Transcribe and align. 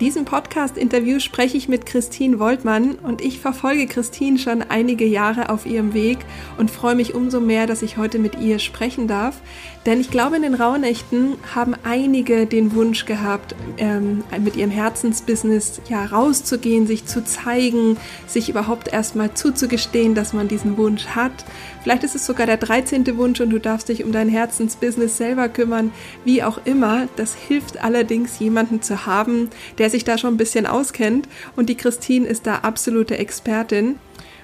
In 0.00 0.06
diesem 0.06 0.24
Podcast-Interview 0.24 1.20
spreche 1.20 1.58
ich 1.58 1.68
mit 1.68 1.84
Christine 1.84 2.38
Woltmann 2.38 2.92
und 2.94 3.20
ich 3.20 3.38
verfolge 3.38 3.86
Christine 3.86 4.38
schon 4.38 4.62
einige 4.62 5.04
Jahre 5.04 5.50
auf 5.50 5.66
ihrem 5.66 5.92
Weg 5.92 6.16
und 6.56 6.70
freue 6.70 6.94
mich 6.94 7.14
umso 7.14 7.38
mehr, 7.38 7.66
dass 7.66 7.82
ich 7.82 7.98
heute 7.98 8.18
mit 8.18 8.38
ihr 8.40 8.60
sprechen 8.60 9.08
darf. 9.08 9.42
Denn 9.84 10.00
ich 10.00 10.10
glaube, 10.10 10.36
in 10.36 10.42
den 10.42 10.54
Rauhnächten 10.54 11.34
haben 11.54 11.74
einige 11.84 12.46
den 12.46 12.74
Wunsch 12.74 13.04
gehabt, 13.04 13.54
ähm, 13.76 14.24
mit 14.42 14.56
ihrem 14.56 14.70
Herzensbusiness 14.70 15.82
ja 15.90 16.06
rauszugehen, 16.06 16.86
sich 16.86 17.04
zu 17.04 17.22
zeigen, 17.22 17.98
sich 18.26 18.48
überhaupt 18.48 18.88
erstmal 18.88 19.34
zuzugestehen, 19.34 20.14
dass 20.14 20.32
man 20.32 20.48
diesen 20.48 20.78
Wunsch 20.78 21.08
hat. 21.08 21.44
Vielleicht 21.82 22.04
ist 22.04 22.14
es 22.14 22.26
sogar 22.26 22.46
der 22.46 22.58
13. 22.58 23.16
Wunsch 23.16 23.40
und 23.40 23.50
du 23.50 23.58
darfst 23.58 23.88
dich 23.88 24.04
um 24.04 24.12
dein 24.12 24.28
Herzensbusiness 24.28 25.16
selber 25.16 25.48
kümmern. 25.48 25.92
Wie 26.24 26.42
auch 26.42 26.60
immer, 26.66 27.08
das 27.16 27.34
hilft 27.34 27.82
allerdings 27.82 28.38
jemanden 28.38 28.82
zu 28.82 29.06
haben, 29.06 29.48
der 29.78 29.88
sich 29.88 30.04
da 30.04 30.18
schon 30.18 30.34
ein 30.34 30.38
bisschen 30.38 30.66
auskennt. 30.66 31.26
Und 31.56 31.70
die 31.70 31.76
Christine 31.76 32.26
ist 32.26 32.46
da 32.46 32.56
absolute 32.56 33.16
Expertin. 33.16 33.96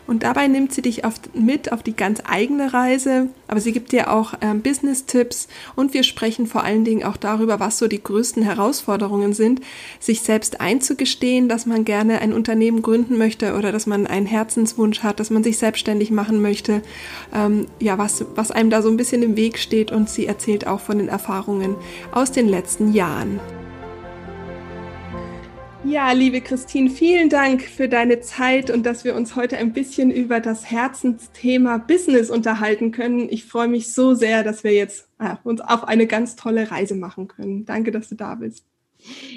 Und 0.06 0.22
dabei 0.22 0.46
nimmt 0.46 0.72
sie 0.72 0.82
dich 0.82 1.04
auf, 1.04 1.14
mit 1.34 1.72
auf 1.72 1.82
die 1.82 1.96
ganz 1.96 2.22
eigene 2.24 2.72
Reise, 2.72 3.28
aber 3.48 3.60
sie 3.60 3.72
gibt 3.72 3.92
dir 3.92 4.12
auch 4.12 4.34
ähm, 4.40 4.62
Business-Tipps. 4.62 5.48
Und 5.74 5.94
wir 5.94 6.02
sprechen 6.02 6.46
vor 6.46 6.62
allen 6.62 6.84
Dingen 6.84 7.04
auch 7.04 7.16
darüber, 7.16 7.60
was 7.60 7.78
so 7.78 7.88
die 7.88 8.02
größten 8.02 8.42
Herausforderungen 8.42 9.32
sind, 9.32 9.60
sich 9.98 10.20
selbst 10.20 10.60
einzugestehen, 10.60 11.48
dass 11.48 11.66
man 11.66 11.84
gerne 11.84 12.20
ein 12.20 12.32
Unternehmen 12.32 12.82
gründen 12.82 13.18
möchte 13.18 13.54
oder 13.54 13.72
dass 13.72 13.86
man 13.86 14.06
einen 14.06 14.26
Herzenswunsch 14.26 15.02
hat, 15.02 15.20
dass 15.20 15.30
man 15.30 15.42
sich 15.42 15.58
selbstständig 15.58 16.10
machen 16.10 16.40
möchte, 16.40 16.82
ähm, 17.34 17.66
ja, 17.80 17.98
was, 17.98 18.24
was 18.34 18.50
einem 18.50 18.70
da 18.70 18.82
so 18.82 18.88
ein 18.88 18.96
bisschen 18.96 19.22
im 19.22 19.36
Weg 19.36 19.58
steht. 19.58 19.90
Und 19.90 20.08
sie 20.08 20.26
erzählt 20.26 20.66
auch 20.66 20.80
von 20.80 20.98
den 20.98 21.08
Erfahrungen 21.08 21.74
aus 22.12 22.30
den 22.30 22.48
letzten 22.48 22.92
Jahren. 22.92 23.40
Ja, 25.86 26.10
liebe 26.10 26.40
Christine, 26.40 26.90
vielen 26.90 27.28
Dank 27.28 27.62
für 27.62 27.88
deine 27.88 28.18
Zeit 28.18 28.70
und 28.72 28.84
dass 28.84 29.04
wir 29.04 29.14
uns 29.14 29.36
heute 29.36 29.56
ein 29.56 29.72
bisschen 29.72 30.10
über 30.10 30.40
das 30.40 30.68
Herzensthema 30.68 31.78
Business 31.78 32.28
unterhalten 32.28 32.90
können. 32.90 33.28
Ich 33.30 33.44
freue 33.44 33.68
mich 33.68 33.94
so 33.94 34.12
sehr, 34.14 34.42
dass 34.42 34.64
wir 34.64 34.72
jetzt 34.72 35.08
äh, 35.20 35.36
uns 35.44 35.60
auf 35.60 35.84
eine 35.84 36.08
ganz 36.08 36.34
tolle 36.34 36.72
Reise 36.72 36.96
machen 36.96 37.28
können. 37.28 37.66
Danke, 37.66 37.92
dass 37.92 38.08
du 38.08 38.16
da 38.16 38.34
bist. 38.34 38.66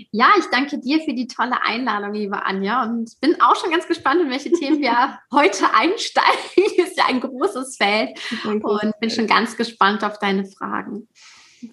Ja, 0.10 0.30
ich 0.40 0.46
danke 0.46 0.80
dir 0.80 1.00
für 1.02 1.14
die 1.14 1.28
tolle 1.28 1.62
Einladung, 1.64 2.14
liebe 2.14 2.44
Anja, 2.44 2.84
und 2.84 3.12
bin 3.22 3.40
auch 3.42 3.56
schon 3.56 3.70
ganz 3.70 3.86
gespannt, 3.86 4.22
in 4.22 4.32
welche 4.32 4.52
Themen 4.52 4.82
wir 4.82 5.20
heute 5.32 5.72
einsteigen. 5.72 6.74
Ist 6.78 6.98
ja 6.98 7.06
ein 7.10 7.20
großes 7.20 7.78
Feld 7.78 8.20
und 8.44 8.64
bin 9.00 9.12
schon 9.12 9.28
ganz 9.28 9.56
gespannt 9.56 10.04
auf 10.04 10.18
deine 10.18 10.46
Fragen. 10.46 11.08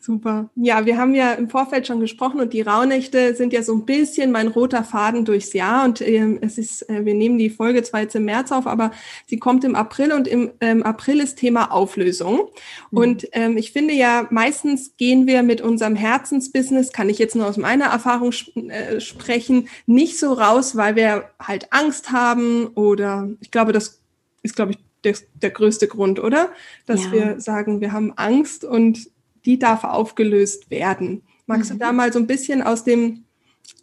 Super. 0.01 0.51
Ja, 0.57 0.85
wir 0.85 0.99
haben 0.99 1.15
ja 1.15 1.33
im 1.33 1.49
Vorfeld 1.49 1.87
schon 1.87 2.01
gesprochen 2.01 2.41
und 2.41 2.53
die 2.53 2.63
Rauhnächte 2.63 3.35
sind 3.35 3.53
ja 3.53 3.63
so 3.63 3.75
ein 3.75 3.85
bisschen 3.85 4.33
mein 4.33 4.49
roter 4.49 4.83
Faden 4.83 5.25
durchs 5.25 5.53
Jahr 5.53 5.85
und 5.85 6.01
ähm, 6.01 6.39
es 6.41 6.59
ist, 6.59 6.89
äh, 6.89 7.05
wir 7.05 7.15
nehmen 7.15 7.39
die 7.39 7.51
Folge 7.51 7.83
zwar 7.83 8.01
jetzt 8.01 8.17
im 8.17 8.25
März 8.25 8.53
auf, 8.53 8.67
aber 8.67 8.91
sie 9.27 9.39
kommt 9.39 9.65
im 9.65 9.77
April 9.77 10.13
und 10.13 10.27
im 10.27 10.51
ähm, 10.61 10.83
April 10.83 11.21
ist 11.21 11.37
Thema 11.39 11.71
Auflösung. 11.71 12.49
Mhm. 12.91 12.99
Und 12.99 13.29
ähm, 13.33 13.57
ich 13.57 13.73
finde 13.73 13.95
ja, 13.95 14.27
meistens 14.31 14.97
gehen 14.97 15.27
wir 15.27 15.43
mit 15.43 15.61
unserem 15.61 15.95
Herzensbusiness, 15.95 16.93
kann 16.93 17.09
ich 17.09 17.19
jetzt 17.19 17.37
nur 17.37 17.47
aus 17.47 17.57
meiner 17.57 17.87
Erfahrung 17.87 18.33
äh, 18.69 19.01
sprechen, 19.01 19.69
nicht 19.87 20.19
so 20.19 20.33
raus, 20.33 20.77
weil 20.77 20.97
wir 20.97 21.31
halt 21.41 21.73
Angst 21.73 22.11
haben 22.11 22.69
oder 22.75 23.29
ich 23.41 23.51
glaube, 23.51 23.73
das 23.73 24.01
ist, 24.43 24.57
glaube 24.57 24.73
ich, 24.73 24.79
der, 25.05 25.15
der 25.35 25.51
größte 25.51 25.87
Grund, 25.87 26.19
oder? 26.19 26.51
Dass 26.87 27.05
ja. 27.05 27.13
wir 27.13 27.41
sagen, 27.41 27.81
wir 27.81 27.93
haben 27.93 28.13
Angst 28.17 28.65
und 28.65 29.11
die 29.47 29.59
darf 29.59 29.85
aufgelöst 29.85 30.71
werden. 30.71 31.23
Magst 31.47 31.71
mhm. 31.71 31.79
du 31.79 31.85
da 31.85 31.93
mal 31.93 32.13
so 32.13 32.19
ein 32.19 32.27
bisschen 32.27 32.63
aus 32.63 32.85
dem, 32.85 33.25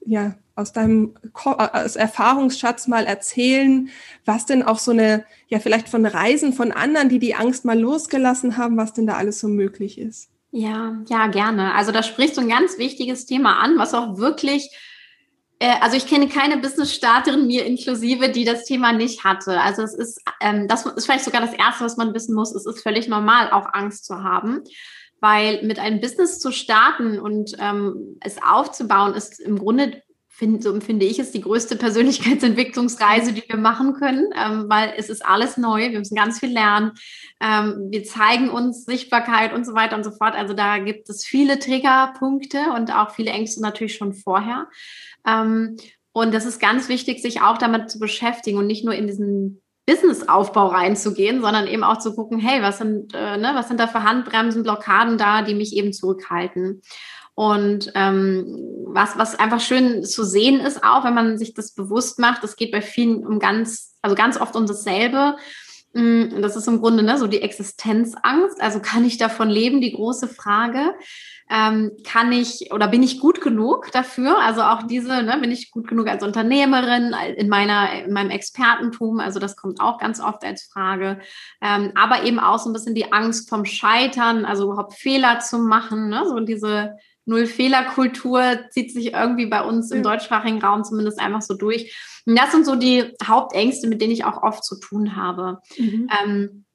ja, 0.06 0.36
aus 0.56 0.72
deinem 0.72 1.16
aus 1.34 1.96
Erfahrungsschatz 1.96 2.88
mal 2.88 3.06
erzählen, 3.06 3.90
was 4.26 4.46
denn 4.46 4.62
auch 4.62 4.78
so 4.78 4.92
eine, 4.92 5.26
ja, 5.48 5.60
vielleicht 5.60 5.90
von 5.90 6.06
Reisen 6.06 6.54
von 6.54 6.72
anderen, 6.72 7.10
die 7.10 7.18
die 7.18 7.34
Angst 7.34 7.66
mal 7.66 7.80
losgelassen 7.80 8.58
haben, 8.58 8.78
was 8.78 8.94
denn 8.94 9.08
da 9.08 9.16
alles 9.16 9.40
so 9.40 9.48
möglich 9.48 9.98
ist? 9.98 10.30
Ja, 10.52 11.02
ja, 11.08 11.28
gerne. 11.28 11.74
Also 11.74 11.92
da 11.92 12.04
sprichst 12.04 12.38
du 12.38 12.42
ein 12.42 12.50
ganz 12.50 12.78
wichtiges 12.78 13.26
Thema 13.26 13.60
an, 13.60 13.80
was 13.80 13.96
auch 13.96 14.18
wirklich 14.18 14.70
äh, 15.58 15.74
also 15.82 15.98
ich 15.98 16.06
kenne 16.06 16.28
keine 16.28 16.58
Business-Starterin, 16.58 17.48
mir 17.48 17.66
inklusive, 17.66 18.30
die 18.30 18.44
das 18.44 18.66
Thema 18.66 18.94
nicht 18.94 19.24
hatte. 19.24 19.60
Also 19.60 19.82
es 19.82 19.96
ist, 19.96 20.22
ähm, 20.42 20.68
das 20.68 20.86
ist 20.86 21.06
vielleicht 21.06 21.26
sogar 21.26 21.42
das 21.42 21.54
Erste, 21.54 21.86
was 21.86 21.98
man 21.98 22.14
wissen 22.14 22.36
muss. 22.36 22.54
Es 22.54 22.68
ist 22.68 22.84
völlig 22.84 23.08
normal, 23.08 23.50
auch 23.52 23.74
Angst 23.74 24.06
zu 24.06 24.24
haben 24.24 24.62
weil 25.24 25.64
mit 25.64 25.80
einem 25.80 26.02
Business 26.02 26.38
zu 26.38 26.52
starten 26.52 27.18
und 27.18 27.56
ähm, 27.58 28.18
es 28.20 28.44
aufzubauen, 28.44 29.14
ist 29.14 29.40
im 29.40 29.58
Grunde, 29.58 30.04
find, 30.28 30.62
so 30.62 30.74
empfinde 30.74 31.06
ich 31.06 31.18
es, 31.18 31.32
die 31.32 31.40
größte 31.40 31.76
Persönlichkeitsentwicklungsreise, 31.78 33.32
die 33.32 33.44
wir 33.48 33.56
machen 33.56 33.94
können, 33.94 34.28
ähm, 34.36 34.66
weil 34.68 34.94
es 34.98 35.10
ist 35.10 35.26
alles 35.26 35.56
neu, 35.56 35.92
wir 35.92 36.00
müssen 36.00 36.18
ganz 36.18 36.40
viel 36.40 36.52
lernen, 36.52 36.92
ähm, 37.40 37.88
wir 37.90 38.04
zeigen 38.04 38.50
uns 38.50 38.84
Sichtbarkeit 38.84 39.54
und 39.54 39.66
so 39.66 39.74
weiter 39.74 39.96
und 39.96 40.04
so 40.04 40.12
fort. 40.12 40.36
Also 40.36 40.54
da 40.54 40.80
gibt 40.80 41.10
es 41.10 41.24
viele 41.24 41.58
Triggerpunkte 41.58 42.74
und 42.76 42.94
auch 42.94 43.12
viele 43.12 43.32
Ängste 43.32 43.62
natürlich 43.62 43.96
schon 43.96 44.14
vorher. 44.14 44.68
Ähm, 45.26 45.78
und 46.12 46.34
das 46.34 46.46
ist 46.46 46.60
ganz 46.60 46.90
wichtig, 46.90 47.22
sich 47.22 47.42
auch 47.42 47.58
damit 47.58 47.90
zu 47.90 47.98
beschäftigen 47.98 48.58
und 48.58 48.68
nicht 48.68 48.84
nur 48.84 48.94
in 48.94 49.08
diesen 49.08 49.63
Businessaufbau 49.86 50.68
reinzugehen, 50.68 51.42
sondern 51.42 51.68
eben 51.68 51.84
auch 51.84 51.98
zu 51.98 52.16
gucken, 52.16 52.40
hey, 52.40 52.62
was 52.62 52.78
sind, 52.78 53.14
äh, 53.14 53.38
ne, 53.38 53.52
was 53.54 53.68
sind 53.68 53.80
da 53.80 53.88
für 53.88 54.04
Handbremsen, 54.04 54.64
Blockaden 54.64 55.18
da, 55.18 55.42
die 55.42 55.56
mich 55.56 55.76
eben 55.76 55.92
zurückhalten. 55.92 56.82
Und 57.36 57.92
ähm, 57.96 58.46
was, 58.88 59.18
was 59.18 59.38
einfach 59.38 59.60
schön 59.60 60.04
zu 60.04 60.24
sehen 60.24 60.60
ist, 60.60 60.84
auch 60.84 61.04
wenn 61.04 61.16
man 61.16 61.38
sich 61.38 61.54
das 61.54 61.74
bewusst 61.74 62.20
macht, 62.20 62.44
es 62.44 62.56
geht 62.56 62.72
bei 62.72 62.82
vielen 62.82 63.26
um 63.26 63.40
ganz, 63.40 63.98
also 64.02 64.16
ganz 64.16 64.40
oft 64.40 64.56
um 64.56 64.68
dasselbe. 64.68 65.36
Mm, 65.94 66.42
das 66.42 66.56
ist 66.56 66.68
im 66.68 66.80
Grunde 66.80 67.04
ne, 67.04 67.18
so 67.18 67.28
die 67.28 67.42
Existenzangst. 67.42 68.62
Also 68.62 68.80
kann 68.80 69.04
ich 69.04 69.18
davon 69.18 69.50
leben, 69.50 69.82
die 69.82 69.94
große 69.94 70.28
Frage 70.28 70.94
ähm, 71.50 71.92
kann 72.06 72.32
ich 72.32 72.72
oder 72.72 72.88
bin 72.88 73.04
ich 73.04 73.20
gut 73.20 73.42
genug 73.42 73.92
dafür? 73.92 74.40
Also 74.40 74.62
auch 74.62 74.84
diese, 74.84 75.24
ne, 75.24 75.38
bin 75.42 75.52
ich 75.52 75.72
gut 75.72 75.88
genug 75.88 76.08
als 76.08 76.24
Unternehmerin 76.24 77.16
in 77.36 77.50
meiner, 77.50 78.06
in 78.06 78.14
meinem 78.14 78.30
Expertentum? 78.30 79.20
Also 79.20 79.40
das 79.40 79.56
kommt 79.56 79.80
auch 79.82 80.00
ganz 80.00 80.20
oft 80.20 80.44
als 80.44 80.64
Frage. 80.64 81.20
Ähm, 81.62 81.92
aber 81.96 82.24
eben 82.24 82.40
auch 82.40 82.60
so 82.60 82.70
ein 82.70 82.74
bisschen 82.74 82.96
die 82.96 83.12
Angst 83.12 83.50
vom 83.50 83.66
Scheitern, 83.66 84.46
also 84.46 84.66
überhaupt 84.66 84.94
Fehler 84.94 85.40
zu 85.40 85.60
machen, 85.60 86.10
ne? 86.10 86.24
so 86.28 86.40
diese 86.40 86.96
Null-Fehler-Kultur 87.26 88.70
zieht 88.70 88.92
sich 88.92 89.14
irgendwie 89.14 89.46
bei 89.46 89.64
uns 89.64 89.92
im 89.92 90.04
deutschsprachigen 90.04 90.62
Raum 90.62 90.84
zumindest 90.84 91.20
einfach 91.20 91.42
so 91.42 91.54
durch. 91.54 91.96
Und 92.26 92.38
das 92.38 92.52
sind 92.52 92.66
so 92.66 92.76
die 92.76 93.14
Hauptängste, 93.26 93.88
mit 93.88 94.02
denen 94.02 94.12
ich 94.12 94.26
auch 94.26 94.44
oft 94.44 94.64
zu 94.64 94.80
tun 94.80 95.16
habe. 95.16 95.60
Mhm. 95.78 96.10
Ähm, 96.24 96.66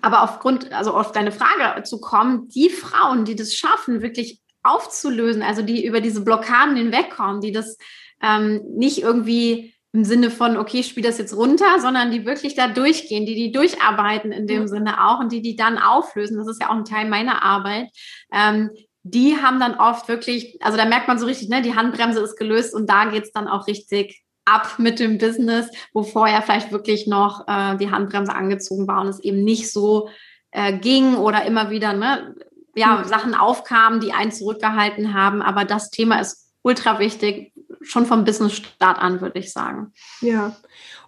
aber 0.00 0.22
aufgrund, 0.22 0.72
also 0.72 0.94
auf 0.94 1.12
deine 1.12 1.32
Frage 1.32 1.82
zu 1.84 2.00
kommen, 2.00 2.48
die 2.48 2.70
Frauen, 2.70 3.24
die 3.24 3.36
das 3.36 3.54
schaffen, 3.54 4.02
wirklich 4.02 4.40
aufzulösen, 4.62 5.42
also 5.42 5.62
die 5.62 5.84
über 5.84 6.00
diese 6.00 6.24
Blockaden 6.24 6.76
hinwegkommen, 6.76 7.40
die 7.40 7.52
das 7.52 7.76
ähm, 8.22 8.62
nicht 8.76 9.02
irgendwie 9.02 9.74
im 9.92 10.04
Sinne 10.04 10.30
von, 10.30 10.56
okay, 10.56 10.80
ich 10.80 10.88
spiele 10.88 11.06
das 11.06 11.18
jetzt 11.18 11.36
runter, 11.36 11.78
sondern 11.78 12.10
die 12.10 12.26
wirklich 12.26 12.56
da 12.56 12.66
durchgehen, 12.66 13.26
die 13.26 13.36
die 13.36 13.52
durcharbeiten 13.52 14.32
in 14.32 14.48
dem 14.48 14.62
ja. 14.62 14.68
Sinne 14.68 15.06
auch 15.06 15.20
und 15.20 15.30
die 15.30 15.42
die 15.42 15.54
dann 15.54 15.78
auflösen, 15.78 16.36
das 16.36 16.48
ist 16.48 16.60
ja 16.60 16.70
auch 16.70 16.74
ein 16.74 16.84
Teil 16.84 17.08
meiner 17.08 17.44
Arbeit, 17.44 17.90
ähm, 18.32 18.70
die 19.04 19.36
haben 19.36 19.60
dann 19.60 19.74
oft 19.74 20.08
wirklich, 20.08 20.58
also 20.62 20.78
da 20.78 20.86
merkt 20.86 21.06
man 21.06 21.18
so 21.18 21.26
richtig, 21.26 21.48
ne, 21.48 21.62
die 21.62 21.76
Handbremse 21.76 22.20
ist 22.20 22.36
gelöst 22.36 22.74
und 22.74 22.88
da 22.88 23.04
geht's 23.04 23.32
dann 23.32 23.46
auch 23.46 23.66
richtig 23.68 24.23
ab 24.44 24.74
mit 24.78 24.98
dem 24.98 25.18
Business, 25.18 25.68
wo 25.92 26.02
vorher 26.02 26.42
vielleicht 26.42 26.72
wirklich 26.72 27.06
noch 27.06 27.46
äh, 27.48 27.76
die 27.76 27.90
Handbremse 27.90 28.34
angezogen 28.34 28.86
war 28.86 29.00
und 29.00 29.08
es 29.08 29.20
eben 29.20 29.42
nicht 29.42 29.70
so 29.70 30.08
äh, 30.50 30.76
ging 30.78 31.16
oder 31.16 31.44
immer 31.44 31.70
wieder 31.70 31.92
ne, 31.92 32.34
ja, 32.74 32.96
mhm. 32.96 33.04
Sachen 33.08 33.34
aufkamen, 33.34 34.00
die 34.00 34.12
einen 34.12 34.32
zurückgehalten 34.32 35.14
haben. 35.14 35.42
Aber 35.42 35.64
das 35.64 35.90
Thema 35.90 36.20
ist 36.20 36.52
ultra 36.62 36.98
wichtig, 36.98 37.52
schon 37.82 38.06
vom 38.06 38.24
Business-Start 38.24 38.98
an, 38.98 39.20
würde 39.20 39.38
ich 39.38 39.52
sagen. 39.52 39.92
Ja. 40.20 40.56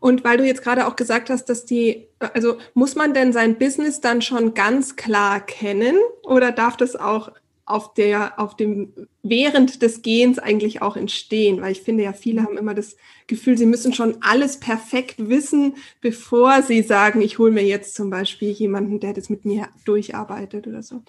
Und 0.01 0.25
weil 0.25 0.37
du 0.37 0.45
jetzt 0.45 0.63
gerade 0.63 0.87
auch 0.87 0.97
gesagt 0.97 1.31
hast, 1.31 1.47
dass 1.47 1.65
die, 1.65 2.09
also 2.35 2.59
muss 2.75 2.95
man 2.95 3.15
denn 3.15 3.33
sein 3.33 3.57
Business 3.59 4.01
dann 4.01 4.21
schon 4.21 4.55
ganz 4.55 4.97
klar 4.97 5.41
kennen 5.41 5.97
oder 6.23 6.53
darf 6.53 6.77
das 6.77 6.97
auch 6.97 7.33
auf 7.67 7.95
der, 7.95 8.39
auf 8.39 8.57
dem, 8.57 8.93
während 9.25 9.83
des 9.83 10.03
Gehens 10.03 10.39
eigentlich 10.39 10.83
auch 10.83 10.97
entstehen, 10.97 11.61
weil 11.61 11.73
ich 11.73 11.83
finde 11.83 12.05
ja, 12.05 12.13
viele 12.13 12.45
haben 12.45 12.57
immer 12.57 12.75
das 12.75 12.97
Gefühl, 13.27 13.59
sie 13.59 13.67
müssen 13.67 13.93
schon 13.93 14.19
alles 14.21 14.61
perfekt 14.61 15.29
wissen, 15.29 15.75
bevor 16.01 16.63
sie 16.63 16.83
sagen, 16.83 17.21
ich 17.21 17.39
hole 17.39 17.51
mir 17.51 17.65
jetzt 17.65 17.97
zum 17.97 18.09
Beispiel 18.09 18.51
jemanden, 18.51 19.01
der 19.01 19.15
das 19.15 19.29
mit 19.29 19.45
mir 19.45 19.69
durcharbeitet 19.85 20.69
oder 20.69 20.85
so. 20.85 21.03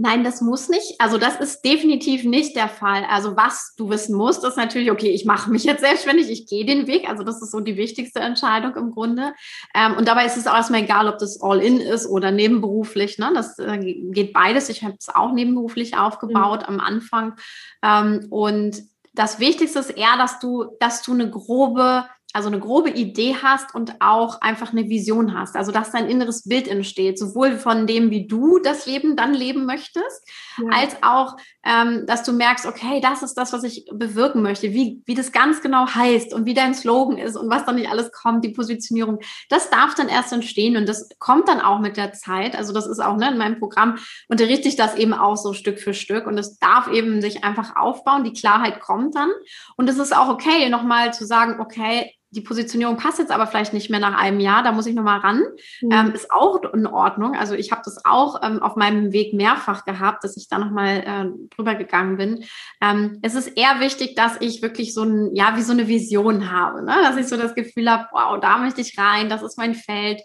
Nein, 0.00 0.22
das 0.22 0.40
muss 0.40 0.68
nicht. 0.68 1.00
Also 1.00 1.18
das 1.18 1.40
ist 1.40 1.64
definitiv 1.64 2.22
nicht 2.22 2.54
der 2.54 2.68
Fall. 2.68 3.04
Also 3.10 3.36
was 3.36 3.74
du 3.76 3.90
wissen 3.90 4.16
musst, 4.16 4.44
ist 4.44 4.56
natürlich, 4.56 4.92
okay, 4.92 5.10
ich 5.10 5.24
mache 5.24 5.50
mich 5.50 5.64
jetzt 5.64 5.80
selbstständig, 5.80 6.30
ich 6.30 6.46
gehe 6.46 6.64
den 6.64 6.86
Weg. 6.86 7.08
Also 7.08 7.24
das 7.24 7.42
ist 7.42 7.50
so 7.50 7.58
die 7.58 7.76
wichtigste 7.76 8.20
Entscheidung 8.20 8.76
im 8.76 8.92
Grunde. 8.92 9.32
Ähm, 9.74 9.96
und 9.96 10.06
dabei 10.06 10.24
ist 10.24 10.36
es 10.36 10.46
auch 10.46 10.54
erstmal 10.54 10.82
egal, 10.82 11.08
ob 11.08 11.18
das 11.18 11.42
All-In 11.42 11.80
ist 11.80 12.06
oder 12.06 12.30
nebenberuflich. 12.30 13.18
Ne? 13.18 13.32
Das 13.34 13.58
äh, 13.58 13.76
geht 14.12 14.32
beides. 14.32 14.68
Ich 14.68 14.84
habe 14.84 14.94
es 14.96 15.08
auch 15.12 15.32
nebenberuflich 15.32 15.96
aufgebaut 15.96 16.60
mhm. 16.60 16.74
am 16.74 16.80
Anfang. 16.80 17.34
Ähm, 17.82 18.28
und 18.30 18.80
das 19.14 19.40
Wichtigste 19.40 19.80
ist 19.80 19.90
eher, 19.90 20.16
dass 20.16 20.38
du, 20.38 20.76
dass 20.78 21.02
du 21.02 21.12
eine 21.12 21.28
grobe 21.28 22.04
also 22.38 22.50
eine 22.50 22.60
grobe 22.60 22.90
Idee 22.90 23.34
hast 23.42 23.74
und 23.74 23.96
auch 23.98 24.40
einfach 24.40 24.70
eine 24.70 24.88
Vision 24.88 25.36
hast. 25.36 25.56
Also 25.56 25.72
dass 25.72 25.90
dein 25.90 26.08
inneres 26.08 26.44
Bild 26.44 26.68
entsteht, 26.68 27.18
sowohl 27.18 27.58
von 27.58 27.88
dem, 27.88 28.12
wie 28.12 28.28
du 28.28 28.60
das 28.60 28.86
Leben 28.86 29.16
dann 29.16 29.34
leben 29.34 29.66
möchtest, 29.66 30.22
ja. 30.56 30.68
als 30.70 30.96
auch, 31.02 31.36
ähm, 31.64 32.06
dass 32.06 32.22
du 32.22 32.32
merkst, 32.32 32.64
okay, 32.64 33.00
das 33.00 33.24
ist 33.24 33.34
das, 33.34 33.52
was 33.52 33.64
ich 33.64 33.86
bewirken 33.92 34.40
möchte, 34.40 34.72
wie, 34.72 35.02
wie 35.04 35.16
das 35.16 35.32
ganz 35.32 35.62
genau 35.62 35.88
heißt 35.88 36.32
und 36.32 36.46
wie 36.46 36.54
dein 36.54 36.74
Slogan 36.74 37.18
ist 37.18 37.36
und 37.36 37.50
was 37.50 37.64
dann 37.64 37.74
nicht 37.74 37.90
alles 37.90 38.12
kommt, 38.12 38.44
die 38.44 38.50
Positionierung. 38.50 39.18
Das 39.48 39.68
darf 39.68 39.96
dann 39.96 40.08
erst 40.08 40.32
entstehen 40.32 40.76
und 40.76 40.88
das 40.88 41.08
kommt 41.18 41.48
dann 41.48 41.60
auch 41.60 41.80
mit 41.80 41.96
der 41.96 42.12
Zeit. 42.12 42.54
Also 42.54 42.72
das 42.72 42.86
ist 42.86 43.00
auch 43.00 43.16
ne, 43.16 43.32
in 43.32 43.38
meinem 43.38 43.58
Programm 43.58 43.98
unterrichte 44.28 44.68
ich 44.68 44.76
das 44.76 44.94
eben 44.94 45.12
auch 45.12 45.36
so 45.36 45.54
Stück 45.54 45.80
für 45.80 45.92
Stück 45.92 46.28
und 46.28 46.38
es 46.38 46.60
darf 46.60 46.86
eben 46.86 47.20
sich 47.20 47.42
einfach 47.42 47.74
aufbauen. 47.74 48.22
Die 48.22 48.32
Klarheit 48.32 48.78
kommt 48.78 49.16
dann 49.16 49.30
und 49.76 49.90
es 49.90 49.98
ist 49.98 50.16
auch 50.16 50.28
okay, 50.28 50.68
nochmal 50.68 51.12
zu 51.12 51.26
sagen, 51.26 51.58
okay, 51.58 52.14
die 52.30 52.42
Positionierung 52.42 52.96
passt 52.96 53.18
jetzt 53.18 53.30
aber 53.30 53.46
vielleicht 53.46 53.72
nicht 53.72 53.88
mehr 53.90 54.00
nach 54.00 54.18
einem 54.18 54.40
Jahr, 54.40 54.62
da 54.62 54.72
muss 54.72 54.86
ich 54.86 54.94
nochmal 54.94 55.20
ran. 55.20 55.42
Mhm. 55.80 55.90
Ähm, 55.90 56.12
ist 56.12 56.30
auch 56.30 56.62
in 56.74 56.86
Ordnung. 56.86 57.34
Also 57.34 57.54
ich 57.54 57.72
habe 57.72 57.82
das 57.84 58.04
auch 58.04 58.42
ähm, 58.42 58.62
auf 58.62 58.76
meinem 58.76 59.12
Weg 59.12 59.32
mehrfach 59.32 59.84
gehabt, 59.84 60.24
dass 60.24 60.36
ich 60.36 60.48
da 60.48 60.58
nochmal 60.58 60.98
äh, 61.06 61.54
drüber 61.54 61.74
gegangen 61.74 62.18
bin. 62.18 62.44
Ähm, 62.82 63.18
es 63.22 63.34
ist 63.34 63.56
eher 63.56 63.80
wichtig, 63.80 64.14
dass 64.14 64.40
ich 64.40 64.60
wirklich 64.60 64.92
so 64.92 65.04
ein, 65.04 65.34
ja, 65.34 65.56
wie 65.56 65.62
so 65.62 65.72
eine 65.72 65.88
Vision 65.88 66.50
habe, 66.50 66.84
ne? 66.84 66.96
dass 67.02 67.16
ich 67.16 67.28
so 67.28 67.36
das 67.36 67.54
Gefühl 67.54 67.90
habe, 67.90 68.08
wow, 68.12 68.38
da 68.40 68.58
möchte 68.58 68.82
ich 68.82 68.98
rein, 68.98 69.28
das 69.28 69.42
ist 69.42 69.56
mein 69.56 69.74
Feld 69.74 70.20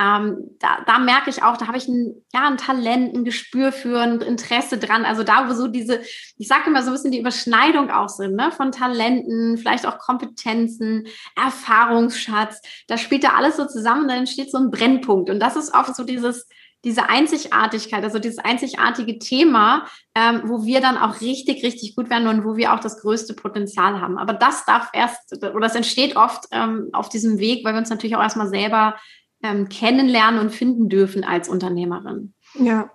ähm, 0.00 0.56
da, 0.60 0.78
da 0.86 0.98
merke 1.00 1.28
ich 1.28 1.42
auch, 1.42 1.56
da 1.56 1.66
habe 1.66 1.76
ich 1.76 1.88
ein, 1.88 2.24
ja, 2.32 2.46
ein 2.46 2.56
Talent, 2.56 3.16
ein 3.16 3.24
Gespür 3.24 3.72
für, 3.72 4.00
ein 4.00 4.20
Interesse 4.20 4.78
dran. 4.78 5.04
Also 5.04 5.24
da, 5.24 5.48
wo 5.48 5.54
so 5.54 5.66
diese, 5.66 6.00
ich 6.36 6.46
sage 6.46 6.70
immer 6.70 6.82
so 6.82 6.90
ein 6.90 6.92
bisschen 6.92 7.10
die 7.10 7.18
Überschneidung 7.18 7.90
auch 7.90 8.08
sind, 8.08 8.36
ne? 8.36 8.52
von 8.52 8.70
Talenten, 8.70 9.58
vielleicht 9.58 9.86
auch 9.86 9.98
Kompetenzen, 9.98 11.08
Erfahrungsschatz, 11.34 12.60
da 12.86 12.96
spielt 12.96 13.24
da 13.24 13.30
alles 13.30 13.56
so 13.56 13.66
zusammen, 13.66 14.06
dann 14.06 14.18
entsteht 14.18 14.52
so 14.52 14.58
ein 14.58 14.70
Brennpunkt. 14.70 15.30
Und 15.30 15.40
das 15.40 15.56
ist 15.56 15.74
oft 15.74 15.96
so 15.96 16.04
dieses, 16.04 16.46
diese 16.84 17.08
Einzigartigkeit, 17.08 18.04
also 18.04 18.20
dieses 18.20 18.38
einzigartige 18.38 19.18
Thema, 19.18 19.88
ähm, 20.14 20.42
wo 20.44 20.64
wir 20.64 20.80
dann 20.80 20.96
auch 20.96 21.20
richtig, 21.20 21.64
richtig 21.64 21.96
gut 21.96 22.08
werden 22.08 22.28
und 22.28 22.44
wo 22.44 22.56
wir 22.56 22.72
auch 22.72 22.78
das 22.78 23.00
größte 23.00 23.34
Potenzial 23.34 24.00
haben. 24.00 24.16
Aber 24.16 24.32
das 24.32 24.64
darf 24.64 24.90
erst, 24.92 25.32
oder 25.42 25.58
das 25.58 25.74
entsteht 25.74 26.14
oft 26.14 26.44
ähm, 26.52 26.90
auf 26.92 27.08
diesem 27.08 27.38
Weg, 27.38 27.64
weil 27.64 27.74
wir 27.74 27.80
uns 27.80 27.90
natürlich 27.90 28.14
auch 28.14 28.22
erstmal 28.22 28.48
selber 28.48 28.94
ähm, 29.42 29.68
kennenlernen 29.68 30.40
und 30.40 30.50
finden 30.50 30.88
dürfen 30.88 31.24
als 31.24 31.48
Unternehmerin. 31.48 32.32
Ja. 32.54 32.90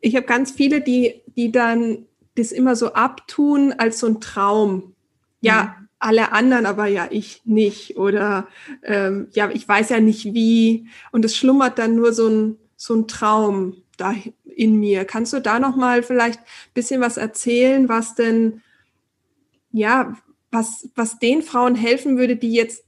Ich 0.00 0.16
habe 0.16 0.26
ganz 0.26 0.50
viele, 0.52 0.80
die, 0.80 1.22
die 1.36 1.52
dann 1.52 2.06
das 2.34 2.52
immer 2.52 2.76
so 2.76 2.92
abtun 2.92 3.72
als 3.72 3.98
so 4.00 4.06
ein 4.06 4.20
Traum. 4.20 4.94
Ja, 5.40 5.76
mhm. 5.78 5.88
alle 5.98 6.32
anderen, 6.32 6.66
aber 6.66 6.86
ja, 6.86 7.08
ich 7.10 7.42
nicht. 7.44 7.96
Oder 7.96 8.48
ähm, 8.82 9.28
ja, 9.32 9.50
ich 9.50 9.66
weiß 9.66 9.90
ja 9.90 10.00
nicht 10.00 10.32
wie. 10.34 10.86
Und 11.10 11.24
es 11.24 11.36
schlummert 11.36 11.78
dann 11.78 11.96
nur 11.96 12.12
so 12.12 12.28
ein, 12.28 12.58
so 12.76 12.94
ein 12.94 13.08
Traum 13.08 13.76
da 13.96 14.14
in 14.44 14.78
mir. 14.78 15.04
Kannst 15.04 15.32
du 15.32 15.40
da 15.40 15.58
nochmal 15.58 16.02
vielleicht 16.02 16.40
ein 16.40 16.74
bisschen 16.74 17.00
was 17.00 17.16
erzählen, 17.16 17.88
was 17.88 18.14
denn, 18.14 18.62
ja, 19.72 20.16
was, 20.50 20.88
was 20.94 21.18
den 21.18 21.42
Frauen 21.42 21.74
helfen 21.74 22.18
würde, 22.18 22.36
die 22.36 22.52
jetzt 22.52 22.84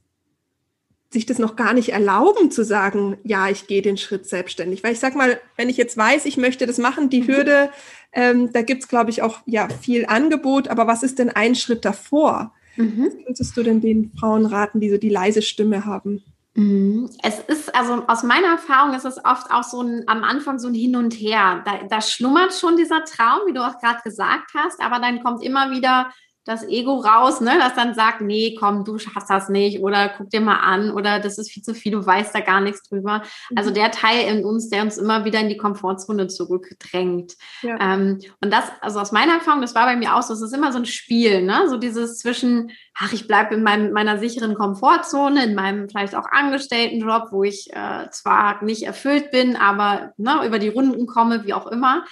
sich 1.14 1.24
das 1.24 1.38
noch 1.38 1.56
gar 1.56 1.72
nicht 1.72 1.90
erlauben 1.90 2.50
zu 2.50 2.62
sagen, 2.62 3.16
ja, 3.24 3.48
ich 3.48 3.66
gehe 3.66 3.80
den 3.80 3.96
Schritt 3.96 4.28
selbstständig. 4.28 4.84
Weil 4.84 4.92
ich 4.92 5.00
sag 5.00 5.14
mal, 5.14 5.40
wenn 5.56 5.70
ich 5.70 5.78
jetzt 5.78 5.96
weiß, 5.96 6.26
ich 6.26 6.36
möchte 6.36 6.66
das 6.66 6.76
machen, 6.76 7.08
die 7.08 7.22
mhm. 7.22 7.28
Hürde, 7.28 7.70
ähm, 8.12 8.52
da 8.52 8.60
gibt's 8.60 8.88
glaube 8.88 9.10
ich, 9.10 9.22
auch 9.22 9.38
ja 9.46 9.68
viel 9.68 10.04
Angebot, 10.04 10.68
aber 10.68 10.86
was 10.86 11.02
ist 11.02 11.18
denn 11.18 11.30
ein 11.30 11.54
Schritt 11.54 11.86
davor? 11.86 12.52
Mhm. 12.76 13.06
Was 13.06 13.24
könntest 13.24 13.56
du 13.56 13.62
denn 13.62 13.80
den 13.80 14.12
Frauen 14.18 14.44
raten, 14.44 14.80
die 14.80 14.90
so 14.90 14.98
die 14.98 15.08
leise 15.08 15.40
Stimme 15.40 15.86
haben? 15.86 16.22
Mhm. 16.54 17.10
Es 17.22 17.40
ist, 17.40 17.74
also 17.74 18.04
aus 18.06 18.22
meiner 18.22 18.48
Erfahrung 18.48 18.94
ist 18.94 19.04
es 19.04 19.24
oft 19.24 19.50
auch 19.50 19.64
so 19.64 19.82
ein, 19.82 20.04
am 20.06 20.22
Anfang 20.22 20.58
so 20.58 20.68
ein 20.68 20.74
Hin 20.74 20.96
und 20.96 21.14
Her. 21.14 21.62
Da, 21.64 21.86
da 21.88 22.00
schlummert 22.00 22.54
schon 22.54 22.76
dieser 22.76 23.04
Traum, 23.04 23.40
wie 23.46 23.52
du 23.52 23.64
auch 23.64 23.78
gerade 23.80 24.02
gesagt 24.04 24.52
hast, 24.54 24.80
aber 24.80 25.00
dann 25.00 25.22
kommt 25.22 25.42
immer 25.42 25.70
wieder 25.70 26.12
das 26.44 26.62
Ego 26.68 26.96
raus, 26.96 27.40
ne, 27.40 27.52
das 27.58 27.74
dann 27.74 27.94
sagt, 27.94 28.20
nee, 28.20 28.54
komm, 28.58 28.84
du 28.84 28.98
schaffst 28.98 29.30
das 29.30 29.48
nicht 29.48 29.80
oder 29.80 30.10
guck 30.10 30.28
dir 30.28 30.42
mal 30.42 30.56
an 30.56 30.90
oder 30.90 31.18
das 31.18 31.38
ist 31.38 31.50
viel 31.50 31.62
zu 31.62 31.74
viel, 31.74 31.92
du 31.92 32.04
weißt 32.04 32.34
da 32.34 32.40
gar 32.40 32.60
nichts 32.60 32.82
drüber. 32.88 33.22
Also 33.56 33.70
mhm. 33.70 33.74
der 33.74 33.90
Teil 33.90 34.28
in 34.28 34.44
uns, 34.44 34.68
der 34.68 34.82
uns 34.82 34.98
immer 34.98 35.24
wieder 35.24 35.40
in 35.40 35.48
die 35.48 35.56
Komfortzone 35.56 36.26
zurückdrängt. 36.28 37.34
Ja. 37.62 37.78
Ähm, 37.80 38.20
und 38.42 38.52
das, 38.52 38.64
also 38.82 39.00
aus 39.00 39.12
meiner 39.12 39.34
Erfahrung, 39.34 39.62
das 39.62 39.74
war 39.74 39.86
bei 39.86 39.96
mir 39.96 40.14
auch 40.14 40.22
so, 40.22 40.34
es 40.34 40.42
ist 40.42 40.54
immer 40.54 40.72
so 40.72 40.78
ein 40.78 40.86
Spiel, 40.86 41.42
ne, 41.42 41.66
so 41.68 41.78
dieses 41.78 42.18
zwischen, 42.18 42.70
ach, 42.94 43.12
ich 43.14 43.26
bleibe 43.26 43.54
in 43.54 43.62
meinem, 43.62 43.92
meiner 43.92 44.18
sicheren 44.18 44.54
Komfortzone, 44.54 45.44
in 45.44 45.54
meinem 45.54 45.88
vielleicht 45.88 46.14
auch 46.14 46.26
Angestelltenjob, 46.30 47.28
wo 47.30 47.42
ich 47.42 47.72
äh, 47.72 48.10
zwar 48.10 48.62
nicht 48.62 48.82
erfüllt 48.82 49.30
bin, 49.30 49.56
aber 49.56 50.12
ne, 50.18 50.46
über 50.46 50.58
die 50.58 50.68
Runden 50.68 51.06
komme, 51.06 51.44
wie 51.46 51.54
auch 51.54 51.66
immer 51.68 52.04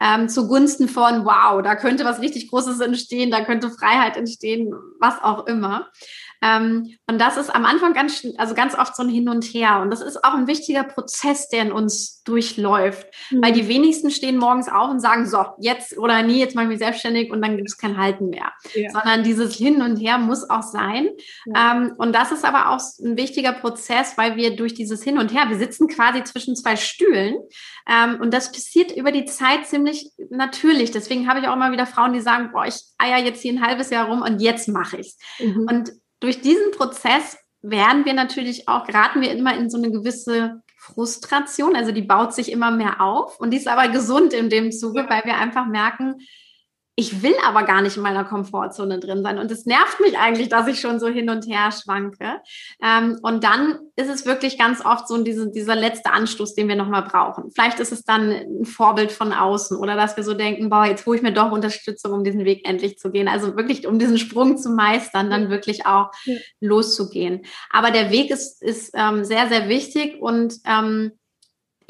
ähm, 0.00 0.28
zugunsten 0.28 0.88
von, 0.88 1.24
wow, 1.24 1.62
da 1.62 1.74
könnte 1.74 2.04
was 2.04 2.20
richtig 2.20 2.48
Großes 2.50 2.80
entstehen, 2.80 3.30
da 3.30 3.44
könnte 3.44 3.70
Freiheit 3.70 4.16
entstehen, 4.16 4.72
was 5.00 5.22
auch 5.22 5.46
immer. 5.46 5.88
Ähm, 6.42 6.94
und 7.06 7.20
das 7.20 7.36
ist 7.36 7.54
am 7.54 7.64
Anfang 7.64 7.94
ganz, 7.94 8.26
also 8.36 8.54
ganz 8.54 8.76
oft 8.76 8.94
so 8.94 9.02
ein 9.02 9.08
Hin 9.08 9.28
und 9.28 9.44
Her. 9.44 9.80
Und 9.80 9.90
das 9.90 10.00
ist 10.00 10.22
auch 10.24 10.34
ein 10.34 10.46
wichtiger 10.46 10.84
Prozess, 10.84 11.48
der 11.48 11.62
in 11.62 11.72
uns 11.72 12.22
durchläuft. 12.22 13.06
Mhm. 13.30 13.42
Weil 13.42 13.52
die 13.52 13.68
wenigsten 13.68 14.10
stehen 14.10 14.36
morgens 14.36 14.68
auf 14.68 14.90
und 14.90 15.00
sagen, 15.00 15.26
so, 15.26 15.44
jetzt 15.58 15.98
oder 15.98 16.22
nie, 16.22 16.38
jetzt 16.38 16.54
mache 16.54 16.64
ich 16.64 16.70
mich 16.70 16.78
selbstständig 16.78 17.32
und 17.32 17.42
dann 17.42 17.56
gibt 17.56 17.68
es 17.68 17.78
kein 17.78 17.96
Halten 17.96 18.28
mehr. 18.28 18.52
Ja. 18.74 18.90
Sondern 18.90 19.24
dieses 19.24 19.54
Hin 19.54 19.82
und 19.82 19.96
Her 19.96 20.18
muss 20.18 20.48
auch 20.48 20.62
sein. 20.62 21.08
Ja. 21.46 21.72
Ähm, 21.72 21.94
und 21.98 22.14
das 22.14 22.32
ist 22.32 22.44
aber 22.44 22.70
auch 22.70 22.80
ein 23.00 23.16
wichtiger 23.16 23.52
Prozess, 23.52 24.16
weil 24.16 24.36
wir 24.36 24.56
durch 24.56 24.74
dieses 24.74 25.02
Hin 25.02 25.18
und 25.18 25.32
Her, 25.32 25.46
wir 25.48 25.58
sitzen 25.58 25.88
quasi 25.88 26.22
zwischen 26.24 26.54
zwei 26.54 26.76
Stühlen. 26.76 27.36
Ähm, 27.88 28.20
und 28.20 28.32
das 28.32 28.52
passiert 28.52 28.92
über 28.92 29.12
die 29.12 29.24
Zeit 29.24 29.66
ziemlich 29.66 30.10
natürlich. 30.30 30.90
Deswegen 30.90 31.28
habe 31.28 31.40
ich 31.40 31.48
auch 31.48 31.54
immer 31.54 31.72
wieder 31.72 31.86
Frauen, 31.86 32.12
die 32.12 32.20
sagen, 32.20 32.50
boah, 32.52 32.66
ich 32.66 32.80
eier 32.98 33.18
jetzt 33.24 33.42
hier 33.42 33.52
ein 33.52 33.66
halbes 33.66 33.90
Jahr 33.90 34.06
rum 34.06 34.22
und 34.22 34.40
jetzt 34.40 34.68
mache 34.68 34.98
ich's. 34.98 35.16
Mhm. 35.38 35.66
Und 35.68 35.92
durch 36.20 36.40
diesen 36.40 36.70
Prozess 36.72 37.38
werden 37.62 38.04
wir 38.04 38.14
natürlich 38.14 38.68
auch, 38.68 38.86
geraten 38.86 39.20
wir 39.20 39.32
immer 39.32 39.56
in 39.56 39.70
so 39.70 39.78
eine 39.78 39.90
gewisse 39.90 40.62
Frustration, 40.76 41.76
also 41.76 41.92
die 41.92 42.02
baut 42.02 42.34
sich 42.34 42.50
immer 42.52 42.70
mehr 42.70 43.00
auf 43.00 43.40
und 43.40 43.50
die 43.50 43.56
ist 43.56 43.68
aber 43.68 43.88
gesund 43.88 44.32
in 44.32 44.48
dem 44.48 44.70
Zuge, 44.72 45.06
weil 45.08 45.24
wir 45.24 45.36
einfach 45.36 45.66
merken, 45.66 46.16
ich 46.98 47.22
will 47.22 47.36
aber 47.46 47.62
gar 47.62 47.80
nicht 47.80 47.96
in 47.96 48.02
meiner 48.02 48.24
Komfortzone 48.24 48.98
drin 48.98 49.22
sein. 49.22 49.38
Und 49.38 49.52
es 49.52 49.66
nervt 49.66 50.00
mich 50.00 50.18
eigentlich, 50.18 50.48
dass 50.48 50.66
ich 50.66 50.80
schon 50.80 50.98
so 50.98 51.06
hin 51.06 51.30
und 51.30 51.46
her 51.46 51.70
schwanke. 51.70 52.40
Ähm, 52.82 53.20
und 53.22 53.44
dann 53.44 53.78
ist 53.94 54.10
es 54.10 54.26
wirklich 54.26 54.58
ganz 54.58 54.84
oft 54.84 55.06
so 55.06 55.22
diese, 55.22 55.48
dieser 55.48 55.76
letzte 55.76 56.10
Anstoß, 56.10 56.56
den 56.56 56.66
wir 56.66 56.74
nochmal 56.74 57.02
brauchen. 57.02 57.52
Vielleicht 57.52 57.78
ist 57.78 57.92
es 57.92 58.02
dann 58.02 58.32
ein 58.32 58.64
Vorbild 58.64 59.12
von 59.12 59.32
außen 59.32 59.76
oder 59.78 59.94
dass 59.94 60.16
wir 60.16 60.24
so 60.24 60.34
denken, 60.34 60.70
boah, 60.70 60.86
jetzt 60.86 61.06
hole 61.06 61.16
ich 61.16 61.22
mir 61.22 61.32
doch 61.32 61.52
Unterstützung, 61.52 62.14
um 62.14 62.24
diesen 62.24 62.44
Weg 62.44 62.66
endlich 62.68 62.98
zu 62.98 63.12
gehen. 63.12 63.28
Also 63.28 63.54
wirklich, 63.54 63.86
um 63.86 64.00
diesen 64.00 64.18
Sprung 64.18 64.56
zu 64.56 64.70
meistern, 64.70 65.30
dann 65.30 65.50
wirklich 65.50 65.86
auch 65.86 66.10
ja. 66.24 66.34
loszugehen. 66.58 67.42
Aber 67.70 67.92
der 67.92 68.10
Weg 68.10 68.32
ist, 68.32 68.60
ist 68.60 68.90
ähm, 68.94 69.24
sehr, 69.24 69.46
sehr 69.48 69.68
wichtig 69.68 70.20
und 70.20 70.54
ähm, 70.66 71.12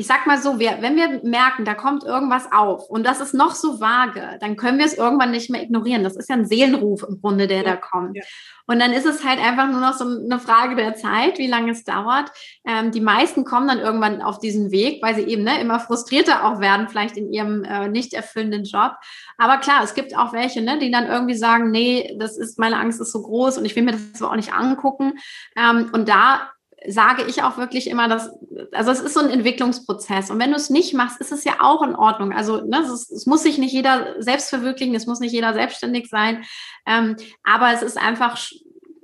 ich 0.00 0.07
sag 0.07 0.28
mal 0.28 0.40
so, 0.40 0.61
wir, 0.61 0.78
wenn 0.81 0.95
wir 0.95 1.21
merken, 1.25 1.64
da 1.64 1.75
kommt 1.75 2.05
irgendwas 2.05 2.52
auf 2.52 2.88
und 2.88 3.05
das 3.05 3.21
ist 3.21 3.35
noch 3.35 3.57
so 3.57 3.81
vage, 3.81 4.38
dann 4.40 4.55
können 4.55 4.78
wir 4.78 4.87
es 4.87 4.95
irgendwann 4.95 5.33
nicht 5.33 5.50
mehr 5.50 5.61
ignorieren. 5.61 6.05
Das 6.05 6.14
ist 6.14 6.28
ja 6.28 6.37
ein 6.37 6.47
Seelenruf 6.47 7.02
im 7.02 7.21
Grunde, 7.21 7.49
der 7.49 7.59
ja, 7.59 7.62
da 7.64 7.76
kommt. 7.76 8.17
Ja. 8.17 8.23
Und 8.69 8.78
dann 8.78 8.93
ist 8.93 9.07
es 9.07 9.25
halt 9.25 9.40
einfach 9.40 9.67
nur 9.69 9.81
noch 9.81 9.95
so 9.95 10.05
eine 10.05 10.38
Frage 10.38 10.76
der 10.76 10.95
Zeit, 10.95 11.38
wie 11.38 11.49
lange 11.49 11.73
es 11.73 11.83
dauert. 11.83 12.31
Ähm, 12.64 12.93
die 12.93 13.00
meisten 13.00 13.45
kommen 13.45 13.67
dann 13.67 13.81
irgendwann 13.81 14.23
auf 14.23 14.38
diesen 14.38 14.71
Weg, 14.71 15.02
weil 15.02 15.17
sie 15.17 15.23
eben 15.23 15.43
ne, 15.43 15.61
immer 15.61 15.81
frustrierter 15.81 16.45
auch 16.45 16.61
werden, 16.61 16.88
vielleicht 16.88 17.17
in 17.17 17.33
ihrem 17.33 17.64
äh, 17.64 17.88
nicht 17.88 18.14
erfüllenden 18.14 18.62
Job. 18.62 18.93
Aber 19.37 19.57
klar, 19.57 19.83
es 19.83 19.95
gibt 19.95 20.17
auch 20.17 20.33
welche, 20.33 20.62
ne, 20.62 20.78
die 20.78 20.93
dann 20.93 21.09
irgendwie 21.09 21.35
sagen, 21.35 21.73
nee, 21.73 22.14
das 22.21 22.38
ist, 22.38 22.57
meine 22.57 22.78
Angst 22.78 23.00
ist 23.00 23.11
so 23.11 23.21
groß 23.21 23.59
und 23.59 23.64
ich 23.64 23.75
will 23.75 23.83
mir 23.83 23.97
das 24.12 24.23
auch 24.23 24.37
nicht 24.37 24.52
angucken. 24.52 25.14
Ähm, 25.57 25.90
und 25.93 26.09
da 26.09 26.52
sage 26.87 27.25
ich 27.27 27.43
auch 27.43 27.57
wirklich 27.57 27.89
immer, 27.89 28.09
dass, 28.09 28.31
also 28.73 28.91
es 28.91 29.01
ist 29.01 29.15
so 29.15 29.21
ein 29.21 29.31
Entwicklungsprozess. 29.31 30.31
Und 30.31 30.39
wenn 30.39 30.51
du 30.51 30.57
es 30.57 30.71
nicht 30.71 30.95
machst, 30.95 31.21
ist 31.21 31.33
es 31.33 31.45
ja 31.45 31.57
auch 31.61 31.83
in 31.83 31.97
Ordnung. 31.97 32.33
Also 32.33 32.65
ne, 32.65 32.81
es, 32.81 33.11
es 33.11 33.27
muss 33.27 33.43
sich 33.43 33.59
nicht 33.59 33.73
jeder 33.73 34.15
selbst 34.23 34.51
verwirklichen, 34.51 34.95
es 34.95 35.07
muss 35.07 35.21
nicht 35.21 35.33
jeder 35.33 35.55
selbstständig 35.55 36.09
sein. 36.09 36.45
Ähm, 36.87 37.17
aber 37.43 37.73
es 37.73 37.83
ist 37.83 37.99
einfach 37.99 38.41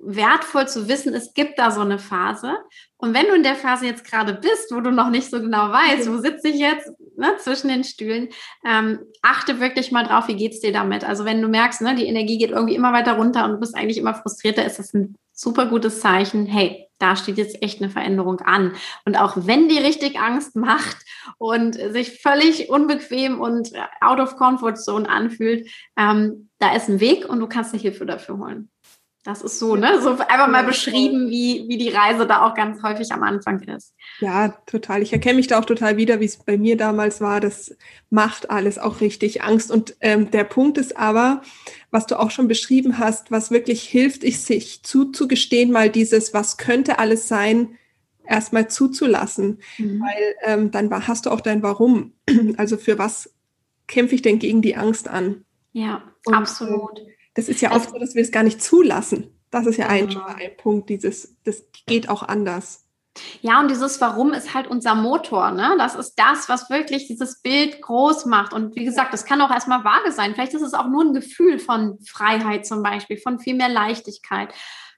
wertvoll 0.07 0.69
zu 0.69 0.89
wissen, 0.89 1.15
es 1.15 1.33
gibt 1.33 1.59
da 1.59 1.71
so 1.71 1.81
eine 1.81 1.99
Phase. 1.99 2.55
Und 2.97 3.15
wenn 3.15 3.27
du 3.27 3.35
in 3.35 3.43
der 3.43 3.57
Phase 3.57 3.87
jetzt 3.87 4.05
gerade 4.05 4.35
bist, 4.35 4.71
wo 4.71 4.81
du 4.81 4.91
noch 4.91 5.11
nicht 5.11 5.31
so 5.31 5.41
genau 5.41 5.71
weißt, 5.71 6.11
wo 6.11 6.19
sitze 6.19 6.49
ich 6.49 6.59
jetzt, 6.59 6.91
ne, 7.17 7.37
zwischen 7.39 7.69
den 7.69 7.85
Stühlen. 7.85 8.29
Ähm, 8.67 9.01
achte 9.23 9.61
wirklich 9.61 9.93
mal 9.93 10.05
drauf, 10.05 10.29
wie 10.29 10.37
geht's 10.37 10.61
dir 10.61 10.73
damit? 10.73 11.05
Also 11.05 11.25
wenn 11.25 11.41
du 11.41 11.49
merkst, 11.49 11.81
ne, 11.81 11.95
die 11.95 12.07
Energie 12.07 12.39
geht 12.39 12.51
irgendwie 12.51 12.75
immer 12.75 12.93
weiter 12.93 13.15
runter 13.15 13.45
und 13.45 13.53
du 13.53 13.61
bist 13.61 13.75
eigentlich 13.75 13.99
immer 13.99 14.15
frustrierter, 14.15 14.65
ist 14.65 14.79
das 14.79 14.95
ein 14.95 15.17
super 15.35 15.67
gutes 15.67 16.01
Zeichen. 16.01 16.47
Hey, 16.47 16.89
da 16.99 17.17
steht 17.17 17.37
jetzt 17.37 17.63
echt 17.63 17.83
eine 17.83 17.91
Veränderung 17.91 18.41
an. 18.41 18.73
Und 19.05 19.17
auch 19.17 19.37
wenn 19.37 19.69
die 19.69 19.79
richtig 19.79 20.19
Angst 20.19 20.57
macht 20.57 20.97
und 21.39 21.75
sich 21.75 22.23
völlig 22.23 22.71
unbequem 22.71 23.41
und 23.41 23.73
out 24.01 24.21
of 24.21 24.37
comfort 24.37 24.77
zone 24.77 25.09
anfühlt, 25.09 25.69
ähm, 25.99 26.49
da 26.59 26.75
ist 26.75 26.89
ein 26.89 27.01
Weg 27.01 27.29
und 27.29 27.41
du 27.41 27.49
kannst 27.49 27.75
dir 27.75 27.79
Hilfe 27.79 28.07
dafür 28.07 28.39
holen. 28.39 28.71
Das 29.25 29.41
ist 29.41 29.59
so, 29.59 29.75
ne? 29.75 30.03
So 30.03 30.11
einfach 30.11 30.49
mal 30.49 30.65
beschrieben, 30.65 31.31
wie, 31.31 31.65
wie 31.67 31.79
die 31.79 31.89
Reise 31.89 32.27
da 32.27 32.45
auch 32.47 32.55
ganz 32.55 32.83
häufig 32.83 33.11
am 33.11 33.23
Anfang 33.23 33.59
ist. 33.63 33.95
Ja, 34.21 34.49
total. 34.67 35.01
Ich 35.01 35.15
erkenne 35.15 35.37
mich 35.37 35.47
da 35.47 35.59
auch 35.59 35.65
total 35.65 35.97
wieder, 35.97 36.21
wie 36.21 36.27
es 36.27 36.37
bei 36.37 36.59
mir 36.59 36.77
damals 36.77 37.23
war. 37.23 37.41
Das 37.41 37.75
macht 38.11 38.51
alles 38.51 38.79
auch 38.79 39.01
richtig 39.01 39.43
Angst. 39.43 39.71
Und 39.71 39.97
ähm, 40.01 40.31
der 40.31 40.45
Punkt 40.45 40.77
ist 40.77 40.99
aber, 40.99 41.41
was 41.91 42.05
du 42.07 42.21
auch 42.21 42.31
schon 42.31 42.49
beschrieben 42.49 42.99
hast, 42.99 43.31
was 43.31 43.51
wirklich 43.51 43.83
hilft, 43.85 44.25
ist 44.25 44.47
sich 44.47 44.83
zuzugestehen, 44.83 45.73
mal 45.73 45.89
dieses, 45.89 46.35
was 46.35 46.59
könnte 46.59 46.99
alles 46.99 47.27
sein, 47.27 47.79
erstmal 48.29 48.69
zuzulassen. 48.69 49.61
Mhm. 49.79 50.03
Weil 50.03 50.35
ähm, 50.45 50.71
dann 50.71 50.91
hast 51.09 51.25
du 51.25 51.31
auch 51.31 51.41
dein 51.41 51.63
Warum. 51.63 52.13
Also 52.59 52.77
für 52.77 52.99
was 52.99 53.33
kämpfe 53.87 54.17
ich 54.17 54.23
denn 54.23 54.39
gegen 54.39 54.61
die 54.61 54.77
Angst 54.77 55.09
an? 55.09 55.47
Ja, 55.73 56.03
Und, 56.27 56.35
absolut. 56.35 56.99
Äh, 56.99 57.14
das 57.35 57.49
ist 57.49 57.61
ja 57.61 57.73
oft 57.73 57.91
so, 57.91 57.99
dass 57.99 58.15
wir 58.15 58.23
es 58.23 58.33
gar 58.33 58.43
nicht 58.43 58.63
zulassen. 58.63 59.29
Das 59.51 59.67
ist 59.67 59.77
ja 59.77 59.89
ein, 59.89 60.09
genau. 60.09 60.25
ein 60.25 60.57
Punkt, 60.57 60.89
dieses, 60.89 61.37
das 61.45 61.65
geht 61.87 62.09
auch 62.09 62.23
anders. 62.23 62.85
Ja, 63.43 63.61
und 63.61 63.71
dieses 63.71 64.01
Warum 64.01 64.33
ist 64.33 64.55
halt 64.55 64.67
unser 64.67 64.97
Motor, 64.97 65.53
ne? 65.53 65.77
Das 65.79 65.95
ist 65.95 66.15
das, 66.17 66.49
was 66.49 66.69
wirklich 66.69 67.07
dieses 67.07 67.41
Bild 67.41 67.81
groß 67.81 68.27
macht. 68.27 68.53
Und 68.53 68.75
wie 68.75 68.85
gesagt, 68.85 69.13
das 69.13 69.25
kann 69.25 69.41
auch 69.41 69.53
erstmal 69.53 69.85
vage 69.85 70.11
sein. 70.11 70.35
Vielleicht 70.35 70.55
ist 70.55 70.63
es 70.63 70.75
auch 70.75 70.89
nur 70.89 71.05
ein 71.05 71.15
Gefühl 71.15 71.61
von 71.61 71.99
Freiheit 72.05 72.67
zum 72.67 72.83
Beispiel, 72.83 73.19
von 73.19 73.39
viel 73.39 73.55
mehr 73.55 73.69
Leichtigkeit, 73.69 74.53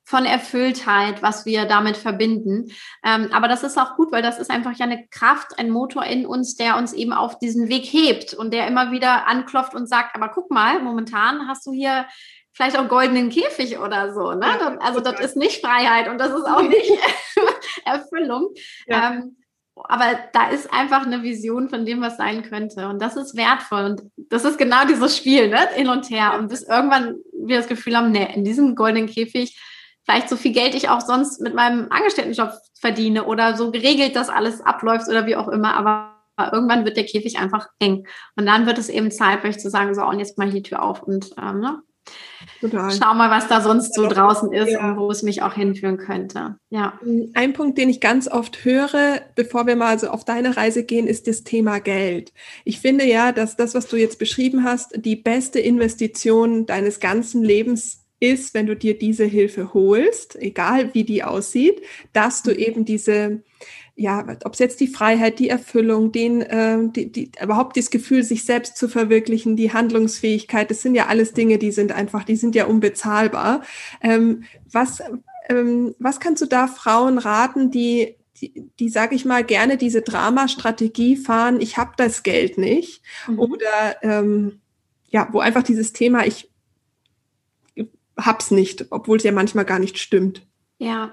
von 0.09 0.25
Erfülltheit, 0.25 1.21
was 1.21 1.47
wir 1.47 1.65
damit 1.65 1.97
verbinden. 1.97 2.71
Ähm, 3.05 3.29
aber 3.33 3.49
das 3.49 3.65
ist 3.65 3.77
auch 3.77 3.97
gut, 3.97 4.13
weil 4.13 4.23
das 4.23 4.39
ist 4.39 4.53
einfach 4.53 4.73
ja 4.79 4.87
eine 4.87 5.05
Kraft, 5.09 5.59
ein 5.59 5.69
Motor 5.69 6.05
in 6.05 6.27
uns, 6.27 6.55
der 6.55 6.77
uns 6.77 6.93
eben 6.93 7.13
auf 7.13 7.41
diesen 7.41 7.69
Weg 7.69 7.85
hebt 7.85 8.33
und 8.33 8.55
der 8.55 8.69
immer 8.69 8.93
wieder 8.93 9.27
anklopft 9.27 9.75
und 9.75 9.89
sagt, 9.89 10.15
aber 10.15 10.29
guck 10.29 10.49
mal, 10.49 10.81
momentan 10.81 11.49
hast 11.49 11.67
du 11.67 11.73
hier 11.73 12.07
vielleicht 12.53 12.79
auch 12.79 12.87
goldenen 12.87 13.31
Käfig 13.31 13.81
oder 13.81 14.15
so. 14.15 14.33
Ne? 14.33 14.47
Ja, 14.47 14.79
also 14.79 15.01
das 15.01 15.19
ist 15.19 15.37
nicht 15.37 15.61
Freiheit 15.61 16.09
und 16.09 16.19
das 16.19 16.31
ist 16.31 16.47
auch 16.47 16.63
nicht 16.69 16.93
Erfüllung. 17.85 18.55
Ja. 18.87 19.11
Ähm, 19.11 19.37
aber 19.75 20.19
da 20.33 20.51
ist 20.51 20.73
einfach 20.73 21.05
eine 21.05 21.25
Vision 21.25 21.69
von 21.69 21.85
dem, 21.85 22.01
was 22.01 22.17
sein 22.17 22.45
könnte. 22.45 22.89
Und 22.89 23.03
das 23.03 23.17
ist 23.17 23.37
wertvoll. 23.37 23.85
Und 23.85 24.03
das 24.17 24.45
ist 24.45 24.57
genau 24.57 24.87
dieses 24.87 25.17
Spiel, 25.17 25.49
ne? 25.49 25.69
hin 25.75 25.89
und 25.89 26.09
her. 26.09 26.37
Und 26.39 26.49
bis 26.49 26.63
irgendwann 26.63 27.17
wir 27.33 27.59
das 27.59 27.67
Gefühl 27.67 27.97
haben, 27.97 28.13
ne, 28.13 28.35
in 28.35 28.45
diesem 28.45 28.75
goldenen 28.75 29.07
Käfig, 29.07 29.59
vielleicht 30.07 30.29
so 30.29 30.37
viel 30.37 30.53
Geld 30.53 30.75
ich 30.75 30.89
auch 30.89 31.01
sonst 31.01 31.41
mit 31.41 31.55
meinem 31.55 31.89
Angestelltenjob 31.91 32.53
verdiene 32.81 33.25
oder 33.25 33.57
so 33.57 33.71
geregelt, 33.71 34.17
dass 34.17 34.29
alles 34.29 34.61
abläuft 34.61 35.09
oder 35.09 35.27
wie 35.27 35.37
auch 35.37 35.49
immer. 35.49 35.75
Aber 35.75 36.15
irgendwann 36.53 36.85
wird 36.85 36.97
der 36.97 37.05
Käfig 37.05 37.39
einfach 37.39 37.69
eng. 37.81 38.07
Und 38.37 38.47
dann 38.47 38.67
wird 38.67 38.79
es 38.79 38.89
eben 38.89 39.11
Zeit, 39.11 39.41
für 39.41 39.49
euch 39.49 39.59
zu 39.59 39.69
sagen, 39.69 39.95
so, 39.95 40.03
und 40.05 40.19
jetzt 40.19 40.39
mal 40.39 40.51
die 40.51 40.63
Tür 40.63 40.83
auf 40.83 41.03
und 41.03 41.31
ähm, 41.39 41.61
ne, 41.61 41.83
Total. 42.61 42.91
Schau 42.91 43.15
mal, 43.15 43.31
was 43.31 43.49
da 43.49 43.61
sonst 43.61 43.95
so 43.95 44.07
draußen 44.07 44.53
ist 44.53 44.71
ja. 44.71 44.91
und 44.91 44.97
wo 44.97 45.11
es 45.11 45.23
mich 45.23 45.43
auch 45.43 45.55
hinführen 45.55 45.99
könnte. 45.99 46.57
Ja. 46.71 46.99
Ein 47.35 47.53
Punkt, 47.53 47.77
den 47.79 47.91
ich 47.91 48.01
ganz 48.01 48.29
oft 48.29 48.65
höre, 48.65 49.21
bevor 49.35 49.67
wir 49.67 49.77
mal 49.77 49.99
so 49.99 50.09
auf 50.09 50.25
deine 50.25 50.57
Reise 50.57 50.85
gehen, 50.85 51.07
ist 51.07 51.27
das 51.27 51.43
Thema 51.43 51.81
Geld. 51.81 52.33
Ich 52.65 52.81
finde 52.81 53.05
ja, 53.05 53.33
dass 53.33 53.57
das, 53.57 53.75
was 53.75 53.89
du 53.89 53.97
jetzt 53.97 54.19
beschrieben 54.19 54.65
hast, 54.65 54.93
die 54.97 55.17
beste 55.17 55.59
Investition 55.59 56.67
deines 56.67 57.01
ganzen 57.01 57.43
Lebens 57.43 58.06
ist, 58.21 58.55
wenn 58.55 58.67
du 58.67 58.77
dir 58.77 58.99
diese 58.99 59.25
Hilfe 59.25 59.75
holst, 59.75 60.37
egal 60.37 60.95
wie 60.95 61.05
die 61.05 61.23
aussieht, 61.23 61.83
dass 62.13 62.43
du 62.43 62.51
mhm. 62.51 62.59
eben 62.59 62.85
diese 62.85 63.43
ja, 63.99 64.27
ob 64.45 64.53
es 64.53 64.59
jetzt 64.59 64.81
die 64.81 64.89
Freiheit, 64.89 65.39
die 65.39 65.49
Erfüllung, 65.49 66.13
den, 66.13 66.43
äh, 66.43 66.79
die, 66.91 67.11
die, 67.11 67.31
überhaupt 67.43 67.79
das 67.79 67.91
Gefühl, 67.91 68.23
sich 68.23 68.45
selbst 68.45 68.77
zu 68.77 68.89
verwirklichen, 68.89 69.57
die 69.57 69.73
Handlungsfähigkeit, 69.73 70.71
das 70.71 70.83
sind 70.83 70.95
ja 70.95 71.07
alles 71.07 71.33
Dinge, 71.33 71.57
die 71.57 71.71
sind 71.71 71.93
einfach, 71.93 72.25
die 72.25 72.37
sind 72.37 72.55
ja 72.55 72.67
unbezahlbar. 72.67 73.63
Ähm, 74.03 74.45
was, 74.71 75.03
ähm, 75.49 75.95
was 75.99 76.21
kannst 76.21 76.43
du 76.43 76.47
da 76.47 76.67
Frauen 76.67 77.17
raten, 77.17 77.71
die, 77.71 78.17
die, 78.39 78.71
die 78.79 78.91
sage 78.91 79.15
ich 79.15 79.25
mal, 79.25 79.43
gerne 79.43 79.79
diese 79.79 80.03
Dramastrategie 80.03 81.17
fahren, 81.17 81.63
ich 81.63 81.79
habe 81.79 81.93
das 81.97 82.23
Geld 82.23 82.59
nicht, 82.59 83.01
mhm. 83.27 83.39
oder 83.39 83.97
ähm, 84.03 84.61
ja, 85.09 85.27
wo 85.33 85.39
einfach 85.39 85.63
dieses 85.63 85.95
Thema, 85.95 86.27
ich 86.27 86.51
hab's 88.19 88.51
nicht, 88.51 88.87
obwohl 88.91 89.19
es 89.19 89.25
ja 89.25 89.33
manchmal 89.33 89.65
gar 89.65 89.79
nicht 89.79 89.99
stimmt. 89.99 90.47
Ja. 90.79 91.13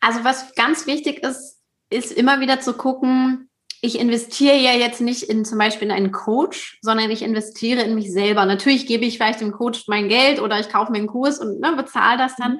Also 0.00 0.24
was 0.24 0.54
ganz 0.54 0.86
wichtig 0.86 1.22
ist, 1.22 1.60
ist 1.90 2.12
immer 2.12 2.40
wieder 2.40 2.60
zu 2.60 2.74
gucken, 2.74 3.48
ich 3.84 3.98
investiere 3.98 4.56
ja 4.56 4.72
jetzt 4.72 5.02
nicht 5.02 5.24
in 5.24 5.44
zum 5.44 5.58
Beispiel 5.58 5.88
in 5.88 5.94
einen 5.94 6.10
Coach, 6.10 6.78
sondern 6.80 7.10
ich 7.10 7.20
investiere 7.20 7.82
in 7.82 7.94
mich 7.94 8.10
selber. 8.10 8.46
Natürlich 8.46 8.86
gebe 8.86 9.04
ich 9.04 9.18
vielleicht 9.18 9.42
dem 9.42 9.52
Coach 9.52 9.84
mein 9.88 10.08
Geld 10.08 10.40
oder 10.40 10.58
ich 10.58 10.70
kaufe 10.70 10.90
mir 10.90 10.98
einen 10.98 11.06
Kurs 11.06 11.38
und 11.38 11.60
ne, 11.60 11.74
bezahle 11.76 12.16
das 12.16 12.34
dann. 12.36 12.52
Mhm. 12.52 12.58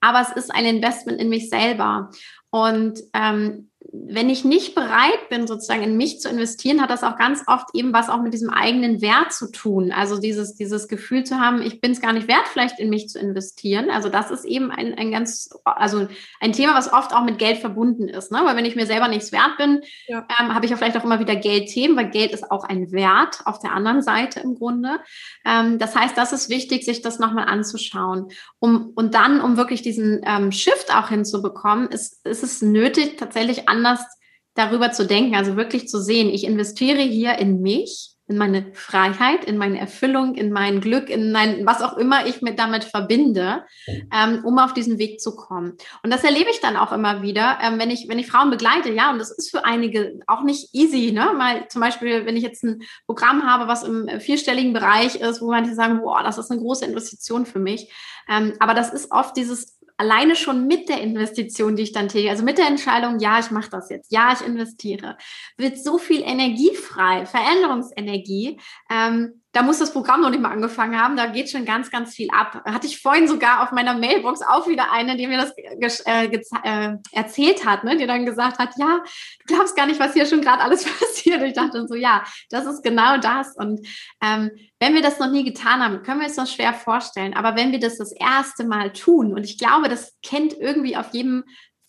Aber 0.00 0.22
es 0.22 0.32
ist 0.32 0.50
ein 0.50 0.64
Investment 0.64 1.20
in 1.20 1.28
mich 1.28 1.50
selber. 1.50 2.10
Und 2.50 3.00
ähm, 3.12 3.70
wenn 3.94 4.30
ich 4.30 4.42
nicht 4.42 4.74
bereit 4.74 5.28
bin, 5.28 5.46
sozusagen 5.46 5.82
in 5.82 5.98
mich 5.98 6.18
zu 6.18 6.30
investieren, 6.30 6.80
hat 6.80 6.88
das 6.88 7.04
auch 7.04 7.18
ganz 7.18 7.42
oft 7.46 7.66
eben 7.74 7.92
was 7.92 8.08
auch 8.08 8.22
mit 8.22 8.32
diesem 8.32 8.48
eigenen 8.48 9.02
Wert 9.02 9.34
zu 9.34 9.52
tun. 9.52 9.92
Also 9.92 10.18
dieses, 10.18 10.54
dieses 10.54 10.88
Gefühl 10.88 11.24
zu 11.24 11.38
haben, 11.38 11.60
ich 11.60 11.82
bin 11.82 11.92
es 11.92 12.00
gar 12.00 12.14
nicht 12.14 12.26
wert, 12.26 12.48
vielleicht 12.50 12.80
in 12.80 12.88
mich 12.88 13.10
zu 13.10 13.18
investieren. 13.18 13.90
Also 13.90 14.08
das 14.08 14.30
ist 14.30 14.46
eben 14.46 14.70
ein, 14.70 14.94
ein 14.94 15.10
ganz, 15.10 15.50
also 15.64 16.08
ein 16.40 16.52
Thema, 16.54 16.74
was 16.74 16.90
oft 16.90 17.12
auch 17.14 17.22
mit 17.22 17.38
Geld 17.38 17.58
verbunden 17.58 18.08
ist. 18.08 18.32
Ne? 18.32 18.40
Weil 18.42 18.56
wenn 18.56 18.64
ich 18.64 18.76
mir 18.76 18.86
selber 18.86 19.08
nichts 19.08 19.30
wert 19.30 19.58
bin, 19.58 19.82
ja. 20.06 20.26
ähm, 20.40 20.54
habe 20.54 20.64
ich 20.64 20.70
ja 20.70 20.78
vielleicht 20.78 20.96
auch 20.96 21.04
immer 21.04 21.20
wieder 21.20 21.36
Geldthemen, 21.36 21.94
weil 21.94 22.08
Geld 22.08 22.32
ist 22.32 22.50
auch 22.50 22.64
ein 22.64 22.92
Wert 22.92 23.42
auf 23.44 23.58
der 23.58 23.72
anderen 23.72 24.00
Seite 24.00 24.40
im 24.40 24.54
Grunde. 24.54 25.00
Ähm, 25.44 25.78
das 25.78 25.94
heißt, 25.94 26.16
das 26.16 26.32
ist 26.32 26.48
wichtig, 26.48 26.86
sich 26.86 27.02
das 27.02 27.18
nochmal 27.18 27.44
anzuschauen. 27.44 28.28
Um, 28.58 28.92
und 28.94 29.12
dann, 29.14 29.42
um 29.42 29.58
wirklich 29.58 29.82
diesen 29.82 30.22
ähm, 30.24 30.50
Shift 30.50 30.94
auch 30.94 31.10
hinzubekommen, 31.10 31.88
ist, 31.88 32.24
ist 32.24 32.42
es 32.42 32.62
nötig, 32.62 33.18
tatsächlich 33.18 33.68
an 33.68 33.81
anders 33.82 34.06
darüber 34.54 34.92
zu 34.92 35.06
denken, 35.06 35.34
also 35.34 35.56
wirklich 35.56 35.88
zu 35.88 36.00
sehen, 36.00 36.28
ich 36.28 36.44
investiere 36.44 37.00
hier 37.00 37.38
in 37.38 37.62
mich, 37.62 38.10
in 38.28 38.38
meine 38.38 38.72
Freiheit, 38.72 39.44
in 39.44 39.58
meine 39.58 39.78
Erfüllung, 39.78 40.36
in 40.36 40.52
mein 40.52 40.80
Glück, 40.80 41.10
in 41.10 41.32
mein, 41.32 41.66
was 41.66 41.82
auch 41.82 41.96
immer 41.96 42.26
ich 42.26 42.40
mit 42.40 42.58
damit 42.58 42.84
verbinde, 42.84 43.64
ähm, 43.86 44.44
um 44.44 44.58
auf 44.58 44.72
diesen 44.72 44.98
Weg 44.98 45.20
zu 45.20 45.34
kommen. 45.34 45.76
Und 46.02 46.12
das 46.12 46.22
erlebe 46.22 46.50
ich 46.50 46.60
dann 46.60 46.76
auch 46.76 46.92
immer 46.92 47.22
wieder, 47.22 47.58
ähm, 47.62 47.78
wenn 47.78 47.90
ich, 47.90 48.08
wenn 48.08 48.18
ich 48.18 48.28
Frauen 48.28 48.50
begleite, 48.50 48.90
ja, 48.90 49.10
und 49.10 49.18
das 49.18 49.30
ist 49.30 49.50
für 49.50 49.64
einige 49.64 50.20
auch 50.26 50.42
nicht 50.44 50.72
easy, 50.72 51.12
ne, 51.12 51.32
mal 51.36 51.66
zum 51.68 51.80
Beispiel, 51.80 52.24
wenn 52.24 52.36
ich 52.36 52.44
jetzt 52.44 52.62
ein 52.62 52.82
Programm 53.06 53.44
habe, 53.44 53.66
was 53.66 53.82
im 53.82 54.08
vierstelligen 54.20 54.72
Bereich 54.72 55.16
ist, 55.16 55.42
wo 55.42 55.50
manche 55.50 55.74
sagen, 55.74 56.00
boah, 56.00 56.22
das 56.22 56.38
ist 56.38 56.50
eine 56.50 56.60
große 56.60 56.84
Investition 56.84 57.44
für 57.44 57.58
mich. 57.58 57.92
Ähm, 58.28 58.54
aber 58.60 58.74
das 58.74 58.92
ist 58.92 59.10
oft 59.10 59.36
dieses 59.36 59.78
alleine 60.02 60.34
schon 60.34 60.66
mit 60.66 60.88
der 60.88 61.00
Investition, 61.00 61.76
die 61.76 61.84
ich 61.84 61.92
dann 61.92 62.08
tätige, 62.08 62.30
also 62.30 62.42
mit 62.42 62.58
der 62.58 62.66
Entscheidung, 62.66 63.20
ja, 63.20 63.38
ich 63.38 63.52
mache 63.52 63.70
das 63.70 63.88
jetzt, 63.88 64.10
ja, 64.10 64.32
ich 64.32 64.44
investiere, 64.44 65.16
wird 65.56 65.78
so 65.78 65.96
viel 65.96 66.22
Energie 66.22 66.74
frei, 66.74 67.24
Veränderungsenergie. 67.24 68.58
Ähm, 68.90 69.41
da 69.52 69.62
muss 69.62 69.78
das 69.78 69.92
Programm 69.92 70.22
noch 70.22 70.30
nicht 70.30 70.40
mal 70.40 70.50
angefangen 70.50 70.98
haben, 70.98 71.14
da 71.14 71.26
geht 71.26 71.50
schon 71.50 71.66
ganz, 71.66 71.90
ganz 71.90 72.14
viel 72.14 72.30
ab. 72.30 72.62
Hatte 72.64 72.86
ich 72.86 73.00
vorhin 73.00 73.28
sogar 73.28 73.62
auf 73.62 73.70
meiner 73.70 73.94
Mailbox 73.94 74.40
auch 74.40 74.66
wieder 74.66 74.90
eine, 74.90 75.16
die 75.16 75.26
mir 75.26 75.36
das 75.78 76.00
äh, 76.00 76.24
äh, 76.24 76.96
erzählt 77.12 77.66
hat, 77.66 77.84
ne? 77.84 77.98
die 77.98 78.06
dann 78.06 78.24
gesagt 78.24 78.58
hat, 78.58 78.70
ja, 78.78 79.02
du 79.46 79.54
glaubst 79.54 79.76
gar 79.76 79.86
nicht, 79.86 80.00
was 80.00 80.14
hier 80.14 80.24
schon 80.24 80.40
gerade 80.40 80.62
alles 80.62 80.84
passiert. 81.00 81.42
Ich 81.42 81.52
dachte 81.52 81.86
so, 81.86 81.94
ja, 81.94 82.24
das 82.48 82.64
ist 82.64 82.82
genau 82.82 83.18
das. 83.18 83.54
Und 83.54 83.86
ähm, 84.22 84.50
wenn 84.80 84.94
wir 84.94 85.02
das 85.02 85.18
noch 85.18 85.30
nie 85.30 85.44
getan 85.44 85.84
haben, 85.84 86.02
können 86.02 86.20
wir 86.20 86.28
es 86.28 86.38
uns 86.38 86.52
schwer 86.52 86.72
vorstellen. 86.72 87.34
Aber 87.34 87.54
wenn 87.54 87.72
wir 87.72 87.78
das 87.78 87.98
das 87.98 88.12
erste 88.12 88.64
Mal 88.64 88.92
tun, 88.94 89.34
und 89.34 89.44
ich 89.44 89.58
glaube, 89.58 89.90
das 89.90 90.16
kennt 90.22 90.54
irgendwie 90.54 90.96
auf 90.96 91.10
jedem 91.12 91.44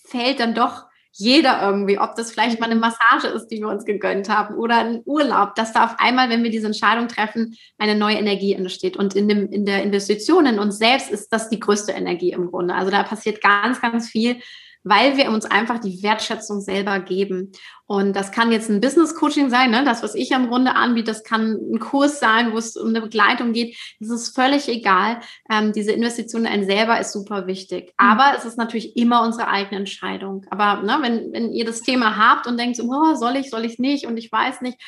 Feld 0.05 0.41
dann 0.41 0.53
doch 0.53 0.86
jeder 1.15 1.62
irgendwie, 1.62 2.00
ob 2.00 2.15
das 2.15 2.32
vielleicht 2.32 2.60
mal 2.60 2.65
eine 2.65 2.79
Massage 2.79 3.27
ist, 3.27 3.48
die 3.48 3.60
wir 3.60 3.67
uns 3.67 3.86
gegönnt 3.86 4.29
haben 4.29 4.55
oder 4.55 4.77
ein 4.77 5.01
Urlaub, 5.05 5.53
dass 5.53 5.72
da 5.72 5.86
auf 5.86 5.96
einmal, 6.00 6.29
wenn 6.29 6.43
wir 6.43 6.50
diese 6.50 6.65
Entscheidung 6.65 7.08
treffen, 7.08 7.55
eine 7.77 7.96
neue 7.96 8.17
Energie 8.17 8.53
entsteht. 8.53 8.98
Und 8.98 9.15
in, 9.15 9.27
dem, 9.27 9.51
in 9.51 9.65
der 9.65 9.84
Investition 9.84 10.48
in 10.48 10.58
uns 10.58 10.79
selbst 10.79 11.12
ist 11.12 11.29
das 11.29 11.50
die 11.50 11.60
größte 11.60 11.91
Energie 11.91 12.32
im 12.32 12.48
Grunde. 12.48 12.74
Also 12.74 12.89
da 12.89 13.03
passiert 13.03 13.41
ganz, 13.41 13.79
ganz 13.79 14.10
viel, 14.10 14.38
weil 14.83 15.17
wir 15.17 15.29
uns 15.29 15.45
einfach 15.45 15.79
die 15.79 16.03
Wertschätzung 16.03 16.61
selber 16.61 16.99
geben. 16.99 17.51
Und 17.85 18.15
das 18.15 18.31
kann 18.31 18.51
jetzt 18.51 18.69
ein 18.69 18.81
Business 18.81 19.15
Coaching 19.15 19.49
sein, 19.49 19.71
ne? 19.71 19.83
das, 19.83 20.03
was 20.03 20.15
ich 20.15 20.33
am 20.33 20.45
Runde 20.45 20.75
anbiete, 20.75 21.11
das 21.11 21.23
kann 21.23 21.57
ein 21.71 21.79
Kurs 21.79 22.19
sein, 22.19 22.53
wo 22.53 22.57
es 22.57 22.75
um 22.75 22.89
eine 22.89 23.01
Begleitung 23.01 23.53
geht. 23.53 23.77
Das 23.99 24.09
ist 24.09 24.35
völlig 24.35 24.67
egal. 24.67 25.19
Ähm, 25.49 25.73
diese 25.73 25.91
Investition 25.91 26.41
in 26.41 26.47
einen 26.47 26.65
selber 26.65 26.99
ist 26.99 27.13
super 27.13 27.47
wichtig. 27.47 27.87
Mhm. 27.87 28.09
Aber 28.09 28.33
es 28.37 28.45
ist 28.45 28.57
natürlich 28.57 28.97
immer 28.97 29.23
unsere 29.23 29.47
eigene 29.47 29.79
Entscheidung. 29.79 30.45
Aber 30.49 30.81
ne, 30.81 30.97
wenn, 31.01 31.33
wenn 31.33 31.51
ihr 31.51 31.65
das 31.65 31.81
Thema 31.81 32.17
habt 32.17 32.47
und 32.47 32.59
denkt, 32.59 32.79
oh, 32.81 33.15
soll 33.15 33.35
ich, 33.35 33.49
soll 33.49 33.65
ich 33.65 33.79
nicht 33.79 34.05
und 34.05 34.17
ich 34.17 34.31
weiß 34.31 34.61
nicht, 34.61 34.79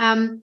ähm, 0.00 0.42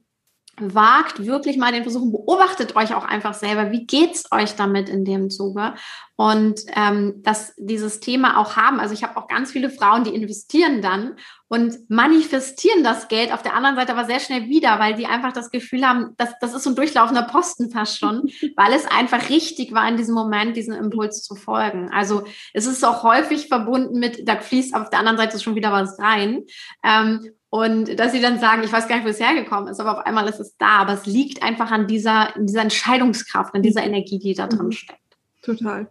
wagt 0.58 1.26
wirklich 1.26 1.58
mal 1.58 1.72
den 1.72 1.84
Versuch, 1.84 2.12
beobachtet 2.12 2.76
euch 2.76 2.94
auch 2.94 3.06
einfach 3.06 3.34
selber, 3.34 3.72
wie 3.72 3.86
geht's 3.86 4.32
euch 4.32 4.56
damit 4.56 4.90
in 4.90 5.06
dem 5.06 5.30
Zuge 5.30 5.74
und 6.18 6.62
ähm, 6.76 7.24
dass 7.24 7.54
dieses 7.58 8.00
Thema 8.00 8.38
auch 8.38 8.56
haben. 8.56 8.80
Also 8.80 8.94
ich 8.94 9.04
habe 9.04 9.18
auch 9.18 9.28
ganz 9.28 9.52
viele 9.52 9.70
Frauen, 9.70 10.04
die 10.04 10.14
investieren 10.14 10.82
dann 10.82 11.16
und 11.48 11.90
manifestieren 11.90 12.84
das 12.84 13.08
Geld 13.08 13.34
auf 13.34 13.42
der 13.42 13.56
anderen 13.56 13.76
Seite 13.76 13.94
aber 13.94 14.06
sehr 14.06 14.20
schnell 14.20 14.48
wieder, 14.50 14.78
weil 14.78 14.96
die 14.96 15.08
einfach 15.08 15.34
das 15.34 15.50
Gefühl 15.50 15.88
haben, 15.88 16.14
dass 16.18 16.38
das 16.40 16.54
ist 16.54 16.64
so 16.64 16.70
ein 16.70 16.76
durchlaufender 16.76 17.24
Posten 17.24 17.72
fast 17.72 17.98
schon, 17.98 18.30
weil 18.56 18.74
es 18.74 18.86
einfach 18.86 19.30
richtig 19.30 19.74
war 19.74 19.88
in 19.88 19.98
diesem 19.98 20.14
Moment, 20.14 20.56
diesen 20.56 20.76
Impuls 20.76 21.24
zu 21.24 21.36
folgen. 21.36 21.90
Also 21.92 22.24
es 22.54 22.68
ist 22.68 22.86
auch 22.86 23.04
häufig 23.04 23.48
verbunden 23.48 24.00
mit, 24.00 24.28
da 24.28 24.36
fließt 24.36 24.76
auf 24.76 24.90
der 24.90 25.00
anderen 25.00 25.18
Seite 25.18 25.40
schon 25.40 25.56
wieder 25.56 25.72
was 25.72 25.98
rein. 25.98 26.44
Ähm, 26.84 27.32
und 27.52 28.00
dass 28.00 28.14
sie 28.14 28.22
dann 28.22 28.40
sagen, 28.40 28.64
ich 28.64 28.72
weiß 28.72 28.88
gar 28.88 28.96
nicht, 28.96 29.06
wo 29.06 29.10
es 29.10 29.20
hergekommen 29.20 29.68
ist, 29.68 29.82
aber 29.82 30.00
auf 30.00 30.06
einmal 30.06 30.28
ist 30.30 30.40
es 30.40 30.56
da. 30.56 30.80
Aber 30.80 30.94
es 30.94 31.06
liegt 31.06 31.44
einfach 31.44 31.70
an 31.70 31.86
dieser, 31.86 32.34
in 32.38 32.48
dieser 32.48 32.62
Entscheidungskraft, 32.62 33.54
an 33.54 33.62
dieser 33.62 33.84
Energie, 33.84 34.20
die 34.20 34.34
da 34.34 34.48
drin 34.48 34.68
mhm. 34.68 34.72
steckt. 34.72 35.18
Total 35.44 35.88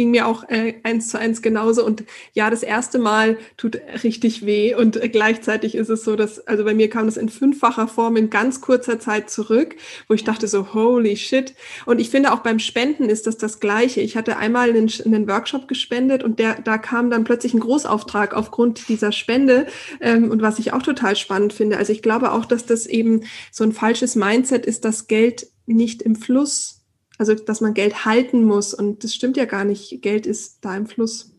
ging 0.00 0.12
mir 0.12 0.26
auch 0.26 0.48
äh, 0.48 0.76
eins 0.82 1.08
zu 1.08 1.18
eins 1.18 1.42
genauso. 1.42 1.84
Und 1.84 2.04
ja, 2.32 2.48
das 2.48 2.62
erste 2.62 2.98
Mal 2.98 3.36
tut 3.58 3.78
richtig 4.02 4.46
weh. 4.46 4.74
Und 4.74 4.98
gleichzeitig 5.12 5.74
ist 5.74 5.90
es 5.90 6.04
so, 6.04 6.16
dass, 6.16 6.46
also 6.46 6.64
bei 6.64 6.72
mir 6.72 6.88
kam 6.88 7.04
das 7.04 7.18
in 7.18 7.28
fünffacher 7.28 7.86
Form 7.86 8.16
in 8.16 8.30
ganz 8.30 8.62
kurzer 8.62 8.98
Zeit 8.98 9.28
zurück, 9.28 9.76
wo 10.08 10.14
ich 10.14 10.24
dachte 10.24 10.48
so, 10.48 10.72
holy 10.72 11.18
shit. 11.18 11.52
Und 11.84 12.00
ich 12.00 12.08
finde 12.08 12.32
auch 12.32 12.38
beim 12.38 12.60
Spenden 12.60 13.10
ist 13.10 13.26
das 13.26 13.36
das 13.36 13.60
Gleiche. 13.60 14.00
Ich 14.00 14.16
hatte 14.16 14.38
einmal 14.38 14.70
einen, 14.70 14.90
einen 15.04 15.28
Workshop 15.28 15.68
gespendet 15.68 16.24
und 16.24 16.38
der, 16.38 16.62
da 16.62 16.78
kam 16.78 17.10
dann 17.10 17.24
plötzlich 17.24 17.52
ein 17.52 17.60
Großauftrag 17.60 18.32
aufgrund 18.32 18.88
dieser 18.88 19.12
Spende. 19.12 19.66
Ähm, 20.00 20.30
und 20.30 20.40
was 20.40 20.58
ich 20.58 20.72
auch 20.72 20.82
total 20.82 21.14
spannend 21.14 21.52
finde. 21.52 21.76
Also 21.76 21.92
ich 21.92 22.00
glaube 22.00 22.32
auch, 22.32 22.46
dass 22.46 22.64
das 22.64 22.86
eben 22.86 23.24
so 23.52 23.64
ein 23.64 23.72
falsches 23.72 24.16
Mindset 24.16 24.64
ist, 24.64 24.86
dass 24.86 25.08
Geld 25.08 25.48
nicht 25.66 26.00
im 26.00 26.16
Fluss 26.16 26.79
also 27.20 27.34
dass 27.34 27.60
man 27.60 27.74
Geld 27.74 28.06
halten 28.06 28.44
muss. 28.44 28.72
Und 28.72 29.04
das 29.04 29.14
stimmt 29.14 29.36
ja 29.36 29.44
gar 29.44 29.64
nicht. 29.64 30.00
Geld 30.00 30.26
ist 30.26 30.58
da 30.62 30.74
im 30.74 30.86
Fluss. 30.86 31.29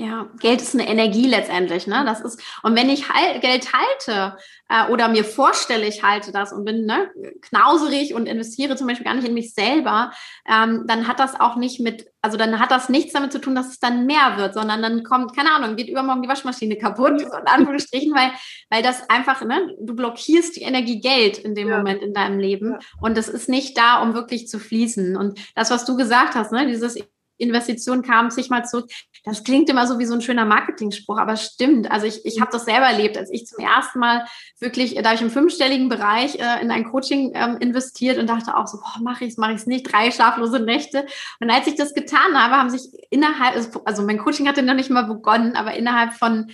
Ja, 0.00 0.30
Geld 0.40 0.62
ist 0.62 0.72
eine 0.72 0.88
Energie 0.88 1.26
letztendlich, 1.26 1.86
ne? 1.86 2.04
Das 2.06 2.22
ist, 2.22 2.42
und 2.62 2.74
wenn 2.74 2.88
ich 2.88 3.10
halt 3.10 3.42
Geld 3.42 3.68
halte 3.74 4.38
äh, 4.70 4.90
oder 4.90 5.08
mir 5.08 5.24
vorstelle, 5.24 5.86
ich 5.86 6.02
halte 6.02 6.32
das 6.32 6.54
und 6.54 6.64
bin 6.64 6.86
ne, 6.86 7.10
knauserig 7.42 8.14
und 8.14 8.26
investiere 8.26 8.76
zum 8.76 8.86
Beispiel 8.86 9.04
gar 9.04 9.12
nicht 9.12 9.28
in 9.28 9.34
mich 9.34 9.52
selber, 9.52 10.10
ähm, 10.50 10.84
dann 10.86 11.06
hat 11.06 11.20
das 11.20 11.38
auch 11.38 11.56
nicht 11.56 11.80
mit, 11.80 12.06
also 12.22 12.38
dann 12.38 12.58
hat 12.58 12.70
das 12.70 12.88
nichts 12.88 13.12
damit 13.12 13.30
zu 13.30 13.42
tun, 13.42 13.54
dass 13.54 13.68
es 13.68 13.78
dann 13.78 14.06
mehr 14.06 14.38
wird, 14.38 14.54
sondern 14.54 14.80
dann 14.80 15.04
kommt, 15.04 15.36
keine 15.36 15.52
Ahnung, 15.52 15.76
geht 15.76 15.90
übermorgen 15.90 16.22
die 16.22 16.30
Waschmaschine 16.30 16.78
kaputt, 16.78 17.20
in 17.20 17.28
Anführungsstrichen, 17.44 18.14
weil, 18.14 18.30
weil 18.70 18.82
das 18.82 19.10
einfach, 19.10 19.44
ne, 19.44 19.76
du 19.82 19.94
blockierst 19.94 20.56
die 20.56 20.62
Energie 20.62 21.02
Geld 21.02 21.36
in 21.36 21.54
dem 21.54 21.68
ja. 21.68 21.76
Moment 21.76 22.00
in 22.00 22.14
deinem 22.14 22.38
Leben 22.38 22.70
ja. 22.70 22.78
und 23.02 23.18
das 23.18 23.28
ist 23.28 23.50
nicht 23.50 23.76
da, 23.76 24.00
um 24.00 24.14
wirklich 24.14 24.48
zu 24.48 24.60
fließen. 24.60 25.18
Und 25.18 25.38
das, 25.54 25.70
was 25.70 25.84
du 25.84 25.94
gesagt 25.94 26.36
hast, 26.36 26.52
ne, 26.52 26.66
dieses 26.66 26.96
Investition 27.40 28.02
kam 28.02 28.30
zigmal 28.30 28.64
zurück. 28.64 28.90
Das 29.24 29.44
klingt 29.44 29.68
immer 29.68 29.86
so 29.86 29.98
wie 29.98 30.06
so 30.06 30.14
ein 30.14 30.22
schöner 30.22 30.44
Marketingspruch, 30.44 31.18
aber 31.18 31.36
stimmt. 31.36 31.90
Also 31.90 32.06
ich, 32.06 32.24
ich 32.24 32.40
habe 32.40 32.50
das 32.52 32.64
selber 32.64 32.86
erlebt, 32.86 33.18
als 33.18 33.30
ich 33.30 33.46
zum 33.46 33.64
ersten 33.64 33.98
Mal 33.98 34.24
wirklich, 34.60 34.94
da 34.94 35.04
habe 35.04 35.14
ich 35.16 35.22
im 35.22 35.30
fünfstelligen 35.30 35.88
Bereich 35.88 36.38
äh, 36.38 36.62
in 36.62 36.70
ein 36.70 36.84
Coaching 36.84 37.32
ähm, 37.34 37.58
investiert 37.58 38.18
und 38.18 38.28
dachte 38.28 38.56
auch 38.56 38.66
so, 38.66 38.78
boah, 38.78 39.02
mache 39.02 39.24
ich 39.24 39.32
es, 39.32 39.36
mache 39.36 39.52
ich 39.52 39.58
es 39.58 39.66
nicht, 39.66 39.92
drei 39.92 40.10
schlaflose 40.10 40.60
Nächte. 40.60 41.06
Und 41.40 41.50
als 41.50 41.66
ich 41.66 41.74
das 41.74 41.94
getan 41.94 42.34
habe, 42.34 42.56
haben 42.56 42.70
sich 42.70 42.82
innerhalb, 43.10 43.56
also, 43.56 43.82
also 43.84 44.02
mein 44.02 44.18
Coaching 44.18 44.48
hatte 44.48 44.62
noch 44.62 44.74
nicht 44.74 44.90
mal 44.90 45.04
begonnen, 45.04 45.54
aber 45.56 45.74
innerhalb 45.74 46.14
von 46.14 46.50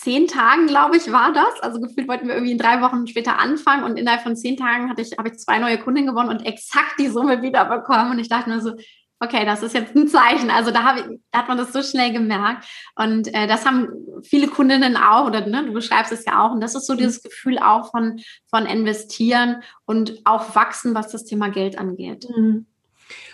zehn 0.00 0.26
Tagen, 0.26 0.66
glaube 0.66 0.96
ich, 0.96 1.10
war 1.10 1.32
das. 1.32 1.60
Also 1.60 1.80
gefühlt 1.80 2.08
wollten 2.08 2.28
wir 2.28 2.34
irgendwie 2.34 2.52
in 2.52 2.58
drei 2.58 2.82
Wochen 2.82 3.06
später 3.06 3.38
anfangen 3.38 3.84
und 3.84 3.98
innerhalb 3.98 4.22
von 4.22 4.36
zehn 4.36 4.56
Tagen 4.56 4.90
hatte 4.90 5.00
ich, 5.00 5.16
habe 5.16 5.28
ich 5.28 5.38
zwei 5.38 5.58
neue 5.58 5.78
Kunden 5.78 6.06
gewonnen 6.06 6.28
und 6.28 6.44
exakt 6.44 6.98
die 6.98 7.08
Summe 7.08 7.40
wiederbekommen. 7.40 8.10
Und 8.10 8.18
ich 8.18 8.28
dachte 8.28 8.50
mir 8.50 8.60
so, 8.60 8.72
okay, 9.20 9.44
das 9.44 9.62
ist 9.62 9.74
jetzt 9.74 9.94
ein 9.94 10.08
Zeichen. 10.08 10.50
Also 10.50 10.70
da, 10.70 10.96
ich, 10.96 11.04
da 11.30 11.40
hat 11.40 11.48
man 11.48 11.58
das 11.58 11.72
so 11.72 11.82
schnell 11.82 12.12
gemerkt. 12.12 12.66
Und 12.94 13.32
äh, 13.34 13.46
das 13.46 13.64
haben 13.64 13.88
viele 14.22 14.48
Kundinnen 14.48 14.96
auch, 14.96 15.26
oder 15.26 15.46
ne, 15.46 15.64
du 15.64 15.72
beschreibst 15.72 16.12
es 16.12 16.24
ja 16.24 16.44
auch. 16.44 16.52
Und 16.52 16.60
das 16.60 16.74
ist 16.74 16.86
so 16.86 16.94
mhm. 16.94 16.98
dieses 16.98 17.22
Gefühl 17.22 17.58
auch 17.58 17.90
von, 17.90 18.20
von 18.50 18.66
investieren 18.66 19.62
und 19.84 20.20
auch 20.24 20.54
wachsen, 20.54 20.94
was 20.94 21.08
das 21.08 21.24
Thema 21.24 21.48
Geld 21.48 21.78
angeht. 21.78 22.26
Mhm. 22.34 22.66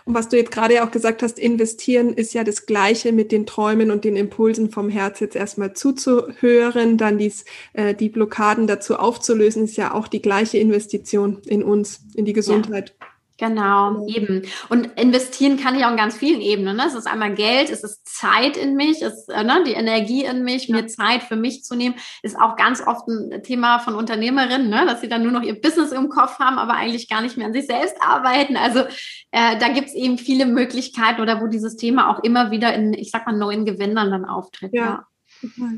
Und 0.05 0.15
was 0.15 0.29
du 0.29 0.37
jetzt 0.37 0.51
gerade 0.51 0.83
auch 0.83 0.91
gesagt 0.91 1.23
hast, 1.23 1.39
investieren 1.39 2.13
ist 2.13 2.35
ja 2.35 2.45
das 2.45 2.67
Gleiche 2.67 3.13
mit 3.13 3.33
den 3.33 3.47
Träumen 3.47 3.91
und 3.91 4.05
den 4.05 4.17
Impulsen 4.17 4.71
vom 4.71 4.89
Herz 4.89 5.21
jetzt 5.21 5.37
erstmal 5.37 5.75
zuzuhören, 5.75 6.99
dann 6.99 7.19
dies, 7.19 7.45
äh, 7.73 7.95
die 7.95 8.09
Blockaden 8.09 8.67
dazu 8.67 8.97
aufzulösen, 8.97 9.65
ist 9.65 9.77
ja 9.77 9.95
auch 9.95 10.09
die 10.09 10.21
gleiche 10.21 10.59
Investition 10.59 11.41
in 11.47 11.63
uns, 11.63 12.01
in 12.15 12.25
die 12.25 12.33
Gesundheit. 12.33 12.95
Ja. 13.01 13.07
Genau, 13.43 14.07
eben. 14.07 14.43
Und 14.69 14.97
investieren 15.01 15.57
kann 15.57 15.75
ich 15.75 15.85
auch 15.85 15.91
in 15.91 15.97
ganz 15.97 16.17
vielen 16.17 16.41
Ebenen. 16.41 16.77
Ne? 16.77 16.85
Es 16.87 16.95
ist 16.95 17.09
einmal 17.09 17.35
Geld, 17.35 17.71
es 17.71 17.83
ist 17.83 18.07
Zeit 18.07 18.57
in 18.57 18.77
mich, 18.77 19.03
es 19.03 19.27
äh, 19.27 19.43
ne, 19.43 19.65
die 19.67 19.73
Energie 19.73 20.25
in 20.25 20.45
mich, 20.45 20.69
mir 20.69 20.87
Zeit 20.87 21.25
für 21.25 21.35
mich 21.35 21.65
zu 21.65 21.75
nehmen, 21.75 21.97
ist 22.23 22.39
auch 22.39 22.55
ganz 22.55 22.87
oft 22.87 23.09
ein 23.09 23.43
Thema 23.43 23.81
von 23.81 23.97
Unternehmerinnen, 23.97 24.71
ne? 24.71 24.87
dass 24.87 25.01
sie 25.01 25.09
dann 25.09 25.25
nur 25.25 25.33
noch 25.33 25.43
ihr 25.43 25.61
Business 25.61 25.91
im 25.91 26.09
Kopf 26.09 26.39
haben, 26.39 26.57
aber 26.57 26.75
eigentlich 26.75 27.09
gar 27.09 27.21
nicht 27.21 27.37
mehr 27.37 27.49
an 27.49 27.53
sich 27.53 27.67
selbst 27.67 27.97
arbeiten. 28.01 28.57
Also 28.57 28.85
äh, 29.33 29.59
da 29.59 29.71
gibt 29.71 29.89
es 29.89 29.95
eben 29.95 30.19
viele 30.19 30.47
Möglichkeiten 30.47 31.21
oder 31.21 31.41
wo 31.41 31.49
dieses 31.49 31.75
Thema 31.75 32.11
auch 32.11 32.23
immer 32.23 32.53
wieder 32.53 32.73
in, 32.73 32.93
ich 32.93 33.11
sag 33.11 33.27
mal, 33.27 33.37
neuen 33.37 33.65
Gewändern 33.65 34.13
dann 34.13 34.25
auftritt. 34.25 34.71
Ja. 34.73 35.09
ja. 35.43 35.69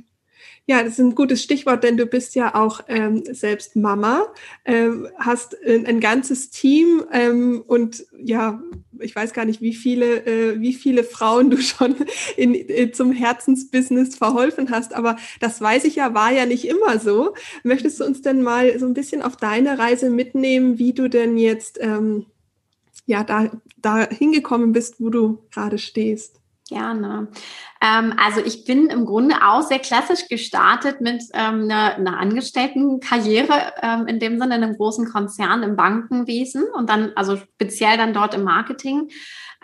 Ja, 0.67 0.83
das 0.83 0.95
ist 0.95 0.99
ein 0.99 1.15
gutes 1.15 1.43
Stichwort, 1.43 1.85
denn 1.85 1.99
du 1.99 2.07
bist 2.07 2.35
ja 2.35 2.55
auch 2.55 2.81
ähm, 2.89 3.23
selbst 3.31 3.77
Mama, 3.77 4.27
ähm, 4.65 5.09
hast 5.19 5.55
ein, 5.63 5.85
ein, 5.85 6.01
ganzes 6.01 6.49
Team 6.49 7.05
ähm, 7.13 7.63
und 7.67 8.07
ja, 8.19 8.63
ich 8.99 9.15
weiß 9.15 9.35
gar 9.35 9.45
nicht, 9.45 9.61
wie 9.61 9.75
viele, 9.75 10.25
äh, 10.25 10.59
wie 10.59 10.73
viele 10.73 11.05
Frauen 11.05 11.51
du 11.51 11.59
schon 11.61 11.95
in, 12.39 12.55
in, 12.55 12.69
äh, 12.71 12.91
zum 12.93 13.13
Herzensbusiness 13.13 14.17
verholfen 14.17 14.71
hast, 14.71 14.95
aber 14.95 15.17
das 15.39 15.61
weiß 15.61 15.85
ich 15.85 15.97
ja, 15.97 16.15
war 16.15 16.33
ja 16.33 16.47
nicht 16.47 16.67
immer 16.67 16.99
so. 16.99 17.35
Möchtest 17.63 18.01
du 18.01 18.05
uns 18.07 18.23
denn 18.23 18.43
mal 18.43 18.79
so 18.79 18.87
ein 18.87 18.95
bisschen 18.95 19.21
auf 19.21 19.37
deine 19.37 19.79
Reise 19.79 20.09
mitnehmen, 20.09 20.79
wie 20.79 20.95
du 20.95 21.11
denn 21.11 21.37
jetzt 21.37 21.79
ähm, 21.83 22.25
ja 23.05 23.23
da, 23.23 23.51
da 23.77 24.09
hingekommen 24.09 24.73
bist, 24.73 24.99
wo 24.99 25.11
du 25.11 25.45
gerade 25.51 25.77
stehst? 25.77 26.41
Gerne. 26.71 27.29
Ähm, 27.83 28.15
also 28.17 28.41
ich 28.41 28.65
bin 28.65 28.87
im 28.87 29.05
Grunde 29.05 29.37
auch 29.45 29.61
sehr 29.61 29.81
klassisch 29.81 30.29
gestartet 30.29 31.03
mit 31.03 31.23
ähm, 31.35 31.65
einer, 31.65 31.97
einer 31.97 32.19
Angestelltenkarriere, 32.19 33.75
ähm, 33.83 34.07
in 34.07 34.19
dem 34.19 34.39
Sinne 34.39 34.57
in 34.57 34.63
einem 34.63 34.77
großen 34.77 35.07
Konzern 35.11 35.63
im 35.63 35.77
Bankenwesen 35.77 36.65
und 36.75 36.89
dann, 36.89 37.13
also 37.17 37.37
speziell 37.37 37.99
dann 37.99 38.15
dort 38.15 38.33
im 38.33 38.45
Marketing 38.45 39.11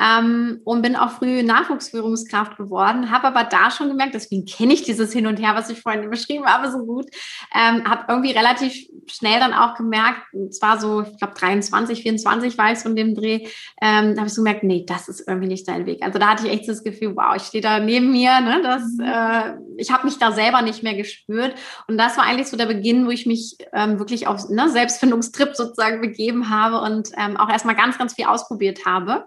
ähm, 0.00 0.60
und 0.64 0.82
bin 0.82 0.96
auch 0.96 1.10
früh 1.10 1.42
Nachwuchsführungskraft 1.42 2.56
geworden, 2.56 3.10
habe 3.10 3.26
aber 3.26 3.44
da 3.44 3.70
schon 3.70 3.88
gemerkt, 3.88 4.14
deswegen 4.14 4.46
kenne 4.46 4.72
ich 4.72 4.82
dieses 4.82 5.12
Hin 5.12 5.26
und 5.26 5.38
Her, 5.38 5.54
was 5.54 5.68
ich 5.68 5.80
vorhin 5.80 6.08
beschrieben 6.10 6.46
habe, 6.46 6.70
so 6.70 6.78
gut, 6.78 7.06
ähm, 7.54 7.84
habe 7.84 8.04
irgendwie 8.08 8.32
relativ 8.32 8.86
schnell 9.06 9.40
dann 9.40 9.52
auch 9.52 9.74
gemerkt, 9.74 10.22
und 10.32 10.54
zwar 10.54 10.80
so, 10.80 11.02
ich 11.02 11.18
glaube 11.18 11.34
23, 11.34 12.02
24 12.02 12.56
war 12.56 12.72
ich 12.72 12.78
so 12.78 12.88
in 12.88 12.96
dem 12.96 13.14
Dreh, 13.14 13.46
ähm, 13.82 14.14
da 14.14 14.18
habe 14.18 14.26
ich 14.26 14.34
so 14.34 14.42
gemerkt, 14.42 14.62
nee, 14.62 14.84
das 14.86 15.08
ist 15.08 15.28
irgendwie 15.28 15.48
nicht 15.48 15.68
dein 15.68 15.86
Weg. 15.86 16.02
Also 16.02 16.18
da 16.18 16.28
hatte 16.28 16.46
ich 16.46 16.52
echt 16.52 16.68
das 16.68 16.82
Gefühl, 16.82 17.16
wow, 17.16 17.34
ich 17.36 17.42
stehe 17.42 17.62
da 17.62 17.78
neben 17.78 18.10
mir, 18.10 18.40
ne, 18.40 18.60
das, 18.62 18.82
mhm. 18.82 19.04
äh, 19.04 19.80
ich 19.80 19.90
habe 19.90 20.06
mich 20.06 20.18
da 20.18 20.32
selber 20.32 20.62
nicht 20.62 20.82
mehr 20.82 20.94
gespürt 20.94 21.54
und 21.88 21.98
das 21.98 22.16
war 22.16 22.24
eigentlich 22.24 22.48
so 22.48 22.56
der 22.56 22.66
Beginn, 22.66 23.06
wo 23.06 23.10
ich 23.10 23.26
mich 23.26 23.58
ähm, 23.74 23.98
wirklich 23.98 24.26
auf 24.26 24.48
ne, 24.48 24.70
Selbstfindungstrip 24.70 25.54
sozusagen 25.54 26.00
begeben 26.00 26.48
habe 26.48 26.80
und 26.80 27.10
ähm, 27.18 27.36
auch 27.36 27.50
erstmal 27.50 27.76
ganz, 27.76 27.98
ganz 27.98 28.14
viel 28.14 28.26
ausprobiert 28.26 28.86
habe. 28.86 29.26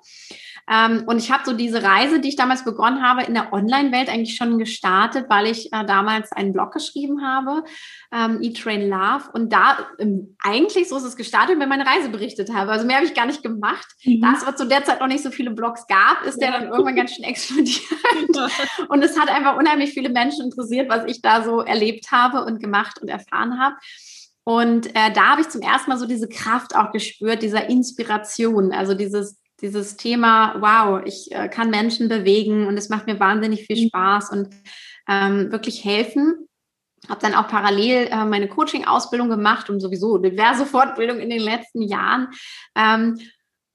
Ähm, 0.69 1.03
und 1.07 1.17
ich 1.17 1.31
habe 1.31 1.43
so 1.45 1.53
diese 1.53 1.83
Reise, 1.83 2.19
die 2.19 2.29
ich 2.29 2.35
damals 2.35 2.63
begonnen 2.63 3.03
habe, 3.03 3.23
in 3.23 3.33
der 3.33 3.51
Online-Welt 3.51 4.09
eigentlich 4.09 4.35
schon 4.35 4.57
gestartet, 4.59 5.25
weil 5.29 5.47
ich 5.47 5.73
äh, 5.73 5.85
damals 5.85 6.31
einen 6.31 6.53
Blog 6.53 6.71
geschrieben 6.71 7.25
habe, 7.25 7.63
ähm, 8.13 8.41
Eat, 8.41 8.61
Train, 8.61 8.89
Love. 8.89 9.29
Und 9.33 9.51
da 9.51 9.87
ähm, 9.99 10.37
eigentlich, 10.41 10.87
so 10.87 10.97
ist 10.97 11.03
es 11.03 11.17
gestartet, 11.17 11.59
wenn 11.59 11.69
meine 11.69 11.85
Reise 11.85 12.09
berichtet 12.09 12.53
habe. 12.53 12.71
Also 12.71 12.85
mehr 12.85 12.97
habe 12.97 13.05
ich 13.05 13.13
gar 13.13 13.25
nicht 13.25 13.43
gemacht. 13.43 13.87
Mhm. 14.05 14.21
Da 14.21 14.33
es 14.33 14.43
aber 14.43 14.55
zu 14.55 14.67
der 14.67 14.83
Zeit 14.83 15.01
noch 15.01 15.07
nicht 15.07 15.23
so 15.23 15.31
viele 15.31 15.51
Blogs 15.51 15.85
gab, 15.87 16.23
ist 16.25 16.41
ja. 16.41 16.51
der 16.51 16.59
dann 16.59 16.69
irgendwann 16.69 16.95
ganz 16.95 17.13
schön 17.13 17.23
explodiert. 17.25 17.83
und 18.87 19.03
es 19.03 19.19
hat 19.19 19.29
einfach 19.29 19.57
unheimlich 19.57 19.91
viele 19.91 20.09
Menschen 20.09 20.45
interessiert, 20.45 20.89
was 20.89 21.05
ich 21.07 21.21
da 21.21 21.43
so 21.43 21.61
erlebt 21.61 22.11
habe 22.11 22.45
und 22.45 22.61
gemacht 22.61 23.01
und 23.01 23.09
erfahren 23.09 23.59
habe. 23.59 23.75
Und 24.45 24.87
äh, 24.95 25.11
da 25.13 25.31
habe 25.31 25.41
ich 25.41 25.49
zum 25.49 25.61
ersten 25.61 25.89
Mal 25.89 25.97
so 25.97 26.05
diese 26.05 26.27
Kraft 26.27 26.75
auch 26.75 26.91
gespürt, 26.91 27.41
dieser 27.41 27.69
Inspiration, 27.69 28.73
also 28.73 28.93
dieses 28.93 29.37
dieses 29.63 29.95
Thema, 29.97 30.55
wow, 30.59 31.01
ich 31.05 31.31
äh, 31.31 31.47
kann 31.47 31.69
Menschen 31.69 32.09
bewegen 32.09 32.67
und 32.67 32.77
es 32.77 32.89
macht 32.89 33.07
mir 33.07 33.19
wahnsinnig 33.19 33.65
viel 33.65 33.81
mhm. 33.81 33.87
Spaß 33.87 34.29
und 34.31 34.49
ähm, 35.09 35.51
wirklich 35.51 35.83
helfen. 35.83 36.47
Habe 37.09 37.21
dann 37.21 37.33
auch 37.33 37.47
parallel 37.47 38.07
äh, 38.07 38.25
meine 38.25 38.47
Coaching-Ausbildung 38.47 39.29
gemacht 39.29 39.69
und 39.69 39.79
sowieso 39.79 40.17
diverse 40.17 40.65
Fortbildungen 40.67 41.21
in 41.21 41.29
den 41.29 41.41
letzten 41.41 41.81
Jahren. 41.81 42.27
Ähm, 42.75 43.19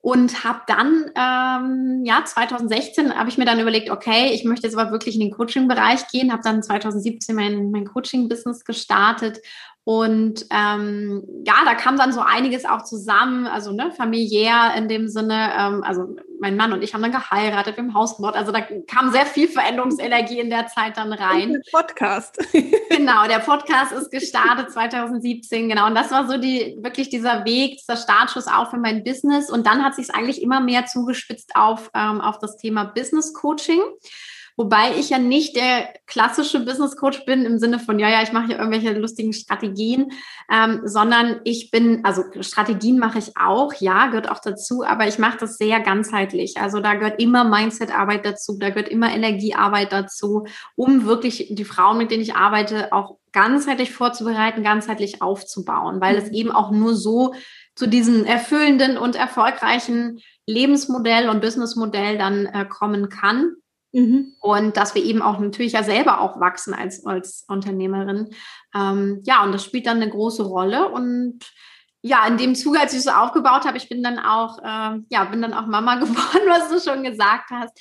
und 0.00 0.44
habe 0.44 0.60
dann, 0.68 1.10
ähm, 1.16 2.04
ja, 2.04 2.24
2016 2.24 3.18
habe 3.18 3.28
ich 3.28 3.36
mir 3.36 3.44
dann 3.44 3.58
überlegt, 3.58 3.90
okay, 3.90 4.30
ich 4.32 4.44
möchte 4.44 4.66
jetzt 4.66 4.78
aber 4.78 4.92
wirklich 4.92 5.16
in 5.16 5.20
den 5.20 5.32
Coaching-Bereich 5.32 6.06
gehen, 6.08 6.32
habe 6.32 6.42
dann 6.44 6.62
2017 6.62 7.34
mein, 7.34 7.72
mein 7.72 7.84
Coaching-Business 7.84 8.64
gestartet 8.64 9.40
und 9.88 10.44
ähm, 10.50 11.26
ja, 11.46 11.54
da 11.64 11.74
kam 11.74 11.96
dann 11.96 12.12
so 12.12 12.20
einiges 12.20 12.66
auch 12.66 12.84
zusammen, 12.84 13.46
also 13.46 13.72
ne, 13.72 13.90
familiär 13.90 14.74
in 14.76 14.86
dem 14.86 15.08
Sinne. 15.08 15.50
Ähm, 15.58 15.82
also 15.82 16.14
mein 16.40 16.58
Mann 16.58 16.74
und 16.74 16.84
ich 16.84 16.92
haben 16.92 17.00
dann 17.00 17.10
geheiratet, 17.10 17.78
wir 17.78 17.84
haben 17.84 17.94
Haus. 17.94 18.22
Also 18.22 18.52
da 18.52 18.60
kam 18.86 19.10
sehr 19.12 19.24
viel 19.24 19.48
Veränderungsenergie 19.48 20.40
in 20.40 20.50
der 20.50 20.66
Zeit 20.66 20.98
dann 20.98 21.10
rein. 21.14 21.52
Und 21.52 21.52
der 21.54 21.70
Podcast. 21.72 22.36
genau, 22.90 23.26
der 23.28 23.38
Podcast 23.38 23.92
ist 23.92 24.10
gestartet 24.10 24.70
2017, 24.72 25.70
genau. 25.70 25.86
Und 25.86 25.94
das 25.94 26.10
war 26.10 26.28
so 26.28 26.36
die 26.36 26.76
wirklich 26.82 27.08
dieser 27.08 27.46
Weg, 27.46 27.78
dieser 27.78 27.96
Startschuss 27.96 28.46
auch 28.46 28.68
für 28.68 28.76
mein 28.76 29.02
Business. 29.04 29.50
Und 29.50 29.66
dann 29.66 29.82
hat 29.82 29.94
sich 29.94 30.10
es 30.10 30.14
eigentlich 30.14 30.42
immer 30.42 30.60
mehr 30.60 30.84
zugespitzt 30.84 31.52
auf, 31.54 31.90
ähm, 31.94 32.20
auf 32.20 32.38
das 32.38 32.58
Thema 32.58 32.84
Business 32.84 33.32
Coaching. 33.32 33.80
Wobei 34.58 34.98
ich 34.98 35.10
ja 35.10 35.20
nicht 35.20 35.54
der 35.54 35.88
klassische 36.08 36.58
Business 36.58 36.96
Coach 36.96 37.24
bin 37.24 37.44
im 37.44 37.60
Sinne 37.60 37.78
von, 37.78 38.00
ja, 38.00 38.08
ja, 38.10 38.24
ich 38.24 38.32
mache 38.32 38.48
hier 38.48 38.58
irgendwelche 38.58 38.92
lustigen 38.92 39.32
Strategien, 39.32 40.10
ähm, 40.50 40.80
sondern 40.84 41.40
ich 41.44 41.70
bin, 41.70 42.04
also 42.04 42.24
Strategien 42.40 42.98
mache 42.98 43.20
ich 43.20 43.36
auch, 43.36 43.72
ja, 43.74 44.08
gehört 44.08 44.28
auch 44.28 44.40
dazu, 44.40 44.82
aber 44.84 45.06
ich 45.06 45.20
mache 45.20 45.38
das 45.38 45.58
sehr 45.58 45.78
ganzheitlich. 45.78 46.56
Also 46.56 46.80
da 46.80 46.94
gehört 46.94 47.22
immer 47.22 47.44
Mindset-Arbeit 47.44 48.26
dazu, 48.26 48.58
da 48.58 48.70
gehört 48.70 48.88
immer 48.88 49.14
Energiearbeit 49.14 49.92
dazu, 49.92 50.44
um 50.74 51.06
wirklich 51.06 51.46
die 51.50 51.64
Frauen, 51.64 51.98
mit 51.98 52.10
denen 52.10 52.22
ich 52.22 52.34
arbeite, 52.34 52.92
auch 52.92 53.18
ganzheitlich 53.30 53.92
vorzubereiten, 53.92 54.64
ganzheitlich 54.64 55.22
aufzubauen, 55.22 56.00
weil 56.00 56.16
es 56.16 56.30
mhm. 56.30 56.34
eben 56.34 56.50
auch 56.50 56.72
nur 56.72 56.96
so 56.96 57.32
zu 57.76 57.86
diesem 57.86 58.24
erfüllenden 58.24 58.98
und 58.98 59.14
erfolgreichen 59.14 60.18
Lebensmodell 60.46 61.28
und 61.28 61.42
Businessmodell 61.42 62.18
dann 62.18 62.46
äh, 62.46 62.64
kommen 62.64 63.08
kann. 63.08 63.54
Mhm. 63.92 64.34
Und 64.40 64.76
dass 64.76 64.94
wir 64.94 65.02
eben 65.02 65.22
auch 65.22 65.38
natürlich 65.38 65.72
ja 65.72 65.82
selber 65.82 66.20
auch 66.20 66.40
wachsen 66.40 66.74
als, 66.74 67.04
als 67.06 67.44
Unternehmerin. 67.48 68.30
Ähm, 68.74 69.22
ja, 69.24 69.42
und 69.44 69.52
das 69.52 69.64
spielt 69.64 69.86
dann 69.86 70.02
eine 70.02 70.10
große 70.10 70.42
Rolle. 70.42 70.88
Und 70.88 71.40
ja, 72.02 72.26
in 72.26 72.36
dem 72.36 72.54
Zuge, 72.54 72.78
als 72.80 72.94
ich 72.94 73.02
so 73.02 73.10
aufgebaut 73.10 73.64
habe, 73.64 73.76
ich 73.76 73.88
bin 73.88 74.02
dann 74.02 74.18
auch, 74.18 74.58
äh, 74.58 75.00
ja, 75.08 75.24
bin 75.24 75.42
dann 75.42 75.54
auch 75.54 75.66
Mama 75.66 75.94
geworden, 76.00 76.46
was 76.48 76.68
du 76.68 76.80
schon 76.80 77.02
gesagt 77.02 77.50
hast. 77.50 77.76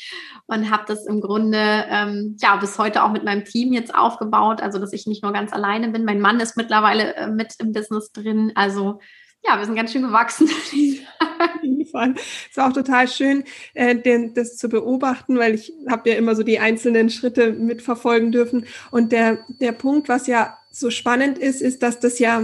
Und 0.47 0.71
habe 0.71 0.85
das 0.87 1.05
im 1.05 1.21
Grunde, 1.21 1.85
ähm, 1.89 2.37
ja, 2.41 2.55
bis 2.55 2.79
heute 2.79 3.03
auch 3.03 3.11
mit 3.11 3.23
meinem 3.23 3.45
Team 3.45 3.73
jetzt 3.73 3.93
aufgebaut. 3.93 4.61
Also, 4.61 4.79
dass 4.79 4.93
ich 4.93 5.05
nicht 5.07 5.23
nur 5.23 5.33
ganz 5.33 5.53
alleine 5.53 5.89
bin. 5.89 6.05
Mein 6.05 6.21
Mann 6.21 6.39
ist 6.39 6.57
mittlerweile 6.57 7.15
äh, 7.15 7.27
mit 7.27 7.53
im 7.59 7.73
Business 7.73 8.11
drin. 8.11 8.53
Also, 8.55 8.99
ja, 9.43 9.57
wir 9.57 9.65
sind 9.65 9.75
ganz 9.75 9.91
schön 9.91 10.01
gewachsen. 10.01 10.47
Auf 10.49 11.63
jeden 11.63 11.85
Fall. 11.85 12.15
Es 12.49 12.57
war 12.57 12.69
auch 12.69 12.73
total 12.73 13.07
schön, 13.07 13.43
äh, 13.73 13.95
den, 13.95 14.33
das 14.33 14.57
zu 14.57 14.69
beobachten, 14.69 15.37
weil 15.37 15.55
ich 15.55 15.73
habe 15.89 16.09
ja 16.09 16.15
immer 16.15 16.35
so 16.35 16.43
die 16.43 16.59
einzelnen 16.59 17.09
Schritte 17.09 17.53
mitverfolgen 17.53 18.31
dürfen. 18.31 18.65
Und 18.91 19.11
der, 19.11 19.45
der 19.61 19.71
Punkt, 19.71 20.09
was 20.09 20.27
ja 20.27 20.57
so 20.71 20.89
spannend 20.89 21.37
ist, 21.37 21.61
ist, 21.61 21.81
dass 21.83 21.99
das 21.99 22.19
ja 22.19 22.43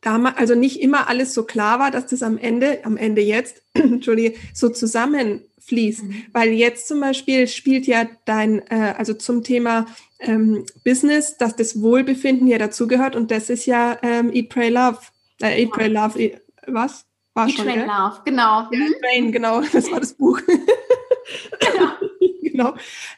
damals, 0.00 0.36
also 0.38 0.54
nicht 0.54 0.80
immer 0.80 1.08
alles 1.08 1.34
so 1.34 1.44
klar 1.44 1.78
war, 1.78 1.90
dass 1.90 2.06
das 2.06 2.22
am 2.22 2.38
Ende, 2.38 2.84
am 2.84 2.96
Ende 2.96 3.20
jetzt, 3.20 3.62
Entschuldige, 3.74 4.38
so 4.54 4.68
zusammenfließt. 4.68 6.04
Mhm. 6.04 6.22
Weil 6.32 6.52
jetzt 6.52 6.88
zum 6.88 7.00
Beispiel 7.00 7.48
spielt 7.48 7.86
ja 7.86 8.06
dein, 8.24 8.60
äh, 8.70 8.94
also 8.96 9.14
zum 9.14 9.44
Thema 9.44 9.86
ähm, 10.20 10.64
Business, 10.84 11.36
dass 11.36 11.56
das 11.56 11.80
Wohlbefinden 11.82 12.46
ja 12.46 12.58
dazugehört 12.58 13.14
und 13.14 13.30
das 13.30 13.50
ist 13.50 13.66
ja 13.66 13.98
ähm, 14.02 14.32
Eat, 14.32 14.48
Pray, 14.48 14.70
Love. 14.70 14.98
Äh, 15.40 15.62
Eat, 15.62 15.70
Pray, 15.70 15.88
Love, 15.88 16.20
eat, 16.20 16.40
was? 16.66 17.04
War 17.34 17.48
Eat, 17.48 17.56
schon, 17.56 17.66
Train, 17.66 17.86
Love, 17.86 18.20
genau. 18.24 18.42
Ja, 18.42 18.68
mhm. 18.72 18.94
Train, 19.00 19.32
genau, 19.32 19.60
das 19.72 19.90
war 19.90 20.00
das 20.00 20.14
Buch. 20.14 20.40
genau. 21.60 21.92
genau. 22.42 22.74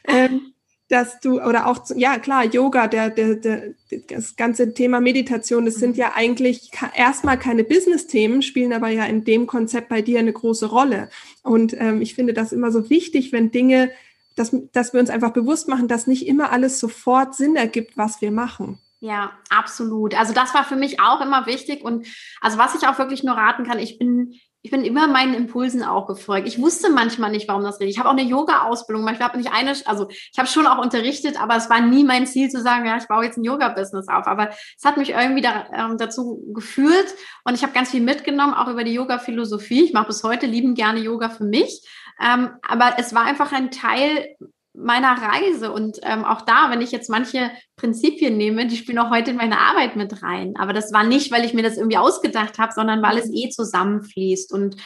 Ähm, 0.07 0.53
dass 0.91 1.21
du, 1.21 1.41
oder 1.41 1.67
auch, 1.67 1.79
ja 1.95 2.19
klar, 2.19 2.43
Yoga, 2.45 2.87
der, 2.87 3.09
der, 3.09 3.35
der, 3.35 3.73
das 4.09 4.35
ganze 4.35 4.73
Thema 4.73 4.99
Meditation, 4.99 5.65
das 5.65 5.75
sind 5.75 5.91
mhm. 5.91 6.01
ja 6.01 6.11
eigentlich 6.15 6.69
erstmal 6.95 7.39
keine 7.39 7.63
Business-Themen, 7.63 8.41
spielen 8.41 8.73
aber 8.73 8.89
ja 8.89 9.05
in 9.05 9.23
dem 9.23 9.47
Konzept 9.47 9.87
bei 9.87 10.01
dir 10.01 10.19
eine 10.19 10.33
große 10.33 10.65
Rolle. 10.65 11.09
Und 11.43 11.73
ähm, 11.79 12.01
ich 12.01 12.13
finde 12.13 12.33
das 12.33 12.51
immer 12.51 12.71
so 12.71 12.89
wichtig, 12.89 13.31
wenn 13.31 13.51
Dinge, 13.51 13.89
dass, 14.35 14.53
dass 14.73 14.91
wir 14.91 14.99
uns 14.99 15.09
einfach 15.09 15.31
bewusst 15.31 15.69
machen, 15.69 15.87
dass 15.87 16.07
nicht 16.07 16.27
immer 16.27 16.51
alles 16.51 16.79
sofort 16.79 17.35
Sinn 17.35 17.55
ergibt, 17.55 17.95
was 17.97 18.21
wir 18.21 18.31
machen. 18.31 18.77
Ja, 19.03 19.31
absolut. 19.49 20.17
Also 20.17 20.31
das 20.31 20.53
war 20.53 20.63
für 20.63 20.75
mich 20.75 20.99
auch 20.99 21.21
immer 21.21 21.47
wichtig 21.47 21.83
und 21.83 22.05
also 22.39 22.59
was 22.59 22.75
ich 22.75 22.87
auch 22.87 22.99
wirklich 22.99 23.23
nur 23.23 23.35
raten 23.35 23.65
kann, 23.65 23.79
ich 23.79 23.97
bin 23.97 24.39
ich 24.63 24.69
bin 24.69 24.83
immer 24.83 25.07
meinen 25.07 25.33
Impulsen 25.33 25.81
auch 25.83 26.05
gefolgt. 26.05 26.47
Ich 26.47 26.61
wusste 26.61 26.91
manchmal 26.91 27.31
nicht, 27.31 27.47
warum 27.47 27.63
das 27.63 27.79
redet. 27.79 27.93
Ich 27.93 27.97
habe 27.97 28.09
auch 28.09 28.13
eine 28.13 28.21
Yoga-Ausbildung. 28.21 29.03
Manchmal 29.03 29.29
habe 29.29 29.39
nicht 29.39 29.51
eine, 29.51 29.73
also 29.85 30.07
ich 30.09 30.37
habe 30.37 30.47
schon 30.47 30.67
auch 30.67 30.77
unterrichtet, 30.77 31.41
aber 31.41 31.55
es 31.55 31.67
war 31.71 31.81
nie 31.81 32.03
mein 32.03 32.27
Ziel 32.27 32.47
zu 32.47 32.61
sagen, 32.61 32.85
ja, 32.85 32.95
ich 32.97 33.07
baue 33.07 33.25
jetzt 33.25 33.37
ein 33.37 33.43
Yoga-Business 33.43 34.07
auf. 34.07 34.27
Aber 34.27 34.51
es 34.51 34.85
hat 34.85 34.97
mich 34.97 35.09
irgendwie 35.09 35.41
da, 35.41 35.65
ähm, 35.73 35.97
dazu 35.97 36.43
geführt 36.53 37.07
und 37.43 37.55
ich 37.55 37.63
habe 37.63 37.73
ganz 37.73 37.89
viel 37.89 38.01
mitgenommen, 38.01 38.53
auch 38.53 38.67
über 38.67 38.83
die 38.83 38.93
Yoga-Philosophie. 38.93 39.85
Ich 39.85 39.93
mache 39.93 40.07
bis 40.07 40.23
heute 40.23 40.45
lieben 40.45 40.75
gerne 40.75 40.99
Yoga 40.99 41.29
für 41.29 41.45
mich. 41.45 41.83
Ähm, 42.23 42.51
aber 42.61 42.97
es 42.99 43.15
war 43.15 43.23
einfach 43.23 43.51
ein 43.51 43.71
Teil 43.71 44.35
meiner 44.73 45.21
Reise. 45.21 45.71
Und 45.71 45.99
ähm, 46.03 46.23
auch 46.23 46.41
da, 46.41 46.69
wenn 46.69 46.81
ich 46.81 46.91
jetzt 46.91 47.09
manche 47.09 47.51
Prinzipien 47.75 48.37
nehme, 48.37 48.67
die 48.67 48.77
spielen 48.77 48.99
auch 48.99 49.11
heute 49.11 49.31
in 49.31 49.37
meine 49.37 49.59
Arbeit 49.59 49.95
mit 49.95 50.23
rein. 50.23 50.53
Aber 50.57 50.73
das 50.73 50.93
war 50.93 51.03
nicht, 51.03 51.31
weil 51.31 51.45
ich 51.45 51.53
mir 51.53 51.63
das 51.63 51.77
irgendwie 51.77 51.97
ausgedacht 51.97 52.57
habe, 52.57 52.73
sondern 52.73 53.01
weil 53.01 53.17
es 53.17 53.29
eh 53.33 53.49
zusammenfließt. 53.49 54.53
Und 54.53 54.77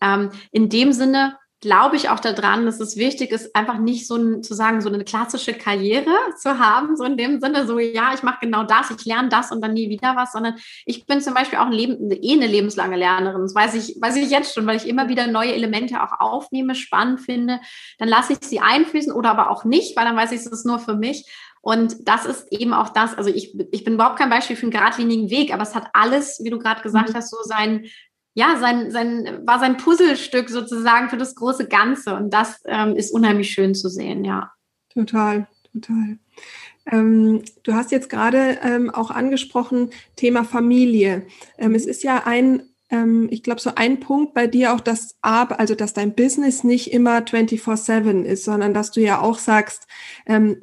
ähm, 0.00 0.30
in 0.52 0.68
dem 0.68 0.92
Sinne 0.92 1.36
glaube 1.60 1.96
ich 1.96 2.08
auch 2.08 2.20
daran, 2.20 2.66
dass 2.66 2.78
es 2.78 2.96
wichtig 2.96 3.32
ist, 3.32 3.54
einfach 3.54 3.78
nicht 3.78 4.06
so 4.06 4.16
ein, 4.16 4.42
zu 4.42 4.54
sagen, 4.54 4.80
so 4.80 4.88
eine 4.88 5.04
klassische 5.04 5.54
Karriere 5.54 6.10
zu 6.36 6.58
haben, 6.58 6.96
so 6.96 7.04
in 7.04 7.16
dem 7.16 7.40
Sinne, 7.40 7.66
so 7.66 7.78
ja, 7.78 8.14
ich 8.14 8.22
mache 8.22 8.38
genau 8.42 8.62
das, 8.62 8.90
ich 8.90 9.04
lerne 9.04 9.28
das 9.28 9.50
und 9.50 9.60
dann 9.60 9.72
nie 9.72 9.88
wieder 9.90 10.14
was, 10.14 10.32
sondern 10.32 10.54
ich 10.86 11.04
bin 11.06 11.20
zum 11.20 11.34
Beispiel 11.34 11.58
auch 11.58 11.66
ein 11.66 11.72
Leben, 11.72 12.10
eh 12.10 12.32
eine 12.32 12.46
lebenslange 12.46 12.96
Lernerin. 12.96 13.42
Das 13.42 13.54
weiß 13.54 13.74
ich, 13.74 14.00
weiß 14.00 14.16
ich 14.16 14.30
jetzt 14.30 14.54
schon, 14.54 14.66
weil 14.66 14.76
ich 14.76 14.86
immer 14.86 15.08
wieder 15.08 15.26
neue 15.26 15.52
Elemente 15.52 16.00
auch 16.02 16.20
aufnehme, 16.20 16.76
spannend 16.76 17.20
finde. 17.20 17.60
Dann 17.98 18.08
lasse 18.08 18.34
ich 18.34 18.38
sie 18.42 18.60
einfließen 18.60 19.12
oder 19.12 19.30
aber 19.30 19.50
auch 19.50 19.64
nicht, 19.64 19.96
weil 19.96 20.04
dann 20.04 20.16
weiß 20.16 20.30
ich, 20.32 20.40
es 20.40 20.46
ist 20.46 20.66
nur 20.66 20.78
für 20.78 20.94
mich. 20.94 21.26
Und 21.60 22.08
das 22.08 22.24
ist 22.24 22.52
eben 22.52 22.72
auch 22.72 22.90
das, 22.90 23.14
also 23.14 23.30
ich, 23.30 23.54
ich 23.72 23.84
bin 23.84 23.94
überhaupt 23.94 24.18
kein 24.18 24.30
Beispiel 24.30 24.56
für 24.56 24.62
einen 24.62 24.70
geradlinigen 24.70 25.28
Weg, 25.28 25.52
aber 25.52 25.64
es 25.64 25.74
hat 25.74 25.90
alles, 25.92 26.40
wie 26.42 26.50
du 26.50 26.58
gerade 26.58 26.82
gesagt 26.82 27.10
mhm. 27.10 27.14
hast, 27.14 27.30
so 27.30 27.38
sein, 27.42 27.86
ja, 28.38 28.56
sein, 28.60 28.92
sein, 28.92 29.40
war 29.44 29.58
sein 29.58 29.78
Puzzlestück 29.78 30.48
sozusagen 30.48 31.10
für 31.10 31.16
das 31.16 31.34
große 31.34 31.66
Ganze. 31.66 32.14
Und 32.14 32.32
das 32.32 32.60
ähm, 32.66 32.94
ist 32.94 33.10
unheimlich 33.10 33.50
schön 33.50 33.74
zu 33.74 33.88
sehen, 33.88 34.24
ja. 34.24 34.52
Total, 34.94 35.48
total. 35.72 36.18
Ähm, 36.86 37.42
du 37.64 37.74
hast 37.74 37.90
jetzt 37.90 38.08
gerade 38.08 38.60
ähm, 38.62 38.90
auch 38.90 39.10
angesprochen, 39.10 39.90
Thema 40.14 40.44
Familie. 40.44 41.26
Ähm, 41.58 41.74
es 41.74 41.84
ist 41.84 42.04
ja 42.04 42.26
ein, 42.26 42.62
ähm, 42.90 43.26
ich 43.32 43.42
glaube, 43.42 43.60
so 43.60 43.72
ein 43.74 43.98
Punkt 43.98 44.34
bei 44.34 44.46
dir 44.46 44.72
auch, 44.72 44.80
dass 44.80 45.16
Ab, 45.20 45.56
also 45.58 45.74
dass 45.74 45.92
dein 45.92 46.14
Business 46.14 46.62
nicht 46.62 46.92
immer 46.92 47.18
24-7 47.18 48.22
ist, 48.22 48.44
sondern 48.44 48.72
dass 48.72 48.92
du 48.92 49.00
ja 49.00 49.20
auch 49.20 49.38
sagst, 49.38 49.88
ähm, 50.26 50.62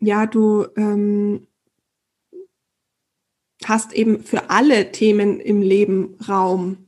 ja, 0.00 0.26
du 0.26 0.66
hast 3.64 3.94
eben 3.94 4.22
für 4.22 4.50
alle 4.50 4.92
Themen 4.92 5.40
im 5.40 5.62
Leben 5.62 6.18
Raum. 6.28 6.85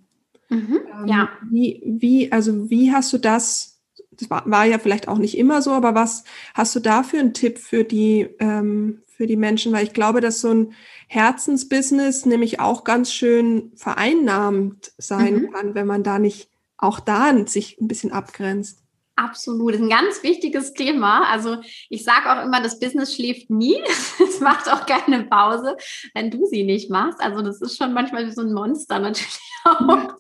Mhm, 0.49 0.81
ähm, 0.93 1.07
ja. 1.07 1.29
Wie, 1.51 1.83
wie, 1.85 2.33
also 2.33 2.71
wie 2.71 2.93
hast 2.93 3.13
du 3.13 3.19
das, 3.19 3.81
das 4.11 4.31
war, 4.31 4.49
war, 4.51 4.65
ja 4.65 4.79
vielleicht 4.79 5.09
auch 5.09 5.19
nicht 5.19 5.37
immer 5.37 5.63
so, 5.63 5.73
aber 5.73 5.95
was 5.95 6.25
hast 6.55 6.75
du 6.75 6.81
da 6.81 7.03
für 7.03 7.19
einen 7.19 7.35
Tipp 7.35 7.59
für 7.59 7.85
die, 7.85 8.29
ähm, 8.39 9.03
für 9.07 9.27
die 9.27 9.37
Menschen? 9.37 9.73
Weil 9.73 9.85
ich 9.85 9.93
glaube, 9.93 10.21
dass 10.21 10.41
so 10.41 10.53
ein 10.53 10.73
Herzensbusiness 11.09 12.27
nämlich 12.27 12.61
auch 12.61 12.85
ganz 12.85 13.13
schön 13.13 13.73
vereinnahmt 13.77 14.93
sein 14.99 15.35
mhm. 15.35 15.53
kann, 15.53 15.75
wenn 15.75 15.87
man 15.87 16.03
da 16.03 16.19
nicht 16.19 16.49
auch 16.77 17.01
da 17.01 17.35
sich 17.47 17.81
ein 17.81 17.89
bisschen 17.89 18.13
abgrenzt. 18.13 18.83
Absolut, 19.19 19.73
das 19.75 19.81
ist 19.81 19.87
ein 19.87 19.91
ganz 19.91 20.23
wichtiges 20.23 20.75
Thema. 20.75 21.29
Also 21.29 21.57
ich 21.89 22.05
sage 22.05 22.31
auch 22.31 22.45
immer, 22.45 22.63
das 22.63 22.79
Business 22.79 23.15
schläft 23.15 23.51
nie. 23.51 23.83
Es 24.21 24.41
macht 24.41 24.71
auch 24.71 24.87
keine 24.87 25.25
Pause, 25.25 25.77
wenn 26.15 26.31
du 26.31 26.47
sie 26.47 26.63
nicht 26.63 26.91
machst. 26.91 27.21
Also 27.21 27.43
das 27.43 27.61
ist 27.61 27.77
schon 27.77 27.93
manchmal 27.93 28.27
wie 28.27 28.33
so 28.33 28.43
ein 28.43 28.53
Monster 28.53 29.01
natürlich 29.01 29.41
auch. 29.65 30.15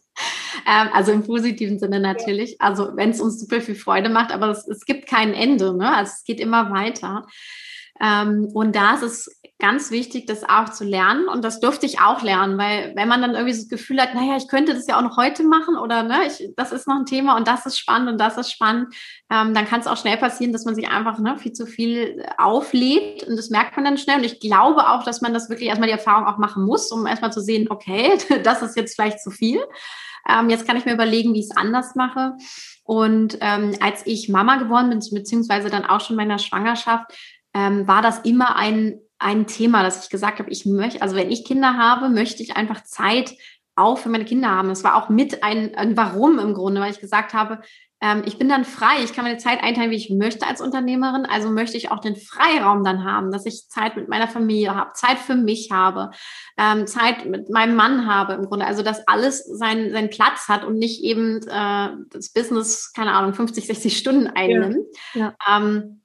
Ähm, 0.66 0.88
also 0.92 1.12
im 1.12 1.22
positiven 1.22 1.78
Sinne 1.78 2.00
natürlich. 2.00 2.60
Also 2.60 2.90
wenn 2.94 3.10
es 3.10 3.20
uns 3.20 3.40
super 3.40 3.60
viel 3.60 3.74
Freude 3.74 4.08
macht, 4.08 4.32
aber 4.32 4.48
es, 4.50 4.66
es 4.68 4.84
gibt 4.84 5.08
kein 5.08 5.34
Ende. 5.34 5.76
Ne? 5.76 5.94
Also 5.94 6.12
es 6.16 6.24
geht 6.24 6.40
immer 6.40 6.70
weiter. 6.70 7.26
Ähm, 8.00 8.48
und 8.54 8.76
da 8.76 8.94
ist 8.94 9.02
es 9.02 9.40
ganz 9.58 9.90
wichtig, 9.90 10.26
das 10.26 10.48
auch 10.48 10.68
zu 10.68 10.84
lernen. 10.84 11.28
Und 11.28 11.44
das 11.44 11.58
durfte 11.58 11.86
ich 11.86 12.00
auch 12.00 12.22
lernen, 12.22 12.58
weil 12.58 12.92
wenn 12.94 13.08
man 13.08 13.20
dann 13.20 13.34
irgendwie 13.34 13.54
so 13.54 13.62
das 13.62 13.68
Gefühl 13.68 14.00
hat, 14.00 14.14
naja, 14.14 14.36
ich 14.36 14.46
könnte 14.46 14.72
das 14.72 14.86
ja 14.86 14.96
auch 14.96 15.02
noch 15.02 15.16
heute 15.16 15.42
machen 15.42 15.76
oder 15.76 16.04
ne, 16.04 16.26
ich, 16.26 16.48
das 16.56 16.70
ist 16.70 16.86
noch 16.86 16.96
ein 16.96 17.06
Thema 17.06 17.36
und 17.36 17.48
das 17.48 17.66
ist 17.66 17.76
spannend 17.76 18.08
und 18.08 18.18
das 18.18 18.36
ist 18.36 18.52
spannend, 18.52 18.94
ähm, 19.30 19.54
dann 19.54 19.66
kann 19.66 19.80
es 19.80 19.88
auch 19.88 19.96
schnell 19.96 20.16
passieren, 20.16 20.52
dass 20.52 20.64
man 20.64 20.76
sich 20.76 20.88
einfach 20.88 21.18
ne, 21.18 21.36
viel 21.38 21.52
zu 21.52 21.66
viel 21.66 22.24
auflädt 22.38 23.24
und 23.24 23.36
das 23.36 23.50
merkt 23.50 23.74
man 23.74 23.84
dann 23.84 23.98
schnell. 23.98 24.18
Und 24.18 24.24
ich 24.24 24.38
glaube 24.38 24.88
auch, 24.88 25.02
dass 25.02 25.20
man 25.20 25.34
das 25.34 25.50
wirklich 25.50 25.68
erstmal 25.68 25.88
die 25.88 25.94
Erfahrung 25.94 26.26
auch 26.26 26.38
machen 26.38 26.64
muss, 26.64 26.92
um 26.92 27.06
erstmal 27.06 27.32
zu 27.32 27.40
sehen, 27.40 27.66
okay, 27.68 28.16
das 28.44 28.62
ist 28.62 28.76
jetzt 28.76 28.94
vielleicht 28.94 29.20
zu 29.20 29.30
viel. 29.30 29.60
Ähm, 30.28 30.50
jetzt 30.50 30.66
kann 30.66 30.76
ich 30.76 30.84
mir 30.84 30.94
überlegen, 30.94 31.34
wie 31.34 31.40
ich 31.40 31.46
es 31.46 31.56
anders 31.56 31.94
mache. 31.94 32.34
Und 32.84 33.38
ähm, 33.40 33.74
als 33.80 34.06
ich 34.06 34.28
Mama 34.28 34.56
geworden 34.56 34.90
bin, 34.90 35.00
beziehungsweise 35.12 35.70
dann 35.70 35.84
auch 35.84 36.00
schon 36.00 36.16
meiner 36.16 36.38
Schwangerschaft, 36.38 37.12
ähm, 37.54 37.86
war 37.88 38.02
das 38.02 38.20
immer 38.20 38.56
ein 38.56 39.00
ein 39.18 39.46
Thema, 39.46 39.82
dass 39.82 40.04
ich 40.04 40.10
gesagt 40.10 40.38
habe, 40.38 40.50
ich 40.50 40.64
möchte, 40.64 41.02
also 41.02 41.16
wenn 41.16 41.30
ich 41.30 41.44
Kinder 41.44 41.76
habe, 41.76 42.08
möchte 42.08 42.42
ich 42.42 42.56
einfach 42.56 42.84
Zeit 42.84 43.34
auch 43.74 43.98
für 43.98 44.08
meine 44.08 44.24
Kinder 44.24 44.50
haben. 44.50 44.68
Das 44.68 44.84
war 44.84 44.96
auch 44.96 45.08
mit 45.08 45.42
ein, 45.42 45.74
ein 45.74 45.96
Warum 45.96 46.38
im 46.38 46.54
Grunde, 46.54 46.80
weil 46.80 46.92
ich 46.92 47.00
gesagt 47.00 47.34
habe, 47.34 47.60
ähm, 48.00 48.22
ich 48.26 48.38
bin 48.38 48.48
dann 48.48 48.64
frei, 48.64 49.02
ich 49.02 49.12
kann 49.12 49.24
meine 49.24 49.38
Zeit 49.38 49.62
einteilen, 49.62 49.90
wie 49.90 49.96
ich 49.96 50.10
möchte 50.10 50.46
als 50.46 50.60
Unternehmerin, 50.60 51.26
also 51.26 51.50
möchte 51.50 51.76
ich 51.76 51.90
auch 51.90 51.98
den 51.98 52.14
Freiraum 52.16 52.84
dann 52.84 53.04
haben, 53.04 53.32
dass 53.32 53.44
ich 53.44 53.68
Zeit 53.68 53.96
mit 53.96 54.08
meiner 54.08 54.28
Familie 54.28 54.74
habe, 54.74 54.92
Zeit 54.94 55.18
für 55.18 55.34
mich 55.34 55.70
habe, 55.72 56.10
ähm, 56.56 56.86
Zeit 56.86 57.26
mit 57.26 57.50
meinem 57.50 57.74
Mann 57.74 58.06
habe 58.06 58.34
im 58.34 58.46
Grunde, 58.46 58.66
also 58.66 58.82
dass 58.82 59.06
alles 59.08 59.44
seinen, 59.44 59.90
seinen 59.90 60.10
Platz 60.10 60.48
hat 60.48 60.64
und 60.64 60.78
nicht 60.78 61.02
eben 61.02 61.40
äh, 61.48 61.88
das 62.10 62.32
Business, 62.32 62.92
keine 62.92 63.12
Ahnung, 63.12 63.34
50, 63.34 63.66
60 63.66 63.98
Stunden 63.98 64.28
einnimmt. 64.28 64.86
Ja. 65.14 65.34
Ja. 65.48 65.56
Ähm, 65.56 66.02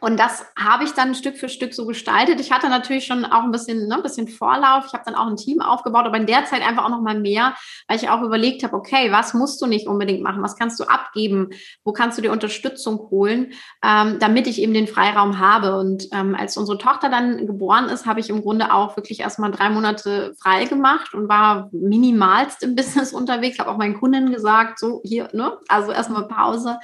und 0.00 0.20
das 0.20 0.44
habe 0.58 0.84
ich 0.84 0.92
dann 0.92 1.14
Stück 1.14 1.38
für 1.38 1.48
Stück 1.48 1.72
so 1.72 1.86
gestaltet. 1.86 2.38
Ich 2.38 2.52
hatte 2.52 2.68
natürlich 2.68 3.06
schon 3.06 3.24
auch 3.24 3.44
ein 3.44 3.50
bisschen, 3.50 3.88
ne, 3.88 3.94
ein 3.94 4.02
bisschen 4.02 4.28
Vorlauf. 4.28 4.84
Ich 4.86 4.92
habe 4.92 5.04
dann 5.06 5.14
auch 5.14 5.26
ein 5.26 5.36
Team 5.36 5.62
aufgebaut, 5.62 6.04
aber 6.04 6.18
in 6.18 6.26
der 6.26 6.44
Zeit 6.44 6.60
einfach 6.60 6.84
auch 6.84 6.90
noch 6.90 7.00
mal 7.00 7.18
mehr, 7.18 7.54
weil 7.88 7.96
ich 7.96 8.10
auch 8.10 8.20
überlegt 8.20 8.62
habe, 8.62 8.76
okay, 8.76 9.10
was 9.10 9.32
musst 9.32 9.60
du 9.62 9.66
nicht 9.66 9.86
unbedingt 9.86 10.22
machen? 10.22 10.42
Was 10.42 10.56
kannst 10.56 10.78
du 10.80 10.84
abgeben? 10.84 11.48
Wo 11.82 11.92
kannst 11.92 12.18
du 12.18 12.22
dir 12.22 12.30
Unterstützung 12.30 13.08
holen, 13.10 13.54
ähm, 13.82 14.18
damit 14.18 14.46
ich 14.46 14.60
eben 14.60 14.74
den 14.74 14.86
Freiraum 14.86 15.38
habe? 15.38 15.78
Und 15.78 16.08
ähm, 16.12 16.34
als 16.34 16.58
unsere 16.58 16.76
Tochter 16.76 17.08
dann 17.08 17.46
geboren 17.46 17.88
ist, 17.88 18.04
habe 18.04 18.20
ich 18.20 18.28
im 18.28 18.42
Grunde 18.42 18.74
auch 18.74 18.98
wirklich 18.98 19.20
erstmal 19.20 19.50
drei 19.50 19.70
Monate 19.70 20.34
frei 20.38 20.66
gemacht 20.66 21.14
und 21.14 21.30
war 21.30 21.70
minimalst 21.72 22.62
im 22.62 22.74
Business 22.76 23.14
unterwegs. 23.14 23.58
Habe 23.58 23.70
auch 23.70 23.78
meinen 23.78 23.98
Kunden 23.98 24.30
gesagt, 24.30 24.78
so 24.78 25.00
hier, 25.04 25.30
ne, 25.32 25.56
also 25.68 25.90
erstmal 25.90 26.28
Pause 26.28 26.78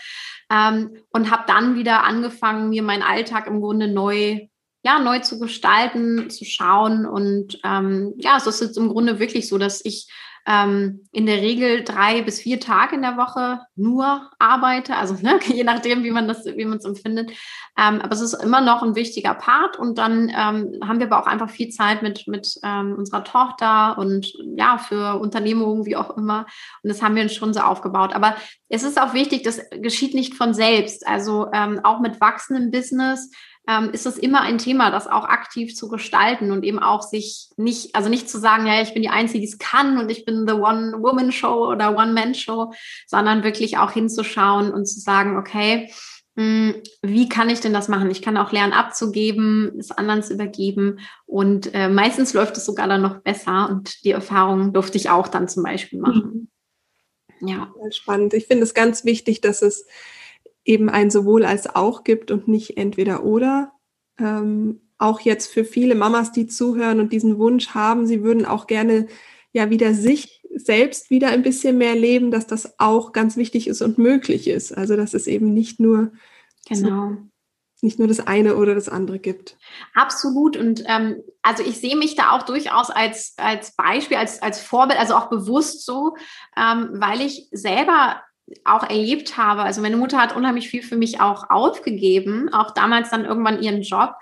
ähm, 0.53 0.91
und 1.11 1.31
habe 1.31 1.45
dann 1.47 1.77
wieder 1.77 2.05
angefangen, 2.05 2.69
mir 2.69 2.83
meinen 2.83 3.03
Alltag 3.03 3.47
im 3.47 3.61
Grunde 3.61 3.89
neu 3.89 4.49
ja, 4.85 4.99
neu 4.99 5.21
zu 5.21 5.39
gestalten, 5.39 6.29
zu 6.29 6.45
schauen. 6.45 7.07
Und 7.07 7.61
ähm, 7.65 8.15
ja, 8.17 8.37
es 8.37 8.47
ist 8.47 8.61
jetzt 8.61 8.77
im 8.77 8.89
Grunde 8.89 9.19
wirklich 9.21 9.49
so, 9.49 9.57
dass 9.59 9.85
ich 9.85 10.09
ähm, 10.47 11.07
in 11.13 11.27
der 11.27 11.41
Regel 11.41 11.85
drei 11.85 12.23
bis 12.23 12.41
vier 12.41 12.59
Tage 12.59 12.97
in 12.97 13.03
der 13.03 13.17
Woche 13.17 13.61
nur 13.77 14.31
arbeite, 14.39 14.97
also 14.97 15.15
ne, 15.15 15.39
je 15.47 15.65
nachdem, 15.65 16.03
wie 16.03 16.11
man 16.11 16.27
das, 16.27 16.45
wie 16.45 16.65
man 16.65 16.79
es 16.79 16.85
empfindet. 16.85 17.31
Ähm, 17.79 18.01
aber 18.01 18.13
es 18.13 18.21
ist 18.21 18.35
immer 18.35 18.61
noch 18.61 18.83
ein 18.83 18.95
wichtiger 18.97 19.35
Part 19.35 19.79
und 19.79 19.99
dann 19.99 20.29
ähm, 20.29 20.81
haben 20.87 20.99
wir 20.99 21.07
aber 21.07 21.21
auch 21.21 21.27
einfach 21.27 21.51
viel 21.51 21.71
Zeit 21.71 22.03
mit, 22.03 22.27
mit 22.27 22.59
ähm, 22.65 22.95
unserer 22.97 23.25
Tochter 23.25 23.97
und 23.99 24.33
ja, 24.57 24.79
für 24.79 25.21
Unternehmungen, 25.21 25.87
wie 25.87 25.97
auch 25.97 26.17
immer. 26.17 26.47
Und 26.83 26.89
das 26.91 27.03
haben 27.03 27.15
wir 27.15 27.23
uns 27.23 27.35
schon 27.35 27.55
so 27.55 27.61
aufgebaut. 27.61 28.15
Aber 28.15 28.37
es 28.69 28.83
ist 28.83 29.01
auch 29.01 29.15
wichtig, 29.15 29.43
das 29.43 29.61
geschieht 29.71 30.15
nicht 30.15 30.35
von 30.35 30.55
selbst. 30.55 31.07
Also 31.07 31.49
ähm, 31.53 31.81
auch 31.85 32.01
mit 32.01 32.21
wachsendem 32.21 32.71
Business 32.71 33.31
ähm, 33.69 33.91
ist 33.93 34.07
es 34.07 34.19
immer 34.19 34.41
ein 34.41 34.59
Thema, 34.59 34.91
das 34.91 35.07
auch 35.07 35.25
aktiv 35.25 35.75
zu 35.77 35.89
gestalten 35.89 36.51
und 36.51 36.65
eben 36.65 36.81
auch 36.81 37.03
sich 37.03 37.51
nicht, 37.57 37.95
also 37.95 38.09
nicht 38.09 38.29
zu 38.29 38.39
sagen, 38.39 38.67
ja, 38.67 38.83
ich 38.83 38.93
bin 38.93 39.03
die 39.03 39.09
Einzige, 39.09 39.41
die 39.41 39.47
es 39.47 39.59
kann 39.59 39.99
und 39.99 40.11
ich 40.11 40.25
bin 40.25 40.47
the 40.49 40.55
One-Woman-Show 40.55 41.69
oder 41.69 41.97
One-Man-Show, 41.97 42.73
sondern 43.07 43.45
wirklich 43.45 43.79
auch 43.79 43.93
hinzuschauen 43.93 44.73
und 44.73 44.87
zu 44.87 44.99
sagen, 44.99 45.37
okay, 45.37 45.91
hm, 46.37 46.75
wie 47.03 47.29
kann 47.29 47.51
ich 47.51 47.61
denn 47.61 47.75
das 47.75 47.89
machen? 47.89 48.11
Ich 48.11 48.23
kann 48.23 48.39
auch 48.39 48.53
lernen 48.53 48.73
abzugeben, 48.73 49.73
es 49.79 49.91
anderen 49.91 50.23
zu 50.23 50.33
übergeben. 50.33 50.99
Und 51.27 51.75
äh, 51.75 51.89
meistens 51.91 52.33
läuft 52.33 52.57
es 52.57 52.65
sogar 52.65 52.89
dann 52.89 53.03
noch 53.03 53.19
besser. 53.19 53.69
Und 53.69 54.03
die 54.05 54.13
Erfahrung 54.13 54.73
durfte 54.73 54.97
ich 54.97 55.11
auch 55.11 55.29
dann 55.29 55.47
zum 55.47 55.63
Beispiel 55.63 56.01
machen. 56.01 56.49
Mhm. 57.41 57.49
Ja. 57.49 57.73
Spannend. 57.91 58.33
Ich 58.33 58.47
finde 58.47 58.63
es 58.63 58.73
ganz 58.73 59.05
wichtig, 59.05 59.43
dass 59.43 59.61
es 59.61 59.85
eben 60.65 60.89
ein 60.89 61.11
sowohl 61.11 61.45
als 61.45 61.75
auch 61.75 62.05
gibt 62.05 62.31
und 62.31 62.49
nicht 62.49 62.77
entweder 62.77 63.25
oder. 63.25 63.73
Ähm, 64.19 64.81
auch 64.99 65.21
jetzt 65.21 65.53
für 65.53 65.65
viele 65.65 65.95
Mamas, 65.95 66.33
die 66.33 66.47
zuhören 66.47 67.01
und 67.01 67.13
diesen 67.13 67.39
Wunsch 67.39 67.71
haben, 67.71 68.07
sie 68.07 68.23
würden 68.23 68.47
auch 68.47 68.67
gerne 68.67 69.09
ja 69.53 69.69
wieder 69.69 69.95
sich 69.95 70.43
selbst 70.55 71.11
wieder 71.11 71.29
ein 71.29 71.43
bisschen 71.43 71.79
mehr 71.79 71.95
leben, 71.95 72.31
dass 72.31 72.47
das 72.47 72.79
auch 72.79 73.13
ganz 73.13 73.37
wichtig 73.37 73.67
ist 73.67 73.83
und 73.83 73.99
möglich 73.99 74.49
ist. 74.49 74.73
Also 74.73 74.97
dass 74.97 75.15
es 75.15 75.27
eben 75.27 75.53
nicht 75.53 75.81
nur 75.81 76.13
genau. 76.69 77.11
So, 77.11 77.17
nicht 77.85 77.99
nur 77.99 78.07
das 78.07 78.21
eine 78.21 78.57
oder 78.57 78.77
das 78.77 78.89
andere 78.89 79.19
gibt. 79.19 79.59
Absolut. 79.93 80.57
Und 80.57 80.85
ähm, 80.87 81.21
also 81.43 81.65
ich 81.65 81.81
sehe 81.81 81.97
mich 81.97 82.15
da 82.15 82.31
auch 82.31 82.45
durchaus 82.45 82.91
als, 82.91 83.35
als 83.39 83.75
Beispiel, 83.75 84.19
als, 84.19 84.41
als 84.41 84.61
Vorbild, 84.61 85.01
also 85.01 85.17
auch 85.17 85.29
bewusst 85.29 85.85
so, 85.85 86.15
ähm, 86.57 86.91
weil 86.93 87.21
ich 87.21 87.49
selber 87.51 88.23
auch 88.65 88.83
erlebt 88.83 89.37
habe. 89.37 89.63
Also 89.63 89.81
meine 89.81 89.97
Mutter 89.97 90.19
hat 90.19 90.37
unheimlich 90.37 90.69
viel 90.69 90.83
für 90.83 90.97
mich 90.97 91.21
auch 91.21 91.51
aufgegeben, 91.51 92.53
auch 92.53 92.73
damals 92.73 93.11
dann 93.11 93.25
irgendwann 93.25 93.63
ihren 93.63 93.83
Job. 93.83 94.15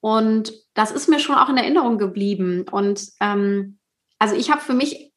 Und 0.00 0.52
das 0.74 0.92
ist 0.92 1.08
mir 1.08 1.18
schon 1.18 1.36
auch 1.36 1.48
in 1.48 1.56
Erinnerung 1.56 1.98
geblieben. 1.98 2.66
Und 2.70 3.08
ähm, 3.20 3.78
also 4.18 4.34
ich 4.34 4.50
habe 4.50 4.60
für 4.60 4.74
mich 4.74 5.12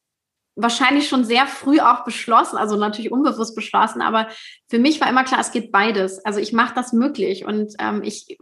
wahrscheinlich 0.56 1.08
schon 1.08 1.24
sehr 1.24 1.46
früh 1.46 1.80
auch 1.80 2.04
beschlossen, 2.04 2.56
also 2.56 2.76
natürlich 2.76 3.12
unbewusst 3.12 3.54
beschlossen, 3.54 4.02
aber 4.02 4.28
für 4.68 4.78
mich 4.78 5.00
war 5.00 5.08
immer 5.08 5.24
klar, 5.24 5.40
es 5.40 5.52
geht 5.52 5.72
beides. 5.72 6.24
Also 6.24 6.40
ich 6.40 6.52
mache 6.52 6.74
das 6.74 6.92
möglich 6.92 7.44
und 7.44 7.74
ähm, 7.78 8.02
ich 8.02 8.36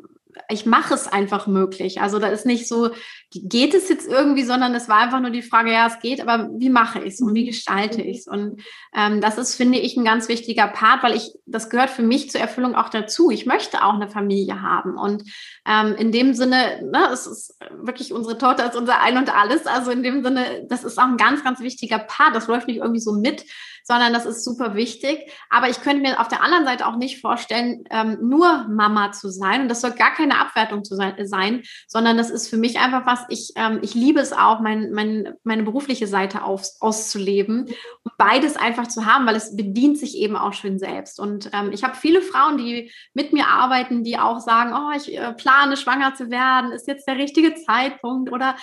ich 0.48 0.66
mache 0.66 0.94
es 0.94 1.06
einfach 1.06 1.46
möglich. 1.46 2.00
Also 2.00 2.18
da 2.18 2.28
ist 2.28 2.46
nicht 2.46 2.68
so, 2.68 2.90
geht 3.30 3.74
es 3.74 3.88
jetzt 3.88 4.06
irgendwie, 4.06 4.44
sondern 4.44 4.74
es 4.74 4.88
war 4.88 4.98
einfach 4.98 5.20
nur 5.20 5.30
die 5.30 5.42
Frage, 5.42 5.72
ja, 5.72 5.86
es 5.86 6.00
geht, 6.00 6.20
aber 6.20 6.50
wie 6.56 6.70
mache 6.70 7.00
ich 7.00 7.14
es 7.14 7.20
und 7.20 7.34
wie 7.34 7.44
gestalte 7.44 8.02
ich 8.02 8.18
es? 8.18 8.26
Und 8.26 8.62
ähm, 8.94 9.20
das 9.20 9.38
ist, 9.38 9.54
finde 9.54 9.78
ich, 9.78 9.96
ein 9.96 10.04
ganz 10.04 10.28
wichtiger 10.28 10.68
Part, 10.68 11.02
weil 11.02 11.14
ich, 11.14 11.32
das 11.46 11.70
gehört 11.70 11.90
für 11.90 12.02
mich 12.02 12.30
zur 12.30 12.40
Erfüllung 12.40 12.74
auch 12.74 12.88
dazu. 12.88 13.30
Ich 13.30 13.46
möchte 13.46 13.84
auch 13.84 13.94
eine 13.94 14.08
Familie 14.08 14.62
haben. 14.62 14.96
Und 14.96 15.24
ähm, 15.66 15.94
in 15.96 16.12
dem 16.12 16.34
Sinne, 16.34 16.82
ne, 16.82 17.08
es 17.12 17.26
ist 17.26 17.58
wirklich 17.82 18.12
unsere 18.12 18.38
Tochter 18.38 18.66
ist 18.66 18.76
unser 18.76 19.00
Ein 19.00 19.18
und 19.18 19.34
alles. 19.34 19.66
Also 19.66 19.90
in 19.90 20.02
dem 20.02 20.22
Sinne, 20.22 20.66
das 20.68 20.84
ist 20.84 20.98
auch 20.98 21.08
ein 21.08 21.16
ganz, 21.16 21.44
ganz 21.44 21.60
wichtiger 21.60 21.98
Part. 21.98 22.34
Das 22.34 22.46
läuft 22.46 22.68
nicht 22.68 22.78
irgendwie 22.78 23.00
so 23.00 23.12
mit, 23.12 23.44
sondern 23.88 24.12
das 24.12 24.26
ist 24.26 24.44
super 24.44 24.74
wichtig. 24.74 25.30
Aber 25.48 25.68
ich 25.68 25.80
könnte 25.80 26.02
mir 26.02 26.20
auf 26.20 26.28
der 26.28 26.42
anderen 26.42 26.66
Seite 26.66 26.86
auch 26.86 26.96
nicht 26.96 27.20
vorstellen, 27.20 27.84
ähm, 27.90 28.18
nur 28.20 28.66
Mama 28.68 29.12
zu 29.12 29.30
sein. 29.30 29.62
Und 29.62 29.68
das 29.68 29.80
soll 29.80 29.92
gar 29.92 30.14
keine 30.18 30.38
Abwertung 30.38 30.84
zu 30.84 30.96
sein, 30.96 31.62
sondern 31.86 32.16
das 32.16 32.30
ist 32.30 32.48
für 32.48 32.56
mich 32.56 32.78
einfach 32.78 33.06
was, 33.06 33.20
ich, 33.28 33.52
ähm, 33.56 33.78
ich 33.82 33.94
liebe 33.94 34.20
es 34.20 34.32
auch, 34.32 34.60
mein, 34.60 34.90
mein, 34.92 35.34
meine 35.44 35.62
berufliche 35.62 36.06
Seite 36.06 36.42
auf, 36.42 36.66
auszuleben 36.80 37.66
und 38.02 38.18
beides 38.18 38.56
einfach 38.56 38.88
zu 38.88 39.06
haben, 39.06 39.26
weil 39.26 39.36
es 39.36 39.56
bedient 39.56 39.98
sich 39.98 40.16
eben 40.16 40.36
auch 40.36 40.52
schön 40.52 40.78
selbst. 40.78 41.20
Und 41.20 41.50
ähm, 41.52 41.70
ich 41.72 41.84
habe 41.84 41.96
viele 41.96 42.20
Frauen, 42.20 42.58
die 42.58 42.92
mit 43.14 43.32
mir 43.32 43.46
arbeiten, 43.46 44.02
die 44.02 44.18
auch 44.18 44.40
sagen, 44.40 44.74
oh, 44.74 44.96
ich 44.96 45.16
äh, 45.16 45.32
plane 45.34 45.76
schwanger 45.76 46.14
zu 46.14 46.30
werden, 46.30 46.72
ist 46.72 46.88
jetzt 46.88 47.06
der 47.06 47.16
richtige 47.16 47.54
Zeitpunkt 47.54 48.32
oder 48.32 48.56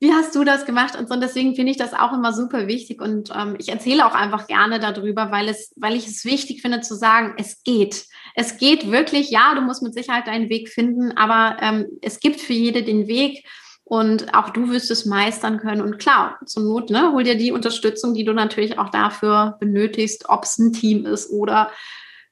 wie 0.00 0.12
hast 0.12 0.34
du 0.34 0.44
das 0.44 0.64
gemacht 0.64 0.96
und 0.96 1.08
so. 1.08 1.14
Und 1.14 1.20
deswegen 1.20 1.54
finde 1.56 1.72
ich 1.72 1.76
das 1.76 1.92
auch 1.92 2.12
immer 2.12 2.32
super 2.32 2.68
wichtig. 2.68 3.02
Und 3.02 3.32
ähm, 3.34 3.56
ich 3.58 3.68
erzähle 3.68 4.06
auch 4.06 4.14
einfach 4.14 4.46
gerne 4.46 4.78
darüber, 4.78 5.30
weil 5.32 5.48
es, 5.48 5.72
weil 5.76 5.96
ich 5.96 6.06
es 6.06 6.24
wichtig 6.24 6.62
finde 6.62 6.80
zu 6.80 6.94
sagen, 6.94 7.34
es 7.36 7.62
geht. 7.64 8.06
Es 8.34 8.58
geht 8.58 8.90
wirklich, 8.90 9.30
ja, 9.30 9.54
du 9.54 9.60
musst 9.60 9.82
mit 9.82 9.94
Sicherheit 9.94 10.28
deinen 10.28 10.48
Weg 10.48 10.68
finden, 10.68 11.16
aber 11.16 11.56
ähm, 11.60 11.86
es 12.00 12.20
gibt 12.20 12.40
für 12.40 12.52
jede 12.52 12.84
den 12.84 13.08
Weg. 13.08 13.44
Und 13.82 14.34
auch 14.34 14.50
du 14.50 14.70
wirst 14.70 14.90
es 14.90 15.06
meistern 15.06 15.58
können. 15.58 15.80
Und 15.80 15.98
klar, 15.98 16.38
zur 16.44 16.62
Not, 16.62 16.90
ne, 16.90 17.10
hol 17.12 17.24
dir 17.24 17.36
die 17.36 17.52
Unterstützung, 17.52 18.12
die 18.12 18.24
du 18.24 18.34
natürlich 18.34 18.78
auch 18.78 18.90
dafür 18.90 19.56
benötigst, 19.60 20.28
ob 20.28 20.44
es 20.44 20.58
ein 20.58 20.74
Team 20.74 21.06
ist 21.06 21.30
oder 21.30 21.70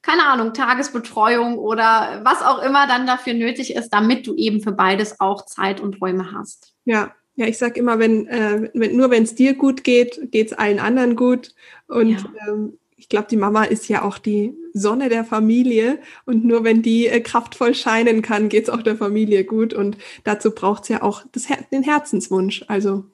keine 0.03 0.25
Ahnung, 0.27 0.53
Tagesbetreuung 0.53 1.57
oder 1.57 2.21
was 2.23 2.41
auch 2.41 2.61
immer 2.61 2.87
dann 2.87 3.07
dafür 3.07 3.33
nötig 3.33 3.75
ist, 3.75 3.89
damit 3.89 4.25
du 4.25 4.35
eben 4.35 4.61
für 4.61 4.71
beides 4.71 5.19
auch 5.19 5.45
Zeit 5.45 5.81
und 5.81 5.99
Räume 5.99 6.31
hast. 6.31 6.73
Ja, 6.85 7.11
ja, 7.37 7.45
ich 7.45 7.59
sag 7.59 7.77
immer, 7.77 7.99
wenn, 7.99 8.27
äh, 8.27 8.69
wenn 8.73 8.97
nur 8.97 9.11
wenn 9.11 9.23
es 9.23 9.35
dir 9.35 9.53
gut 9.53 9.83
geht, 9.83 10.31
geht 10.31 10.47
es 10.47 10.53
allen 10.53 10.79
anderen 10.79 11.15
gut. 11.15 11.53
Und 11.87 12.09
ja. 12.09 12.25
ähm, 12.47 12.79
ich 12.97 13.09
glaube, 13.09 13.27
die 13.29 13.37
Mama 13.37 13.63
ist 13.63 13.87
ja 13.89 14.01
auch 14.01 14.17
die 14.17 14.55
Sonne 14.73 15.07
der 15.07 15.23
Familie 15.23 15.99
und 16.25 16.43
nur 16.43 16.63
wenn 16.63 16.81
die 16.81 17.05
äh, 17.07 17.21
kraftvoll 17.21 17.75
scheinen 17.75 18.23
kann, 18.23 18.49
geht 18.49 18.63
es 18.63 18.69
auch 18.71 18.81
der 18.81 18.97
Familie 18.97 19.43
gut. 19.43 19.75
Und 19.75 19.97
dazu 20.23 20.49
braucht 20.49 20.83
es 20.83 20.89
ja 20.89 21.03
auch 21.03 21.23
das 21.31 21.47
Her 21.47 21.59
den 21.71 21.83
Herzenswunsch. 21.83 22.65
Also 22.67 23.05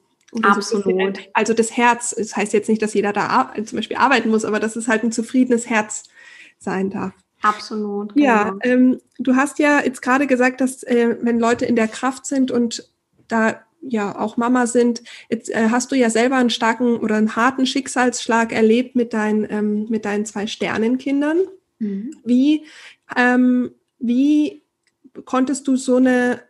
Absolut. 0.42 1.16
So 1.16 1.22
also 1.34 1.52
das 1.52 1.76
Herz, 1.76 2.14
das 2.16 2.34
heißt 2.34 2.54
jetzt 2.54 2.70
nicht, 2.70 2.80
dass 2.80 2.94
jeder 2.94 3.12
da 3.12 3.52
zum 3.62 3.76
Beispiel 3.76 3.98
arbeiten 3.98 4.30
muss, 4.30 4.46
aber 4.46 4.58
dass 4.58 4.74
es 4.74 4.88
halt 4.88 5.04
ein 5.04 5.12
zufriedenes 5.12 5.68
Herz 5.68 6.04
sein 6.58 6.88
darf. 6.88 7.12
Absolut. 7.42 8.14
Genau. 8.14 8.26
Ja, 8.26 8.56
ähm, 8.62 9.00
du 9.18 9.36
hast 9.36 9.58
ja 9.58 9.84
jetzt 9.84 10.00
gerade 10.00 10.26
gesagt, 10.26 10.62
dass 10.62 10.82
äh, 10.82 11.18
wenn 11.20 11.38
Leute 11.38 11.66
in 11.66 11.76
der 11.76 11.88
Kraft 11.88 12.24
sind 12.24 12.50
und 12.50 12.88
da 13.28 13.60
ja 13.88 14.18
auch 14.18 14.36
Mama 14.36 14.66
sind. 14.66 15.02
Jetzt 15.28 15.50
äh, 15.50 15.68
hast 15.70 15.92
du 15.92 15.96
ja 15.96 16.10
selber 16.10 16.36
einen 16.36 16.50
starken 16.50 16.96
oder 16.96 17.16
einen 17.16 17.36
harten 17.36 17.66
Schicksalsschlag 17.66 18.52
erlebt 18.52 18.96
mit, 18.96 19.12
dein, 19.12 19.46
ähm, 19.50 19.86
mit 19.88 20.04
deinen 20.04 20.26
zwei 20.26 20.46
Sternenkindern. 20.46 21.38
Mhm. 21.78 22.16
Wie, 22.24 22.64
ähm, 23.16 23.72
wie 23.98 24.62
konntest 25.24 25.68
du 25.68 25.76
so, 25.76 25.96
eine, 25.96 26.42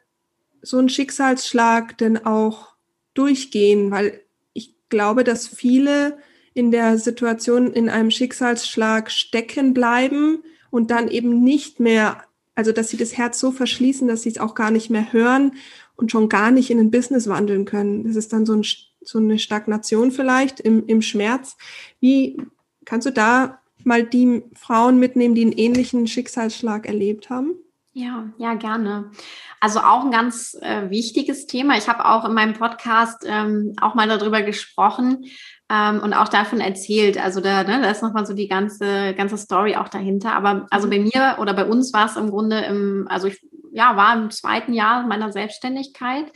so 0.63 0.79
einen 0.79 0.89
Schicksalsschlag 0.89 1.99
denn 1.99 2.25
auch 2.25 2.75
durchgehen? 3.15 3.91
Weil 3.91 4.21
ich 4.53 4.75
glaube, 4.89 5.25
dass 5.25 5.47
viele 5.47 6.19
in 6.55 6.71
der 6.71 6.99
Situation 6.99 7.73
in 7.73 7.89
einem 7.89 8.11
Schicksalsschlag 8.11 9.11
stecken 9.11 9.75
bleiben 9.75 10.45
und 10.71 10.91
dann 10.91 11.09
eben 11.09 11.43
nicht 11.43 11.81
mehr, 11.81 12.23
also 12.55 12.71
dass 12.71 12.91
sie 12.91 12.97
das 12.97 13.17
Herz 13.17 13.41
so 13.41 13.51
verschließen, 13.51 14.07
dass 14.07 14.23
sie 14.23 14.29
es 14.29 14.39
auch 14.39 14.55
gar 14.55 14.71
nicht 14.71 14.89
mehr 14.89 15.13
hören 15.13 15.53
und 15.97 16.11
schon 16.11 16.29
gar 16.29 16.51
nicht 16.51 16.71
in 16.71 16.79
ein 16.79 16.91
Business 16.91 17.29
wandeln 17.29 17.65
können. 17.65 18.05
Das 18.05 18.17
ist 18.17 18.33
dann 18.33 18.47
so, 18.47 18.55
ein, 18.55 18.65
so 19.03 19.19
eine 19.19 19.39
Stagnation 19.39 20.11
vielleicht 20.11 20.61
im, 20.61 20.87
im 20.87 21.03
Schmerz. 21.03 21.57
Wie 22.01 22.37
kannst 22.85 23.07
du 23.07 23.13
da 23.13 23.61
mal 23.85 24.05
die 24.05 24.43
Frauen 24.55 24.99
mitnehmen, 24.99 25.35
die 25.35 25.43
einen 25.43 25.53
ähnlichen 25.53 26.07
Schicksalsschlag 26.07 26.87
erlebt 26.87 27.31
haben? 27.31 27.55
Ja, 27.97 28.25
ja, 28.39 28.55
gerne. 28.55 29.13
Also 29.61 29.79
auch 29.79 30.05
ein 30.05 30.11
ganz 30.11 30.59
äh, 30.61 30.91
wichtiges 30.91 31.47
Thema. 31.47 31.79
Ich 31.79 31.89
habe 31.89 32.05
auch 32.05 32.25
in 32.25 32.35
meinem 32.35 32.55
Podcast 32.55 33.25
ähm, 33.25 33.73
auch 33.81 33.95
mal 33.95 34.09
darüber 34.09 34.43
gesprochen 34.43 35.27
ähm, 35.71 36.01
und 36.01 36.13
auch 36.13 36.29
davon 36.29 36.61
erzählt. 36.61 37.23
Also 37.23 37.41
da, 37.41 37.63
ne, 37.63 37.81
da 37.81 37.91
ist 37.91 38.03
nochmal 38.03 38.27
so 38.27 38.35
die 38.35 38.49
ganze, 38.49 39.15
ganze 39.15 39.39
Story 39.39 39.77
auch 39.77 39.89
dahinter. 39.89 40.35
Aber 40.35 40.67
also 40.71 40.91
bei 40.91 40.99
mir 40.99 41.37
oder 41.39 41.55
bei 41.55 41.65
uns 41.65 41.93
war 41.93 42.07
es 42.07 42.17
im 42.17 42.31
Grunde 42.31 42.63
im, 42.63 43.07
also 43.09 43.29
ich 43.29 43.41
ja, 43.75 43.97
war 43.97 44.15
im 44.15 44.31
zweiten 44.31 44.73
Jahr 44.73 45.07
meiner 45.07 45.33
Selbstständigkeit. 45.33 46.33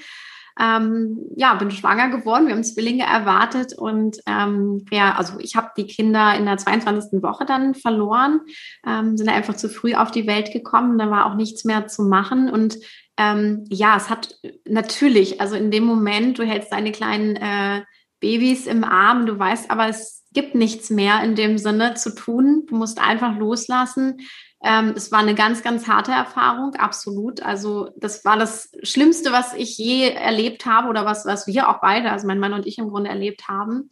Ähm, 0.60 1.20
ja, 1.36 1.54
bin 1.54 1.70
schwanger 1.70 2.08
geworden, 2.08 2.48
wir 2.48 2.54
haben 2.54 2.64
Zwillinge 2.64 3.04
erwartet 3.04 3.78
und 3.78 4.18
ähm, 4.26 4.84
ja, 4.90 5.14
also 5.14 5.38
ich 5.38 5.54
habe 5.54 5.70
die 5.76 5.86
Kinder 5.86 6.34
in 6.34 6.46
der 6.46 6.56
22. 6.56 7.22
Woche 7.22 7.46
dann 7.46 7.76
verloren, 7.76 8.40
ähm, 8.84 9.16
sind 9.16 9.28
einfach 9.28 9.54
zu 9.54 9.68
früh 9.68 9.94
auf 9.94 10.10
die 10.10 10.26
Welt 10.26 10.52
gekommen, 10.52 10.98
da 10.98 11.12
war 11.12 11.26
auch 11.26 11.36
nichts 11.36 11.64
mehr 11.64 11.86
zu 11.86 12.02
machen 12.02 12.50
und 12.50 12.76
ähm, 13.16 13.66
ja, 13.68 13.96
es 13.96 14.10
hat 14.10 14.34
natürlich, 14.66 15.40
also 15.40 15.54
in 15.54 15.70
dem 15.70 15.84
Moment, 15.84 16.40
du 16.40 16.42
hältst 16.42 16.72
deine 16.72 16.90
kleinen 16.90 17.36
äh, 17.36 17.82
Babys 18.18 18.66
im 18.66 18.82
Arm, 18.82 19.26
du 19.26 19.38
weißt 19.38 19.70
aber, 19.70 19.88
es 19.88 20.24
gibt 20.32 20.56
nichts 20.56 20.90
mehr 20.90 21.22
in 21.22 21.36
dem 21.36 21.58
Sinne 21.58 21.94
zu 21.94 22.14
tun, 22.14 22.64
du 22.66 22.76
musst 22.76 23.00
einfach 23.00 23.36
loslassen, 23.38 24.18
ähm, 24.62 24.94
es 24.96 25.12
war 25.12 25.20
eine 25.20 25.34
ganz, 25.34 25.62
ganz 25.62 25.86
harte 25.86 26.10
Erfahrung, 26.10 26.74
absolut. 26.74 27.42
Also 27.42 27.90
das 27.96 28.24
war 28.24 28.36
das 28.36 28.72
Schlimmste, 28.82 29.32
was 29.32 29.54
ich 29.54 29.78
je 29.78 30.10
erlebt 30.10 30.66
habe 30.66 30.88
oder 30.88 31.04
was, 31.04 31.26
was 31.26 31.46
wir 31.46 31.68
auch 31.68 31.80
beide, 31.80 32.10
also 32.10 32.26
mein 32.26 32.40
Mann 32.40 32.52
und 32.52 32.66
ich 32.66 32.78
im 32.78 32.88
Grunde 32.88 33.10
erlebt 33.10 33.46
haben. 33.48 33.90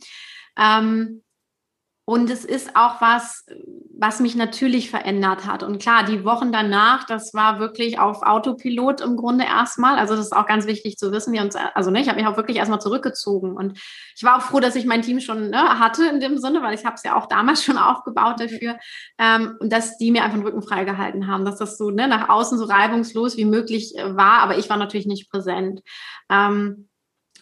Ähm, 0.58 1.22
und 2.08 2.30
es 2.30 2.44
ist 2.44 2.76
auch 2.76 3.00
was, 3.00 3.44
was 3.98 4.20
mich 4.20 4.36
natürlich 4.36 4.90
verändert 4.90 5.44
hat. 5.44 5.64
Und 5.64 5.82
klar, 5.82 6.04
die 6.04 6.24
Wochen 6.24 6.52
danach, 6.52 7.04
das 7.04 7.34
war 7.34 7.58
wirklich 7.58 7.98
auf 7.98 8.22
Autopilot 8.22 9.00
im 9.00 9.16
Grunde 9.16 9.44
erstmal. 9.44 9.98
Also 9.98 10.14
das 10.14 10.26
ist 10.26 10.32
auch 10.32 10.46
ganz 10.46 10.68
wichtig 10.68 10.98
zu 10.98 11.10
wissen. 11.10 11.32
Wir 11.32 11.42
uns, 11.42 11.56
also 11.56 11.90
ne, 11.90 12.00
ich 12.00 12.08
habe 12.08 12.20
mich 12.20 12.28
auch 12.28 12.36
wirklich 12.36 12.58
erstmal 12.58 12.80
zurückgezogen. 12.80 13.56
Und 13.56 13.80
ich 14.14 14.22
war 14.22 14.36
auch 14.36 14.42
froh, 14.42 14.60
dass 14.60 14.76
ich 14.76 14.86
mein 14.86 15.02
Team 15.02 15.18
schon 15.18 15.50
ne, 15.50 15.80
hatte 15.80 16.06
in 16.06 16.20
dem 16.20 16.38
Sinne, 16.38 16.62
weil 16.62 16.76
ich 16.76 16.84
habe 16.84 16.94
es 16.94 17.02
ja 17.02 17.16
auch 17.16 17.26
damals 17.26 17.64
schon 17.64 17.76
aufgebaut 17.76 18.38
dafür. 18.38 18.78
Ähm, 19.18 19.56
und 19.58 19.72
dass 19.72 19.98
die 19.98 20.12
mir 20.12 20.22
einfach 20.22 20.38
den 20.38 20.46
Rücken 20.46 20.62
freigehalten 20.62 21.26
haben, 21.26 21.44
dass 21.44 21.58
das 21.58 21.76
so 21.76 21.90
ne, 21.90 22.06
nach 22.06 22.28
außen 22.28 22.56
so 22.56 22.66
reibungslos 22.66 23.36
wie 23.36 23.46
möglich 23.46 23.94
äh, 23.96 24.14
war. 24.14 24.38
Aber 24.42 24.56
ich 24.56 24.70
war 24.70 24.76
natürlich 24.76 25.06
nicht 25.06 25.28
präsent. 25.28 25.80
Ähm, 26.30 26.88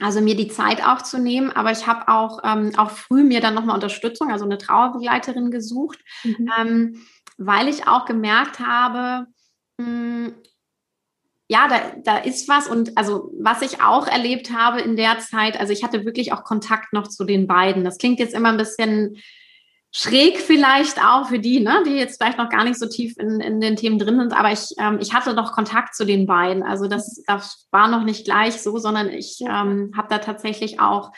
also 0.01 0.21
mir 0.21 0.37
die 0.37 0.49
Zeit 0.49 0.85
auch 0.85 1.03
zu 1.03 1.19
nehmen, 1.19 1.51
aber 1.51 1.71
ich 1.71 1.87
habe 1.87 2.09
auch, 2.09 2.41
ähm, 2.45 2.73
auch 2.77 2.91
früh 2.91 3.23
mir 3.23 3.41
dann 3.41 3.55
nochmal 3.55 3.77
Unterstützung, 3.77 4.33
also 4.33 4.45
eine 4.45 4.59
Trauerbegleiterin 4.59 5.51
gesucht, 5.51 5.99
mhm. 6.25 6.51
ähm, 6.59 7.07
weil 7.39 7.69
ich 7.69 7.87
auch 7.87 8.05
gemerkt 8.05 8.61
habe, 8.61 9.27
mh, 9.79 9.87
hm, 9.87 10.35
ja, 11.47 11.69
da, 11.69 11.93
da 12.03 12.17
ist 12.17 12.49
was 12.49 12.67
und 12.67 12.97
also 12.97 13.31
was 13.39 13.61
ich 13.61 13.83
auch 13.83 14.07
erlebt 14.07 14.51
habe 14.51 14.81
in 14.81 14.97
der 14.97 15.19
Zeit, 15.19 15.61
also 15.61 15.73
ich 15.75 15.85
hatte 15.85 16.07
wirklich 16.07 16.33
auch 16.33 16.43
Kontakt 16.43 16.95
noch 16.95 17.07
zu 17.07 17.25
den 17.25 17.47
beiden. 17.47 17.85
Das 17.85 17.99
klingt 17.99 18.19
jetzt 18.19 18.35
immer 18.35 18.49
ein 18.49 18.57
bisschen 18.57 19.19
schräg 19.97 20.41
vielleicht 20.41 20.99
auch 21.01 21.29
für 21.29 21.39
die, 21.39 21.61
ne, 21.61 21.85
die 21.87 21.93
jetzt 21.93 22.21
vielleicht 22.21 22.37
noch 22.37 22.49
gar 22.49 22.65
nicht 22.65 22.79
so 22.81 22.89
tief 22.89 23.15
in, 23.17 23.41
in 23.41 23.61
den 23.61 23.77
Themen 23.77 24.01
drin 24.01 24.19
sind, 24.19 24.33
aber 24.33 24.51
ich, 24.51 24.75
ähm, 24.77 24.99
ich 25.01 25.15
hatte 25.15 25.35
noch 25.35 25.53
Kontakt 25.53 25.95
zu 25.95 26.05
den 26.05 26.27
beiden. 26.27 26.65
Also 26.65 26.89
das, 26.89 27.23
das 27.29 27.69
war 27.71 27.87
noch 27.87 28.03
nicht 28.03 28.25
gleich 28.25 28.61
so, 28.61 28.77
sondern 28.79 29.09
ich 29.09 29.39
ähm, 29.43 29.93
habe 29.97 30.09
da 30.11 30.19
tatsächlich 30.19 30.81
auch 30.81 31.13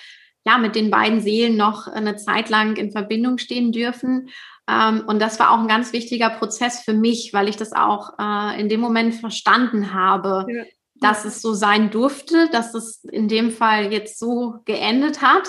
ja 0.44 0.58
mit 0.58 0.76
den 0.76 0.90
beiden 0.90 1.22
Seelen 1.22 1.56
noch 1.56 1.86
eine 1.86 2.16
Zeit 2.16 2.50
lang 2.50 2.76
in 2.76 2.92
Verbindung 2.92 3.38
stehen 3.38 3.72
dürfen. 3.72 4.28
Ähm, 4.68 5.04
und 5.06 5.22
das 5.22 5.40
war 5.40 5.52
auch 5.52 5.58
ein 5.58 5.68
ganz 5.68 5.94
wichtiger 5.94 6.28
Prozess 6.28 6.82
für 6.82 6.92
mich, 6.92 7.30
weil 7.32 7.48
ich 7.48 7.56
das 7.56 7.72
auch 7.72 8.18
äh, 8.18 8.60
in 8.60 8.68
dem 8.68 8.80
Moment 8.80 9.14
verstanden 9.14 9.94
habe. 9.94 10.44
Ja. 10.48 10.64
Dass 10.98 11.26
es 11.26 11.42
so 11.42 11.52
sein 11.52 11.90
durfte, 11.90 12.48
dass 12.52 12.72
es 12.72 13.04
in 13.04 13.28
dem 13.28 13.50
Fall 13.50 13.92
jetzt 13.92 14.18
so 14.18 14.60
geendet 14.64 15.20
hat 15.20 15.46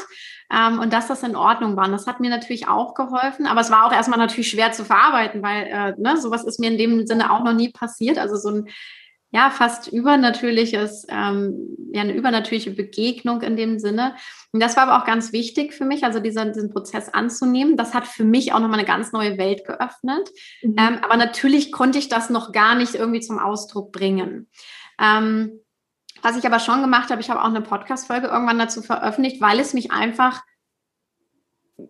ähm, 0.54 0.80
und 0.80 0.94
dass 0.94 1.08
das 1.08 1.24
in 1.24 1.36
Ordnung 1.36 1.76
war. 1.76 1.86
Und 1.86 1.92
das 1.92 2.08
hat 2.08 2.20
mir 2.20 2.30
natürlich 2.30 2.68
auch 2.68 2.94
geholfen, 2.94 3.48
aber 3.48 3.62
es 3.62 3.72
war 3.72 3.86
auch 3.86 3.92
erstmal 3.92 4.20
natürlich 4.20 4.50
schwer 4.50 4.72
zu 4.72 4.86
verarbeiten, 4.86 5.42
weil 5.42 5.68
äh, 5.68 5.94
ne, 5.98 6.18
sowas 6.18 6.44
ist 6.44 6.60
mir 6.60 6.72
in 6.72 6.78
dem 6.78 7.06
Sinne 7.08 7.32
auch 7.32 7.44
noch 7.44 7.54
nie 7.54 7.70
passiert. 7.70 8.18
Also 8.18 8.36
so 8.36 8.50
ein 8.50 8.70
ja, 9.32 9.50
fast 9.50 9.90
übernatürliches, 9.90 11.06
ähm, 11.10 11.76
ja, 11.92 12.02
eine 12.02 12.14
übernatürliche 12.14 12.72
Begegnung 12.72 13.42
in 13.42 13.58
dem 13.58 13.78
Sinne. 13.78 14.16
Und 14.54 14.64
das 14.64 14.78
war 14.78 14.88
aber 14.88 15.02
auch 15.02 15.06
ganz 15.06 15.34
wichtig 15.34 15.74
für 15.74 15.84
mich, 15.84 16.06
also 16.06 16.20
dieser, 16.20 16.46
diesen 16.46 16.72
Prozess 16.72 17.10
anzunehmen. 17.10 17.76
Das 17.76 17.94
hat 17.94 18.08
für 18.08 18.24
mich 18.24 18.54
auch 18.54 18.60
nochmal 18.60 18.80
eine 18.80 18.88
ganz 18.88 19.12
neue 19.12 19.38
Welt 19.38 19.66
geöffnet. 19.66 20.30
Mhm. 20.62 20.76
Ähm, 20.78 21.00
aber 21.04 21.18
natürlich 21.18 21.74
konnte 21.74 22.00
ich 22.00 22.08
das 22.08 22.30
noch 22.30 22.54
gar 22.54 22.76
nicht 22.76 22.96
irgendwie 22.96 23.20
zum 23.20 23.38
Ausdruck 23.38 23.92
bringen. 23.92 24.50
Ähm, 25.00 25.60
was 26.22 26.38
ich 26.38 26.46
aber 26.46 26.60
schon 26.60 26.82
gemacht 26.82 27.10
habe, 27.10 27.22
ich 27.22 27.30
habe 27.30 27.42
auch 27.42 27.48
eine 27.48 27.62
Podcast-Folge 27.62 28.28
irgendwann 28.28 28.60
dazu 28.60 28.82
veröffentlicht, 28.82 29.42
weil 29.42 29.60
es 29.60 29.74
mich 29.74 29.92
einfach 29.92 30.42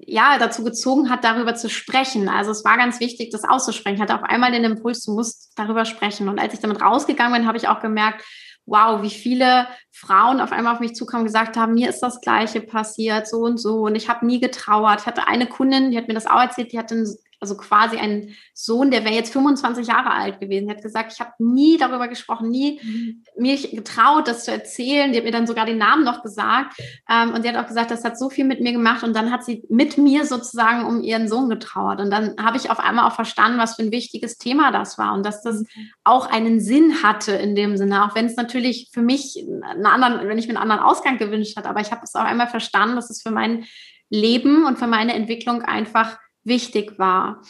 ja, 0.06 0.38
dazu 0.38 0.64
gezogen 0.64 1.10
hat, 1.10 1.24
darüber 1.24 1.56
zu 1.56 1.70
sprechen. 1.70 2.28
Also 2.28 2.52
es 2.52 2.66
war 2.66 2.78
ganz 2.78 3.00
wichtig, 3.00 3.30
das 3.30 3.46
auszusprechen. 3.46 3.96
Ich 3.96 4.02
hatte 4.02 4.16
auf 4.16 4.24
einmal 4.24 4.52
den 4.52 4.66
Impuls, 4.66 5.04
du 5.04 5.14
musst 5.14 5.54
darüber 5.56 5.86
sprechen. 5.86 6.28
Und 6.28 6.40
als 6.40 6.54
ich 6.54 6.60
damit 6.60 6.82
rausgegangen 6.82 7.34
bin, 7.34 7.48
habe 7.48 7.58
ich 7.58 7.68
auch 7.68 7.80
gemerkt, 7.80 8.24
wow, 8.66 9.02
wie 9.02 9.10
viele 9.10 9.68
Frauen 9.92 10.42
auf 10.42 10.52
einmal 10.52 10.74
auf 10.74 10.82
mich 10.82 10.94
zukommen 10.94 11.24
gesagt 11.24 11.56
haben, 11.56 11.74
mir 11.74 11.90
ist 11.90 12.02
das 12.02 12.20
Gleiche 12.20 12.60
passiert, 12.60 13.28
so 13.28 13.38
und 13.38 13.58
so. 13.58 13.84
Und 13.84 13.96
ich 13.96 14.10
habe 14.10 14.26
nie 14.26 14.42
getrauert. 14.42 15.02
Ich 15.02 15.06
hatte 15.08 15.28
eine 15.28 15.48
Kundin, 15.48 15.92
die 15.92 15.98
hat 15.98 16.10
mir 16.10 16.14
das 16.14 16.28
auch 16.28 16.42
erzählt, 16.42 16.74
die 16.74 16.80
hatte 16.80 16.96
einen 16.96 17.18
also 17.40 17.56
quasi 17.56 17.98
ein 17.98 18.36
Sohn, 18.54 18.90
der 18.90 19.04
wäre 19.04 19.14
jetzt 19.14 19.32
25 19.32 19.88
Jahre 19.88 20.12
alt 20.12 20.40
gewesen. 20.40 20.68
Er 20.70 20.76
hat 20.76 20.84
gesagt, 20.84 21.14
ich 21.14 21.20
habe 21.20 21.32
nie 21.38 21.78
darüber 21.78 22.08
gesprochen, 22.08 22.50
nie 22.50 22.80
mhm. 22.82 23.24
mich 23.38 23.72
getraut, 23.72 24.28
das 24.28 24.46
zu 24.46 24.52
erzählen. 24.52 25.12
Die 25.12 25.18
hat 25.18 25.26
mir 25.26 25.32
dann 25.32 25.46
sogar 25.46 25.66
den 25.66 25.78
Namen 25.78 26.04
noch 26.04 26.24
gesagt. 26.24 26.74
Ähm, 27.10 27.34
und 27.34 27.44
sie 27.44 27.50
hat 27.50 27.56
auch 27.56 27.68
gesagt, 27.68 27.92
das 27.92 28.04
hat 28.04 28.18
so 28.18 28.30
viel 28.30 28.46
mit 28.46 28.62
mir 28.62 28.72
gemacht. 28.72 29.04
Und 29.04 29.16
dann 29.16 29.32
hat 29.32 29.46
sie 29.46 29.64
mit 29.70 29.98
mir 29.98 30.26
sozusagen 30.26 30.86
um 30.86 31.04
ihren 31.04 31.28
Sohn 31.28 31.50
getrauert. 31.50 32.02
Und 32.02 32.10
dann 32.10 32.36
habe 32.44 32.58
ich 32.58 32.72
auf 32.72 32.80
einmal 32.80 33.08
auch 33.08 33.16
verstanden, 33.16 33.60
was 33.60 33.76
für 33.76 33.84
ein 33.84 33.92
wichtiges 33.92 34.38
Thema 34.38 34.72
das 34.72 34.98
war 34.98 35.14
und 35.14 35.26
dass 35.26 35.44
das 35.44 35.60
mhm. 35.60 35.90
auch 36.04 36.26
einen 36.28 36.60
Sinn 36.60 37.04
hatte 37.04 37.34
in 37.34 37.56
dem 37.56 37.78
Sinne, 37.78 38.06
auch 38.06 38.16
wenn 38.16 38.26
es 38.26 38.36
natürlich 38.36 38.90
für 38.92 39.02
mich 39.02 39.38
einen 39.38 39.86
anderen, 39.86 40.28
wenn 40.28 40.40
ich 40.40 40.48
mir 40.48 40.56
einen 40.56 40.72
anderen 40.72 40.82
Ausgang 40.82 41.20
gewünscht 41.20 41.56
hatte. 41.56 41.70
Aber 41.70 41.82
ich 41.82 41.92
habe 41.92 42.02
es 42.04 42.16
auch 42.16 42.24
einmal 42.24 42.48
verstanden, 42.48 42.96
dass 42.96 43.12
es 43.12 43.22
für 43.22 43.32
mein 43.32 43.66
Leben 44.10 44.66
und 44.66 44.80
für 44.80 44.88
meine 44.88 45.14
Entwicklung 45.14 45.62
einfach 45.62 46.18
wichtig 46.48 46.98
war. 46.98 47.42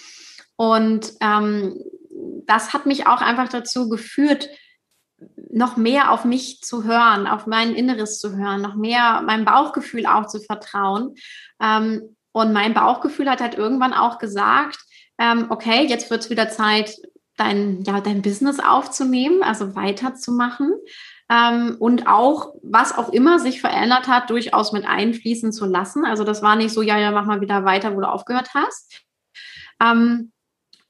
Und 0.56 1.14
ähm, 1.22 1.80
das 2.46 2.74
hat 2.74 2.86
mich 2.86 3.08
auch 3.08 3.22
einfach 3.22 3.50
dazu 3.50 3.90
geführt, 3.90 4.50
noch 5.52 5.78
mehr 5.78 6.12
auf 6.12 6.26
mich 6.26 6.62
zu 6.62 6.84
hören, 6.84 7.28
auf 7.28 7.48
mein 7.48 7.74
Inneres 7.74 8.20
zu 8.20 8.36
hören, 8.36 8.62
noch 8.62 8.76
mehr 8.76 9.22
meinem 9.22 9.46
Bauchgefühl 9.46 10.06
auch 10.06 10.28
zu 10.28 10.40
vertrauen. 10.40 11.16
Ähm, 11.62 12.16
und 12.32 12.54
mein 12.54 12.74
Bauchgefühl 12.74 13.30
hat 13.30 13.42
halt 13.42 13.56
irgendwann 13.56 13.94
auch 13.94 14.20
gesagt, 14.20 14.78
ähm, 15.18 15.48
okay, 15.50 15.88
jetzt 15.88 16.12
wird 16.12 16.22
es 16.22 16.30
wieder 16.30 16.50
Zeit, 16.50 16.96
dein, 17.36 17.84
ja, 17.84 18.02
dein 18.02 18.22
Business 18.22 18.60
aufzunehmen, 18.60 19.42
also 19.44 19.76
weiterzumachen. 19.76 20.72
Ähm, 21.30 21.76
und 21.80 22.08
auch, 22.08 22.54
was 22.64 22.98
auch 22.98 23.10
immer 23.10 23.40
sich 23.40 23.60
verändert 23.60 24.08
hat, 24.08 24.30
durchaus 24.30 24.72
mit 24.72 24.88
einfließen 24.88 25.52
zu 25.52 25.66
lassen. 25.66 26.06
Also 26.06 26.24
das 26.24 26.42
war 26.42 26.56
nicht 26.56 26.74
so, 26.74 26.82
ja, 26.82 26.98
ja, 26.98 27.12
mach 27.12 27.26
mal 27.26 27.42
wieder 27.42 27.66
weiter, 27.66 27.96
wo 27.96 28.00
du 28.00 28.08
aufgehört 28.08 28.54
hast. 28.54 29.04
Ähm, 29.82 30.32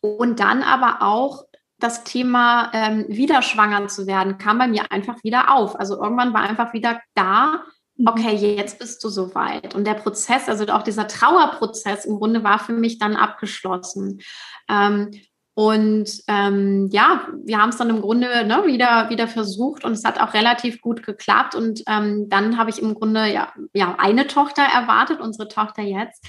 und 0.01 0.39
dann 0.39 0.61
aber 0.61 1.01
auch 1.01 1.45
das 1.79 2.03
Thema 2.03 2.71
ähm, 2.73 3.05
wieder 3.07 3.41
schwanger 3.41 3.87
zu 3.87 4.07
werden, 4.07 4.37
kam 4.37 4.57
bei 4.57 4.67
mir 4.67 4.91
einfach 4.91 5.23
wieder 5.23 5.53
auf. 5.53 5.79
Also 5.79 6.01
irgendwann 6.01 6.33
war 6.33 6.41
einfach 6.41 6.73
wieder 6.73 6.99
da, 7.13 7.63
mhm. 7.95 8.07
okay, 8.07 8.55
jetzt 8.55 8.79
bist 8.79 9.03
du 9.03 9.09
soweit. 9.09 9.75
Und 9.75 9.85
der 9.85 9.93
Prozess, 9.93 10.49
also 10.49 10.65
auch 10.67 10.83
dieser 10.83 11.07
Trauerprozess 11.07 12.05
im 12.05 12.17
Grunde 12.17 12.43
war 12.43 12.59
für 12.59 12.73
mich 12.73 12.97
dann 12.99 13.15
abgeschlossen. 13.15 14.21
Ähm, 14.69 15.11
Und 15.57 16.21
ähm, 16.27 16.87
ja, 16.91 17.29
wir 17.43 17.57
haben 17.57 17.69
es 17.69 17.77
dann 17.77 17.89
im 17.89 18.01
Grunde 18.01 18.45
ne, 18.45 18.67
wieder, 18.67 19.09
wieder 19.09 19.27
versucht 19.27 19.83
und 19.83 19.93
es 19.93 20.03
hat 20.03 20.21
auch 20.21 20.35
relativ 20.35 20.81
gut 20.81 21.01
geklappt. 21.01 21.55
Und 21.55 21.81
ähm, 21.87 22.29
dann 22.29 22.59
habe 22.59 22.69
ich 22.69 22.79
im 22.79 22.93
Grunde 22.93 23.25
ja, 23.33 23.51
ja 23.73 23.95
eine 23.97 24.27
Tochter 24.27 24.61
erwartet, 24.61 25.19
unsere 25.19 25.47
Tochter 25.47 25.81
jetzt. 25.81 26.23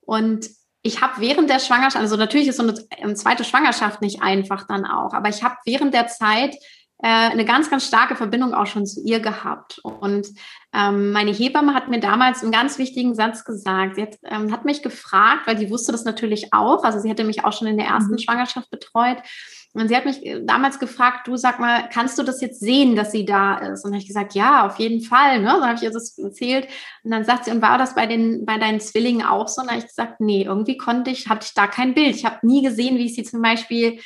Und 0.00 0.50
ich 0.82 1.00
habe 1.00 1.20
während 1.20 1.48
der 1.48 1.60
Schwangerschaft, 1.60 2.02
also 2.02 2.16
natürlich 2.16 2.48
ist 2.48 2.56
so 2.56 2.64
eine, 2.64 2.74
eine 3.00 3.14
zweite 3.14 3.44
Schwangerschaft 3.44 4.02
nicht 4.02 4.20
einfach 4.20 4.66
dann 4.66 4.84
auch, 4.84 5.14
aber 5.14 5.28
ich 5.28 5.44
habe 5.44 5.54
während 5.64 5.94
der 5.94 6.08
Zeit 6.08 6.56
eine 7.06 7.44
ganz, 7.44 7.68
ganz 7.68 7.86
starke 7.86 8.14
Verbindung 8.14 8.54
auch 8.54 8.66
schon 8.66 8.86
zu 8.86 9.02
ihr 9.04 9.20
gehabt. 9.20 9.80
Und 9.82 10.28
ähm, 10.72 11.12
meine 11.12 11.32
Hebamme 11.32 11.74
hat 11.74 11.88
mir 11.88 12.00
damals 12.00 12.42
einen 12.42 12.52
ganz 12.52 12.78
wichtigen 12.78 13.14
Satz 13.14 13.44
gesagt. 13.44 13.96
Sie 13.96 14.02
hat, 14.02 14.18
ähm, 14.24 14.52
hat 14.52 14.64
mich 14.64 14.82
gefragt, 14.82 15.46
weil 15.46 15.58
sie 15.58 15.70
wusste 15.70 15.92
das 15.92 16.04
natürlich 16.04 16.52
auch, 16.52 16.84
also 16.84 16.98
sie 17.00 17.10
hatte 17.10 17.24
mich 17.24 17.44
auch 17.44 17.52
schon 17.52 17.68
in 17.68 17.76
der 17.76 17.86
ersten 17.86 18.12
mhm. 18.12 18.18
Schwangerschaft 18.18 18.70
betreut. 18.70 19.18
Und 19.74 19.88
sie 19.88 19.96
hat 19.96 20.04
mich 20.04 20.24
äh, 20.24 20.44
damals 20.44 20.78
gefragt, 20.78 21.26
du 21.26 21.36
sag 21.36 21.58
mal, 21.58 21.88
kannst 21.90 22.18
du 22.18 22.22
das 22.22 22.40
jetzt 22.40 22.60
sehen, 22.60 22.94
dass 22.94 23.10
sie 23.10 23.24
da 23.24 23.56
ist? 23.58 23.84
Und 23.84 23.92
habe 23.92 24.00
ich 24.00 24.06
gesagt, 24.06 24.34
ja, 24.34 24.66
auf 24.66 24.78
jeden 24.78 25.00
Fall. 25.00 25.40
Ne? 25.40 25.48
Dann 25.48 25.64
habe 25.64 25.74
ich 25.74 25.82
ihr 25.82 25.90
das 25.90 26.18
erzählt. 26.18 26.68
Und 27.04 27.10
dann 27.10 27.24
sagt 27.24 27.46
sie, 27.46 27.50
und 27.50 27.62
war 27.62 27.78
das 27.78 27.94
bei 27.94 28.06
den, 28.06 28.44
bei 28.44 28.58
deinen 28.58 28.80
Zwillingen 28.80 29.26
auch 29.26 29.48
so? 29.48 29.62
Und 29.62 29.68
dann 29.68 29.76
habe 29.76 29.84
ich 29.84 29.88
gesagt, 29.88 30.20
nee, 30.20 30.42
irgendwie 30.42 30.76
konnte 30.76 31.10
ich, 31.10 31.28
hatte 31.28 31.46
ich 31.46 31.54
da 31.54 31.66
kein 31.66 31.94
Bild. 31.94 32.14
Ich 32.14 32.26
habe 32.26 32.46
nie 32.46 32.62
gesehen, 32.62 32.98
wie 32.98 33.06
ich 33.06 33.14
sie 33.14 33.24
zum 33.24 33.40
Beispiel 33.40 33.98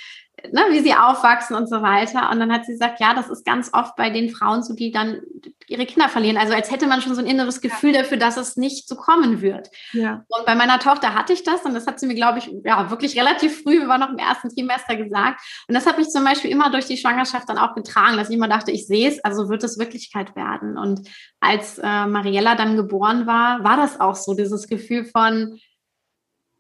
ne, 0.53 0.67
wie 0.71 0.81
sie 0.81 0.95
aufwachsen 0.95 1.57
und 1.57 1.69
so 1.69 1.83
weiter. 1.83 2.31
Und 2.31 2.41
dann 2.41 2.53
hat 2.53 2.65
sie 2.65 2.73
gesagt, 2.73 3.01
ja, 3.01 3.15
das 3.15 3.29
ist 3.29 3.45
ganz 3.45 3.71
oft 3.73 3.97
bei 3.97 4.11
den 4.11 4.31
Frauen 4.31 4.63
so, 4.63 4.75
die 4.75 4.91
dann 4.91 5.21
ihre 5.69 5.87
Kinder 5.87 6.09
verlieren. 6.09 6.37
Also 6.37 6.55
als 6.55 6.71
hätte 6.71 6.87
man 6.87 7.01
schon 7.01 7.15
so 7.15 7.21
ein 7.21 7.27
inneres 7.27 7.61
Gefühl 7.61 7.95
ja. 7.95 8.03
dafür, 8.03 8.17
dass 8.17 8.37
es 8.37 8.57
nicht 8.57 8.89
so 8.89 8.97
kommen 8.97 9.41
wird. 9.41 9.69
Ja. 9.93 10.25
Und 10.29 10.47
bei 10.47 10.55
meiner 10.55 10.79
Tochter 10.79 11.15
hatte 11.15 11.33
ich 11.33 11.43
das 11.45 11.63
und 11.63 11.75
das 11.75 11.87
hat 11.87 11.99
sie 11.99 12.07
mir, 12.07 12.15
glaube 12.15 12.39
ich, 12.39 12.51
ja, 12.65 12.91
wirklich 12.91 13.19
relativ 13.19 13.63
früh, 13.63 13.81
wir 13.81 13.89
waren 13.89 14.01
noch 14.01 14.11
im 14.11 14.19
ersten 14.19 14.49
Trimester 14.49 14.97
gesagt. 14.97 15.41
Und 15.69 15.75
das 15.75 15.87
hat 15.87 15.99
mich 15.99 16.09
zum 16.09 16.25
Beispiel 16.25 16.51
immer 16.51 16.71
durch 16.71 16.87
die 16.87 16.97
Schwangerschaft 16.97 17.49
dann 17.49 17.59
auch 17.59 17.75
getragen, 17.75 18.17
dass 18.17 18.31
ich 18.31 18.37
immer 18.37 18.49
dachte, 18.49 18.71
ich 18.71 18.87
sehe 18.87 19.09
es, 19.09 19.23
also 19.25 19.49
wird 19.49 19.65
es 19.65 19.79
Wirklichkeit 19.79 20.37
werden. 20.37 20.79
Und 20.79 21.09
als 21.41 21.79
äh, 21.79 22.07
Mariella 22.07 22.55
dann 22.55 22.77
geboren 22.77 23.27
war, 23.27 23.65
war 23.65 23.77
das 23.77 24.01
auch 24.01 24.15
so, 24.15 24.35
dieses 24.35 24.69
Gefühl 24.69 25.05
von, 25.05 25.59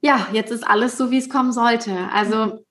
ja, 0.01 0.29
jetzt 0.33 0.53
ist 0.53 0.67
alles 0.67 0.97
so, 0.97 1.11
wie 1.11 1.19
es 1.19 1.29
kommen 1.29 1.53
sollte. 1.53 1.93
Also 2.13 2.37
mh, 2.37 2.47
mm, 2.47 2.66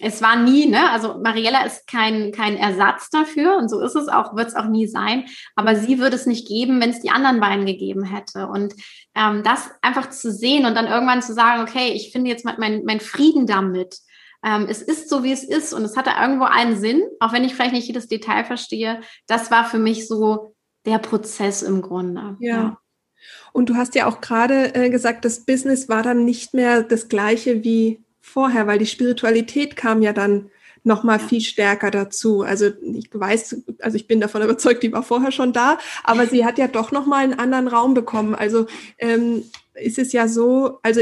es 0.00 0.22
war 0.22 0.36
nie, 0.36 0.66
ne? 0.66 0.90
Also 0.90 1.18
Mariella 1.20 1.64
ist 1.64 1.88
kein, 1.88 2.30
kein 2.30 2.56
Ersatz 2.56 3.10
dafür 3.10 3.56
und 3.56 3.68
so 3.68 3.80
ist 3.80 3.96
es 3.96 4.06
auch, 4.06 4.36
wird 4.36 4.48
es 4.48 4.54
auch 4.54 4.68
nie 4.68 4.86
sein. 4.86 5.24
Aber 5.56 5.74
sie 5.74 5.98
würde 5.98 6.14
es 6.14 6.26
nicht 6.26 6.46
geben, 6.46 6.80
wenn 6.80 6.90
es 6.90 7.00
die 7.00 7.10
anderen 7.10 7.40
beiden 7.40 7.66
gegeben 7.66 8.04
hätte. 8.04 8.46
Und 8.46 8.74
ähm, 9.16 9.42
das 9.42 9.68
einfach 9.82 10.10
zu 10.10 10.30
sehen 10.30 10.64
und 10.64 10.76
dann 10.76 10.86
irgendwann 10.86 11.22
zu 11.22 11.34
sagen, 11.34 11.62
okay, 11.62 11.90
ich 11.92 12.12
finde 12.12 12.30
jetzt 12.30 12.44
mein, 12.44 12.84
mein 12.84 13.00
Frieden 13.00 13.46
damit. 13.46 13.98
Ähm, 14.44 14.66
es 14.70 14.80
ist 14.80 15.08
so, 15.08 15.24
wie 15.24 15.32
es 15.32 15.42
ist 15.42 15.74
und 15.74 15.82
es 15.82 15.96
hatte 15.96 16.10
irgendwo 16.20 16.44
einen 16.44 16.78
Sinn, 16.78 17.02
auch 17.18 17.32
wenn 17.32 17.42
ich 17.42 17.54
vielleicht 17.54 17.74
nicht 17.74 17.88
jedes 17.88 18.06
Detail 18.06 18.44
verstehe. 18.44 19.00
Das 19.26 19.50
war 19.50 19.64
für 19.64 19.80
mich 19.80 20.06
so 20.06 20.54
der 20.86 20.98
Prozess 20.98 21.62
im 21.62 21.82
Grunde. 21.82 22.36
ja. 22.38 22.56
ja. 22.56 22.78
Und 23.52 23.68
du 23.68 23.74
hast 23.74 23.96
ja 23.96 24.06
auch 24.06 24.20
gerade 24.20 24.74
äh, 24.76 24.90
gesagt, 24.90 25.24
das 25.24 25.44
Business 25.44 25.88
war 25.88 26.04
dann 26.04 26.24
nicht 26.24 26.54
mehr 26.54 26.84
das 26.84 27.08
gleiche 27.08 27.64
wie 27.64 28.04
vorher, 28.28 28.66
weil 28.66 28.78
die 28.78 28.86
Spiritualität 28.86 29.76
kam 29.76 30.02
ja 30.02 30.12
dann 30.12 30.50
noch 30.84 31.02
mal 31.02 31.18
viel 31.18 31.40
stärker 31.40 31.90
dazu. 31.90 32.42
Also 32.42 32.66
ich 32.82 33.10
weiß, 33.12 33.62
also 33.80 33.96
ich 33.96 34.06
bin 34.06 34.20
davon 34.20 34.42
überzeugt, 34.44 34.82
die 34.82 34.92
war 34.92 35.02
vorher 35.02 35.32
schon 35.32 35.52
da, 35.52 35.78
aber 36.04 36.26
sie 36.26 36.44
hat 36.44 36.58
ja 36.58 36.68
doch 36.68 36.92
noch 36.92 37.06
mal 37.06 37.24
einen 37.24 37.38
anderen 37.38 37.68
Raum 37.68 37.94
bekommen. 37.94 38.34
Also 38.34 38.66
ähm, 38.98 39.44
ist 39.74 39.98
es 39.98 40.12
ja 40.12 40.28
so, 40.28 40.78
also 40.82 41.00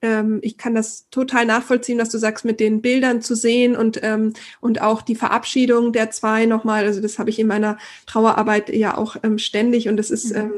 ähm, 0.00 0.38
ich 0.42 0.58
kann 0.58 0.74
das 0.74 1.08
total 1.10 1.44
nachvollziehen, 1.44 1.98
was 1.98 2.10
du 2.10 2.18
sagst, 2.18 2.44
mit 2.44 2.60
den 2.60 2.80
Bildern 2.80 3.20
zu 3.20 3.34
sehen 3.34 3.76
und 3.76 4.00
ähm, 4.02 4.32
und 4.60 4.80
auch 4.80 5.02
die 5.02 5.16
Verabschiedung 5.16 5.92
der 5.92 6.10
zwei 6.10 6.46
nochmal. 6.46 6.84
Also 6.84 7.00
das 7.00 7.18
habe 7.18 7.30
ich 7.30 7.38
in 7.38 7.48
meiner 7.48 7.78
Trauerarbeit 8.06 8.70
ja 8.70 8.96
auch 8.96 9.16
ähm, 9.22 9.38
ständig 9.38 9.88
und 9.88 9.96
das 9.96 10.10
ist 10.10 10.34
mhm. 10.34 10.52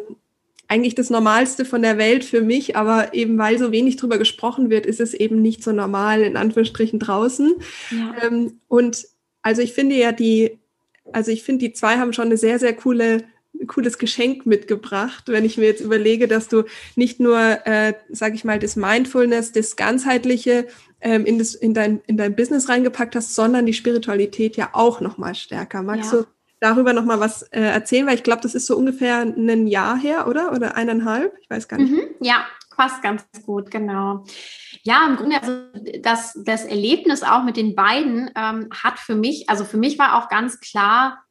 Eigentlich 0.71 0.95
das 0.95 1.11
Normalste 1.11 1.65
von 1.65 1.83
der 1.83 1.99
Welt 1.99 2.25
für 2.25 2.43
mich, 2.43 2.77
aber 2.77 3.13
eben 3.13 3.37
weil 3.39 3.59
so 3.59 3.73
wenig 3.73 3.97
drüber 3.97 4.19
gesprochen 4.19 4.71
wird, 4.71 4.87
ist 4.87 5.01
es 5.01 5.15
eben 5.15 5.43
nicht 5.43 5.65
so 5.65 5.73
normal 5.73 6.23
in 6.23 6.37
Anführungsstrichen 6.37 7.01
draußen. 7.01 7.55
Ja. 7.91 8.15
Ähm, 8.23 8.61
und 8.69 9.05
also 9.43 9.63
ich 9.63 9.73
finde 9.73 9.97
ja 9.97 10.13
die, 10.13 10.61
also 11.13 11.33
ich 11.33 11.43
finde 11.43 11.67
die 11.67 11.73
zwei 11.73 11.97
haben 11.97 12.13
schon 12.13 12.27
eine 12.27 12.37
sehr, 12.37 12.61
sehr 12.61 12.73
coole 12.75 13.25
cooles 13.67 13.99
Geschenk 13.99 14.47
mitgebracht, 14.47 15.25
wenn 15.27 15.45
ich 15.45 15.59
mir 15.59 15.67
jetzt 15.67 15.81
überlege, 15.81 16.29
dass 16.29 16.47
du 16.47 16.63
nicht 16.95 17.19
nur, 17.19 17.37
äh, 17.67 17.95
sage 18.09 18.37
ich 18.37 18.45
mal, 18.45 18.61
das 18.61 18.77
Mindfulness, 18.77 19.53
das 19.53 19.75
ganzheitliche 19.75 20.69
ähm, 21.01 21.27
in, 21.27 21.39
das, 21.39 21.57
in, 21.57 21.75
dein, 21.75 22.01
in 22.07 22.17
dein 22.17 22.37
Business 22.37 22.69
reingepackt 22.69 23.17
hast, 23.17 23.35
sondern 23.35 23.67
die 23.67 23.75
Spiritualität 23.75 24.57
ja 24.57 24.71
auch 24.73 25.01
noch 25.01 25.19
mal 25.19 25.35
stärker. 25.35 25.83
Magst 25.83 26.13
ja. 26.13 26.21
du 26.21 26.27
darüber 26.61 26.93
noch 26.93 27.05
mal 27.05 27.21
was 27.21 27.43
äh, 27.43 27.61
erzählen? 27.61 28.07
Weil 28.07 28.15
ich 28.15 28.23
glaube, 28.23 28.43
das 28.43 28.55
ist 28.55 28.67
so 28.67 28.77
ungefähr 28.77 29.21
ein 29.21 29.67
Jahr 29.67 29.97
her, 29.97 30.29
oder? 30.29 30.53
Oder 30.53 30.77
eineinhalb? 30.77 31.35
Ich 31.41 31.51
weiß 31.51 31.69
gar 31.69 31.79
nicht. 31.79 31.91
Mhm, 31.91 32.03
ja, 32.21 32.47
passt 32.77 33.03
ganz 33.03 33.25
gut, 33.45 33.71
genau. 33.71 34.25
Ja, 34.83 35.07
im 35.07 35.17
Grunde, 35.17 35.41
also 35.41 35.53
das, 36.01 36.39
das 36.45 36.65
Erlebnis 36.65 37.23
auch 37.23 37.45
mit 37.45 37.57
den 37.57 37.75
beiden 37.75 38.31
ähm, 38.35 38.69
hat 38.73 38.99
für 38.99 39.15
mich, 39.15 39.49
also 39.51 39.65
für 39.65 39.77
mich 39.77 39.99
war 39.99 40.17
auch 40.17 40.29
ganz 40.29 40.61
klar, 40.61 41.25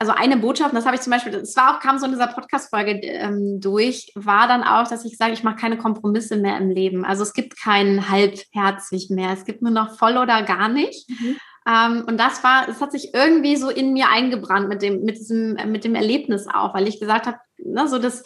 also 0.00 0.12
eine 0.12 0.36
Botschaft, 0.36 0.74
das 0.74 0.86
habe 0.86 0.94
ich 0.94 1.02
zum 1.02 1.10
Beispiel, 1.10 1.34
es 1.34 1.56
war 1.56 1.74
auch, 1.74 1.80
kam 1.80 1.98
so 1.98 2.06
in 2.06 2.12
dieser 2.12 2.28
Podcast-Folge 2.28 3.00
ähm, 3.02 3.60
durch, 3.60 4.12
war 4.14 4.46
dann 4.46 4.62
auch, 4.62 4.86
dass 4.86 5.04
ich 5.04 5.16
sage, 5.16 5.32
ich 5.32 5.42
mache 5.42 5.56
keine 5.56 5.76
Kompromisse 5.76 6.36
mehr 6.36 6.56
im 6.56 6.70
Leben. 6.70 7.04
Also 7.04 7.24
es 7.24 7.32
gibt 7.32 7.60
keinen 7.60 8.08
halbherzig 8.08 9.10
mehr. 9.10 9.32
Es 9.32 9.44
gibt 9.44 9.60
nur 9.60 9.72
noch 9.72 9.98
voll 9.98 10.16
oder 10.16 10.44
gar 10.44 10.68
nicht. 10.68 11.10
Mhm. 11.10 11.36
Ähm, 11.68 12.04
und 12.06 12.18
das 12.18 12.42
war, 12.42 12.68
es 12.68 12.80
hat 12.80 12.92
sich 12.92 13.12
irgendwie 13.14 13.56
so 13.56 13.68
in 13.68 13.92
mir 13.92 14.08
eingebrannt 14.08 14.68
mit 14.68 14.80
dem, 14.80 15.04
mit 15.04 15.18
diesem, 15.18 15.54
mit 15.70 15.84
dem 15.84 15.94
Erlebnis 15.94 16.46
auch, 16.48 16.74
weil 16.74 16.88
ich 16.88 16.98
gesagt 16.98 17.26
habe, 17.26 17.38
ne, 17.58 17.86
so 17.88 17.98
das, 17.98 18.24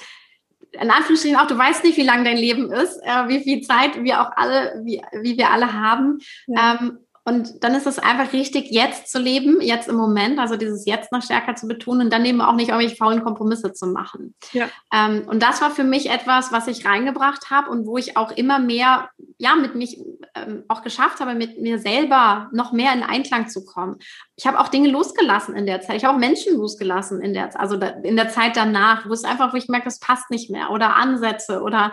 in 0.70 0.90
Anführungsstrichen 0.90 1.36
auch, 1.36 1.48
du 1.48 1.58
weißt 1.58 1.82
nicht, 1.82 1.96
wie 1.96 2.04
lang 2.04 2.24
dein 2.24 2.36
Leben 2.36 2.70
ist, 2.70 2.98
äh, 3.02 3.28
wie 3.28 3.40
viel 3.40 3.62
Zeit 3.62 4.02
wir 4.02 4.22
auch 4.22 4.30
alle, 4.36 4.80
wie, 4.84 5.02
wie 5.20 5.36
wir 5.36 5.50
alle 5.50 5.72
haben. 5.72 6.18
Ja. 6.46 6.78
Ähm, 6.80 6.98
und 7.24 7.62
dann 7.62 7.74
ist 7.74 7.86
es 7.86 8.00
einfach 8.00 8.32
richtig, 8.32 8.72
jetzt 8.72 9.10
zu 9.10 9.20
leben, 9.20 9.60
jetzt 9.60 9.88
im 9.88 9.94
Moment, 9.94 10.40
also 10.40 10.56
dieses 10.56 10.84
Jetzt 10.86 11.12
noch 11.12 11.22
stärker 11.22 11.54
zu 11.54 11.68
betonen 11.68 12.06
und 12.06 12.12
dann 12.12 12.24
eben 12.24 12.40
auch 12.40 12.54
nicht 12.54 12.70
irgendwelche 12.70 12.96
faulen 12.96 13.22
Kompromisse 13.22 13.72
zu 13.72 13.86
machen. 13.86 14.34
Ja. 14.52 14.68
Ähm, 14.92 15.28
und 15.28 15.40
das 15.40 15.60
war 15.60 15.70
für 15.70 15.84
mich 15.84 16.10
etwas, 16.10 16.50
was 16.50 16.66
ich 16.66 16.84
reingebracht 16.84 17.48
habe 17.50 17.70
und 17.70 17.86
wo 17.86 17.96
ich 17.96 18.16
auch 18.16 18.32
immer 18.32 18.58
mehr, 18.58 19.08
ja, 19.38 19.54
mit 19.54 19.76
mich 19.76 20.00
ähm, 20.34 20.64
auch 20.66 20.82
geschafft 20.82 21.20
habe, 21.20 21.34
mit 21.34 21.60
mir 21.60 21.78
selber 21.78 22.48
noch 22.52 22.72
mehr 22.72 22.92
in 22.92 23.04
Einklang 23.04 23.48
zu 23.48 23.64
kommen. 23.64 23.98
Ich 24.34 24.46
habe 24.46 24.58
auch 24.58 24.68
Dinge 24.68 24.88
losgelassen 24.88 25.54
in 25.54 25.66
der 25.66 25.80
Zeit. 25.80 25.98
Ich 25.98 26.04
habe 26.04 26.16
auch 26.16 26.20
Menschen 26.20 26.56
losgelassen 26.56 27.20
in 27.20 27.34
der, 27.34 27.58
also 27.60 27.76
in 28.02 28.16
der 28.16 28.30
Zeit 28.30 28.56
danach, 28.56 29.08
wo 29.08 29.12
es 29.12 29.22
einfach, 29.22 29.52
wo 29.52 29.56
ich 29.56 29.68
merke, 29.68 29.84
das 29.84 30.00
passt 30.00 30.28
nicht 30.30 30.50
mehr 30.50 30.70
oder 30.70 30.96
Ansätze 30.96 31.62
oder 31.62 31.92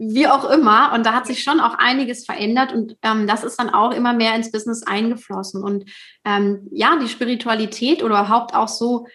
wie 0.00 0.26
auch 0.26 0.48
immer. 0.48 0.92
Und 0.94 1.04
da 1.04 1.12
hat 1.12 1.26
sich 1.26 1.42
schon 1.42 1.60
auch 1.60 1.74
einiges 1.74 2.24
verändert 2.24 2.72
und 2.72 2.96
ähm, 3.02 3.26
das 3.26 3.44
ist 3.44 3.60
dann 3.60 3.68
auch 3.68 3.92
immer 3.92 4.14
mehr 4.14 4.34
ins 4.34 4.50
Business 4.50 4.82
eingeflossen. 4.82 5.62
Und 5.62 5.84
ähm, 6.24 6.66
ja, 6.72 6.96
die 6.96 7.08
Spiritualität 7.08 8.02
oder 8.02 8.20
überhaupt 8.20 8.54
auch 8.54 8.68
so 8.68 9.06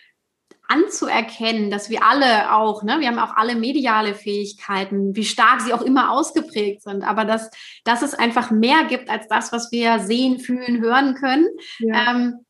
anzuerkennen, 0.68 1.72
dass 1.72 1.90
wir 1.90 2.04
alle 2.04 2.54
auch, 2.54 2.84
ne, 2.84 3.00
wir 3.00 3.08
haben 3.08 3.20
auch 3.20 3.36
alle 3.36 3.56
mediale 3.56 4.14
Fähigkeiten, 4.14 5.16
wie 5.16 5.26
stark 5.26 5.62
sie 5.62 5.74
auch 5.74 5.82
immer 5.82 6.12
ausgeprägt 6.12 6.84
sind, 6.84 7.04
aber 7.04 7.26
dass, 7.26 7.50
dass 7.84 8.02
es 8.02 8.14
einfach 8.14 8.52
mehr 8.52 8.86
gibt 8.86 9.10
als 9.10 9.28
das, 9.28 9.52
was 9.52 9.72
wir 9.72 10.00
sehen, 10.00 10.40
fühlen, 10.40 10.82
hören 10.82 11.16
können. 11.16 11.48
Ja. 11.80 12.12
Ähm, 12.12 12.45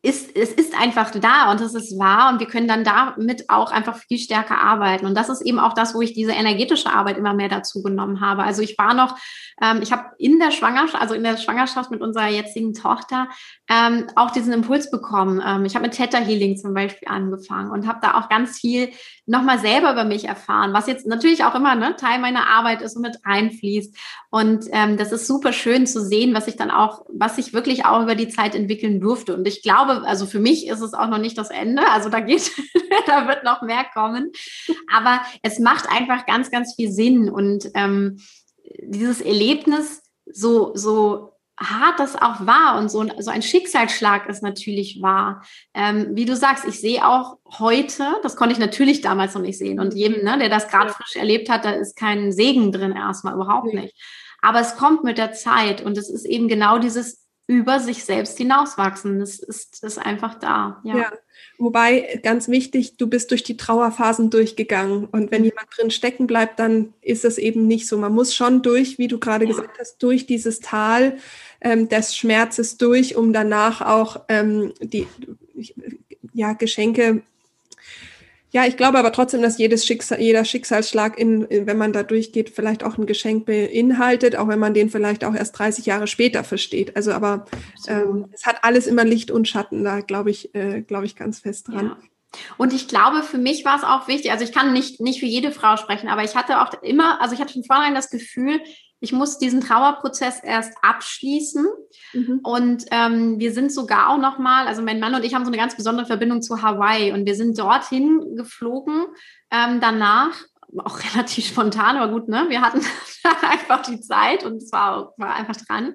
ist, 0.00 0.36
es 0.36 0.52
ist 0.52 0.80
einfach 0.80 1.10
da 1.10 1.50
und 1.50 1.60
es 1.60 1.74
ist 1.74 1.98
wahr 1.98 2.32
und 2.32 2.38
wir 2.38 2.46
können 2.46 2.68
dann 2.68 2.84
damit 2.84 3.50
auch 3.50 3.72
einfach 3.72 3.96
viel 3.96 4.18
stärker 4.18 4.56
arbeiten. 4.56 5.06
Und 5.06 5.16
das 5.16 5.28
ist 5.28 5.40
eben 5.40 5.58
auch 5.58 5.72
das, 5.72 5.92
wo 5.92 6.00
ich 6.00 6.12
diese 6.12 6.30
energetische 6.30 6.92
Arbeit 6.92 7.18
immer 7.18 7.34
mehr 7.34 7.48
dazu 7.48 7.82
genommen 7.82 8.20
habe. 8.20 8.44
Also 8.44 8.62
ich 8.62 8.78
war 8.78 8.94
noch, 8.94 9.18
ähm, 9.60 9.80
ich 9.82 9.90
habe 9.90 10.10
in 10.18 10.38
der 10.38 10.52
Schwangerschaft, 10.52 11.02
also 11.02 11.14
in 11.14 11.24
der 11.24 11.36
Schwangerschaft 11.36 11.90
mit 11.90 12.00
unserer 12.00 12.28
jetzigen 12.28 12.74
Tochter, 12.74 13.28
ähm, 13.68 14.06
auch 14.14 14.30
diesen 14.30 14.52
Impuls 14.52 14.88
bekommen. 14.92 15.42
Ähm, 15.44 15.64
ich 15.64 15.74
habe 15.74 15.86
mit 15.86 15.94
Theta 15.94 16.18
Healing 16.18 16.56
zum 16.56 16.74
Beispiel 16.74 17.08
angefangen 17.08 17.72
und 17.72 17.88
habe 17.88 17.98
da 18.00 18.14
auch 18.14 18.28
ganz 18.28 18.60
viel 18.60 18.90
nochmal 19.28 19.58
selber 19.58 19.92
über 19.92 20.04
mich 20.04 20.24
erfahren, 20.24 20.72
was 20.72 20.86
jetzt 20.86 21.06
natürlich 21.06 21.44
auch 21.44 21.54
immer 21.54 21.74
ne, 21.74 21.94
Teil 21.96 22.18
meiner 22.18 22.48
Arbeit 22.48 22.80
ist 22.80 22.96
und 22.96 23.02
mit 23.02 23.18
reinfließt. 23.26 23.94
Und 24.30 24.64
ähm, 24.72 24.96
das 24.96 25.12
ist 25.12 25.26
super 25.26 25.52
schön 25.52 25.86
zu 25.86 26.02
sehen, 26.02 26.34
was 26.34 26.48
ich 26.48 26.56
dann 26.56 26.70
auch, 26.70 27.04
was 27.12 27.36
sich 27.36 27.52
wirklich 27.52 27.84
auch 27.84 28.02
über 28.02 28.14
die 28.14 28.28
Zeit 28.28 28.54
entwickeln 28.54 29.00
durfte. 29.00 29.34
Und 29.34 29.46
ich 29.46 29.62
glaube, 29.62 30.02
also 30.06 30.24
für 30.24 30.40
mich 30.40 30.66
ist 30.66 30.80
es 30.80 30.94
auch 30.94 31.08
noch 31.08 31.18
nicht 31.18 31.36
das 31.36 31.50
Ende. 31.50 31.82
Also 31.90 32.08
da 32.08 32.20
geht, 32.20 32.50
da 33.06 33.28
wird 33.28 33.44
noch 33.44 33.60
mehr 33.60 33.84
kommen. 33.92 34.32
Aber 34.90 35.20
es 35.42 35.58
macht 35.58 35.90
einfach 35.90 36.24
ganz, 36.24 36.50
ganz 36.50 36.74
viel 36.74 36.90
Sinn. 36.90 37.28
Und 37.28 37.68
ähm, 37.74 38.18
dieses 38.80 39.20
Erlebnis 39.20 40.02
so, 40.24 40.72
so 40.74 41.37
hart 41.58 41.98
das 41.98 42.14
auch 42.14 42.46
war 42.46 42.78
und 42.78 42.90
so, 42.90 43.04
so 43.18 43.30
ein 43.30 43.42
Schicksalsschlag 43.42 44.28
ist 44.28 44.42
natürlich 44.42 45.02
wahr. 45.02 45.42
Ähm, 45.74 46.08
wie 46.12 46.24
du 46.24 46.36
sagst, 46.36 46.64
ich 46.64 46.80
sehe 46.80 47.06
auch 47.06 47.38
heute, 47.58 48.04
das 48.22 48.36
konnte 48.36 48.52
ich 48.52 48.58
natürlich 48.58 49.00
damals 49.00 49.34
noch 49.34 49.42
nicht 49.42 49.58
sehen 49.58 49.80
und 49.80 49.94
jedem, 49.94 50.24
ne, 50.24 50.38
der 50.38 50.48
das 50.48 50.68
gerade 50.68 50.90
frisch 50.90 51.16
erlebt 51.16 51.50
hat, 51.50 51.64
da 51.64 51.70
ist 51.70 51.96
kein 51.96 52.32
Segen 52.32 52.70
drin 52.72 52.92
erstmal, 52.92 53.34
überhaupt 53.34 53.74
nicht. 53.74 53.94
Aber 54.40 54.60
es 54.60 54.76
kommt 54.76 55.02
mit 55.02 55.18
der 55.18 55.32
Zeit 55.32 55.80
und 55.80 55.98
es 55.98 56.08
ist 56.08 56.24
eben 56.24 56.46
genau 56.46 56.78
dieses 56.78 57.28
über 57.48 57.80
sich 57.80 58.04
selbst 58.04 58.36
hinauswachsen. 58.36 59.18
Das 59.18 59.38
ist, 59.38 59.82
ist 59.82 59.98
einfach 59.98 60.34
da. 60.34 60.80
Ja. 60.84 60.96
ja. 60.98 61.12
Wobei 61.56 62.20
ganz 62.22 62.48
wichtig, 62.48 62.98
du 62.98 63.06
bist 63.06 63.30
durch 63.30 63.42
die 63.42 63.56
Trauerphasen 63.56 64.28
durchgegangen. 64.28 65.06
Und 65.06 65.30
wenn 65.30 65.40
mhm. 65.40 65.48
jemand 65.48 65.68
drin 65.74 65.90
stecken 65.90 66.26
bleibt, 66.26 66.58
dann 66.58 66.92
ist 67.00 67.24
es 67.24 67.38
eben 67.38 67.66
nicht 67.66 67.88
so. 67.88 67.96
Man 67.96 68.14
muss 68.14 68.34
schon 68.34 68.60
durch, 68.60 68.98
wie 68.98 69.08
du 69.08 69.18
gerade 69.18 69.46
ja. 69.46 69.50
gesagt 69.50 69.78
hast, 69.80 69.96
durch 70.02 70.26
dieses 70.26 70.60
Tal 70.60 71.16
ähm, 71.60 71.88
des 71.88 72.16
Schmerzes 72.16 72.76
durch, 72.76 73.16
um 73.16 73.32
danach 73.32 73.80
auch 73.80 74.22
ähm, 74.28 74.72
die 74.80 75.06
ja, 76.32 76.52
Geschenke 76.52 77.22
ja, 78.50 78.64
ich 78.64 78.78
glaube 78.78 78.98
aber 78.98 79.12
trotzdem, 79.12 79.42
dass 79.42 79.58
jedes 79.58 79.84
Schicksal, 79.84 80.20
jeder 80.20 80.44
Schicksalsschlag, 80.44 81.18
in, 81.18 81.46
wenn 81.50 81.76
man 81.76 81.92
da 81.92 82.02
durchgeht, 82.02 82.48
vielleicht 82.48 82.82
auch 82.82 82.96
ein 82.96 83.04
Geschenk 83.04 83.44
beinhaltet, 83.44 84.36
auch 84.36 84.48
wenn 84.48 84.58
man 84.58 84.72
den 84.72 84.88
vielleicht 84.88 85.22
auch 85.24 85.34
erst 85.34 85.58
30 85.58 85.84
Jahre 85.84 86.06
später 86.06 86.44
versteht. 86.44 86.96
Also, 86.96 87.12
aber 87.12 87.44
ähm, 87.88 88.26
es 88.32 88.46
hat 88.46 88.64
alles 88.64 88.86
immer 88.86 89.04
Licht 89.04 89.30
und 89.30 89.48
Schatten, 89.48 89.84
da 89.84 90.00
glaube 90.00 90.30
ich, 90.30 90.54
äh, 90.54 90.80
glaube 90.80 91.04
ich 91.04 91.14
ganz 91.14 91.40
fest 91.40 91.68
dran. 91.68 91.86
Ja. 91.86 91.98
Und 92.56 92.72
ich 92.72 92.88
glaube, 92.88 93.22
für 93.22 93.38
mich 93.38 93.66
war 93.66 93.76
es 93.76 93.84
auch 93.84 94.08
wichtig, 94.08 94.32
also 94.32 94.44
ich 94.44 94.52
kann 94.52 94.72
nicht, 94.72 95.00
nicht 95.00 95.20
für 95.20 95.26
jede 95.26 95.50
Frau 95.50 95.76
sprechen, 95.76 96.08
aber 96.08 96.24
ich 96.24 96.34
hatte 96.34 96.60
auch 96.62 96.82
immer, 96.82 97.20
also 97.20 97.34
ich 97.34 97.40
hatte 97.40 97.52
von 97.52 97.64
vornherein 97.64 97.94
das 97.94 98.10
Gefühl, 98.10 98.60
ich 99.00 99.12
muss 99.12 99.38
diesen 99.38 99.60
Trauerprozess 99.60 100.40
erst 100.42 100.72
abschließen. 100.82 101.66
Mhm. 102.12 102.40
Und 102.42 102.84
ähm, 102.90 103.38
wir 103.38 103.52
sind 103.52 103.72
sogar 103.72 104.10
auch 104.10 104.18
nochmal, 104.18 104.66
also 104.66 104.82
mein 104.82 105.00
Mann 105.00 105.14
und 105.14 105.24
ich 105.24 105.34
haben 105.34 105.44
so 105.44 105.50
eine 105.50 105.56
ganz 105.56 105.76
besondere 105.76 106.06
Verbindung 106.06 106.42
zu 106.42 106.62
Hawaii 106.62 107.12
und 107.12 107.26
wir 107.26 107.34
sind 107.34 107.58
dorthin 107.58 108.36
geflogen 108.36 109.06
ähm, 109.50 109.80
danach. 109.80 110.34
Auch 110.78 111.00
relativ 111.12 111.46
spontan, 111.46 111.96
aber 111.96 112.12
gut, 112.12 112.28
ne? 112.28 112.46
Wir 112.48 112.60
hatten 112.60 112.80
einfach 113.42 113.82
die 113.82 114.00
Zeit 114.00 114.44
und 114.44 114.56
es 114.62 114.72
war, 114.72 115.14
war 115.16 115.34
einfach 115.34 115.56
dran. 115.56 115.94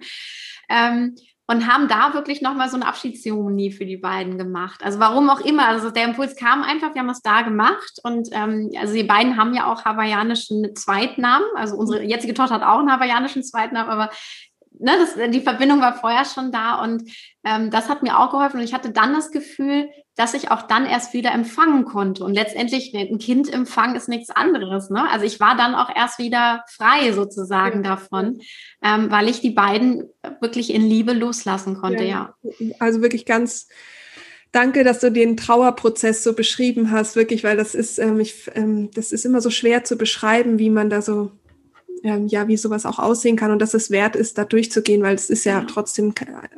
Ähm, 0.70 1.16
und 1.48 1.68
haben 1.68 1.88
da 1.90 2.14
wirklich 2.14 2.42
nochmal 2.42 2.70
so 2.70 2.78
eine 2.78 2.88
Abschiedszeremonie 2.88 3.72
für 3.72 3.86
die 3.86 3.98
beiden 3.98 4.38
gemacht. 4.38 4.82
Also 4.84 5.00
warum 5.00 5.30
auch 5.30 5.42
immer. 5.42 5.68
Also 5.68 5.90
der 5.90 6.06
Impuls 6.06 6.36
kam 6.36 6.64
einfach, 6.64 6.94
wir 6.94 7.02
haben 7.02 7.10
es 7.10 7.22
da 7.22 7.42
gemacht. 7.42 8.00
Und 8.04 8.30
ähm, 8.32 8.72
also 8.80 8.94
die 8.94 9.04
beiden 9.04 9.36
haben 9.36 9.54
ja 9.54 9.72
auch 9.72 9.84
hawaiianischen 9.84 10.74
Zweitnamen. 10.76 11.46
Also 11.56 11.76
unsere 11.76 12.04
jetzige 12.04 12.34
Tochter 12.34 12.56
hat 12.56 12.64
auch 12.64 12.80
einen 12.80 12.92
hawaiianischen 12.92 13.44
Zweitnamen, 13.44 13.92
aber 13.92 14.10
ne, 14.80 14.92
das, 14.98 15.32
die 15.32 15.42
Verbindung 15.42 15.82
war 15.82 15.96
vorher 15.96 16.26
schon 16.26 16.52
da 16.52 16.82
und 16.82 17.04
ähm, 17.44 17.70
das 17.70 17.90
hat 17.90 18.04
mir 18.04 18.20
auch 18.20 18.32
geholfen. 18.32 18.60
Und 18.60 18.64
ich 18.64 18.74
hatte 18.74 18.92
dann 18.92 19.14
das 19.14 19.32
Gefühl, 19.32 19.90
dass 20.16 20.34
ich 20.34 20.52
auch 20.52 20.64
dann 20.64 20.86
erst 20.86 21.14
wieder 21.14 21.32
empfangen 21.32 21.86
konnte. 21.86 22.24
Und 22.24 22.34
letztendlich, 22.34 22.94
ein 22.94 23.18
Kind 23.18 23.52
empfangen 23.52 23.96
ist 23.96 24.10
nichts 24.10 24.30
anderes. 24.30 24.90
Ne? 24.90 25.10
Also 25.10 25.26
ich 25.26 25.40
war 25.40 25.58
dann 25.58 25.76
auch 25.76 25.90
erst 25.94 26.20
wieder 26.20 26.64
frei 26.70 27.12
sozusagen 27.14 27.84
ja. 27.84 27.92
davon, 27.92 28.40
ähm, 28.84 29.10
weil 29.10 29.28
ich 29.28 29.42
die 29.42 29.52
beiden 29.52 30.10
wirklich 30.40 30.74
in 30.74 30.84
Liebe 30.84 31.14
loslassen 31.14 31.76
konnte, 31.76 32.04
ja. 32.04 32.36
ja. 32.60 32.76
Also 32.80 33.02
wirklich 33.02 33.26
ganz 33.26 33.68
Danke, 34.54 34.84
dass 34.84 35.00
du 35.00 35.12
den 35.12 35.36
Trauerprozess 35.36 36.24
so 36.24 36.34
beschrieben 36.34 36.92
hast, 36.92 37.16
wirklich, 37.16 37.44
weil 37.44 37.58
das 37.58 37.74
ist, 37.74 37.98
ähm, 37.98 38.20
ich, 38.20 38.52
ähm, 38.54 38.92
das 38.94 39.12
ist 39.12 39.26
immer 39.26 39.42
so 39.42 39.50
schwer 39.50 39.84
zu 39.84 39.98
beschreiben, 39.98 40.60
wie 40.60 40.70
man 40.70 40.92
da 40.92 41.02
so 41.02 41.32
ähm, 42.04 42.28
ja, 42.28 42.48
wie 42.48 42.58
sowas 42.58 42.86
auch 42.86 43.00
aussehen 43.00 43.36
kann 43.36 43.52
und 43.52 43.60
dass 43.60 43.74
es 43.74 43.90
wert 43.90 44.16
ist, 44.16 44.38
da 44.38 44.46
durchzugehen, 44.46 45.02
weil 45.02 45.16
es 45.16 45.30
ist 45.30 45.46
ja, 45.46 45.60
ja. 45.60 45.66
trotzdem 45.66 46.14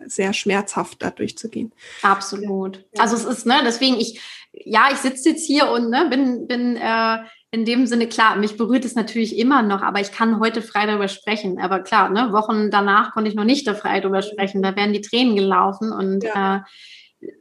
sehr 0.08 0.34
schmerzhaft, 0.34 1.02
da 1.02 1.12
durchzugehen. 1.12 1.72
Absolut. 2.02 2.84
Ja. 2.94 3.04
Also 3.04 3.16
es 3.16 3.26
ist, 3.26 3.46
ne, 3.46 3.62
deswegen 3.64 3.96
ich, 3.96 4.20
ja, 4.52 4.88
ich 4.92 4.98
sitze 4.98 5.30
jetzt 5.30 5.46
hier 5.46 5.70
und 5.70 5.90
ne, 5.90 6.08
bin, 6.10 6.48
bin 6.48 6.76
äh, 6.78 7.18
in 7.52 7.64
dem 7.64 7.88
Sinne 7.88 8.08
klar, 8.08 8.36
mich 8.36 8.58
berührt 8.58 8.84
es 8.86 8.96
natürlich 8.96 9.38
immer 9.38 9.62
noch, 9.62 9.82
aber 9.82 10.02
ich 10.02 10.12
kann 10.12 10.40
heute 10.40 10.62
frei 10.62 10.86
darüber 10.86 11.08
sprechen. 11.08 11.60
Aber 11.60 11.80
klar, 11.80 12.10
ne, 12.10 12.34
Wochen 12.34 12.70
danach 12.72 13.14
konnte 13.14 13.30
ich 13.30 13.36
noch 13.36 13.46
nicht 13.46 13.68
da 13.68 13.76
frei 13.76 14.02
darüber 14.02 14.22
sprechen. 14.22 14.62
Da 14.62 14.76
wären 14.76 14.94
die 14.94 15.02
Tränen 15.02 15.36
gelaufen 15.36 15.92
und 15.92 16.24
ja. 16.24 16.58
äh, 16.58 16.60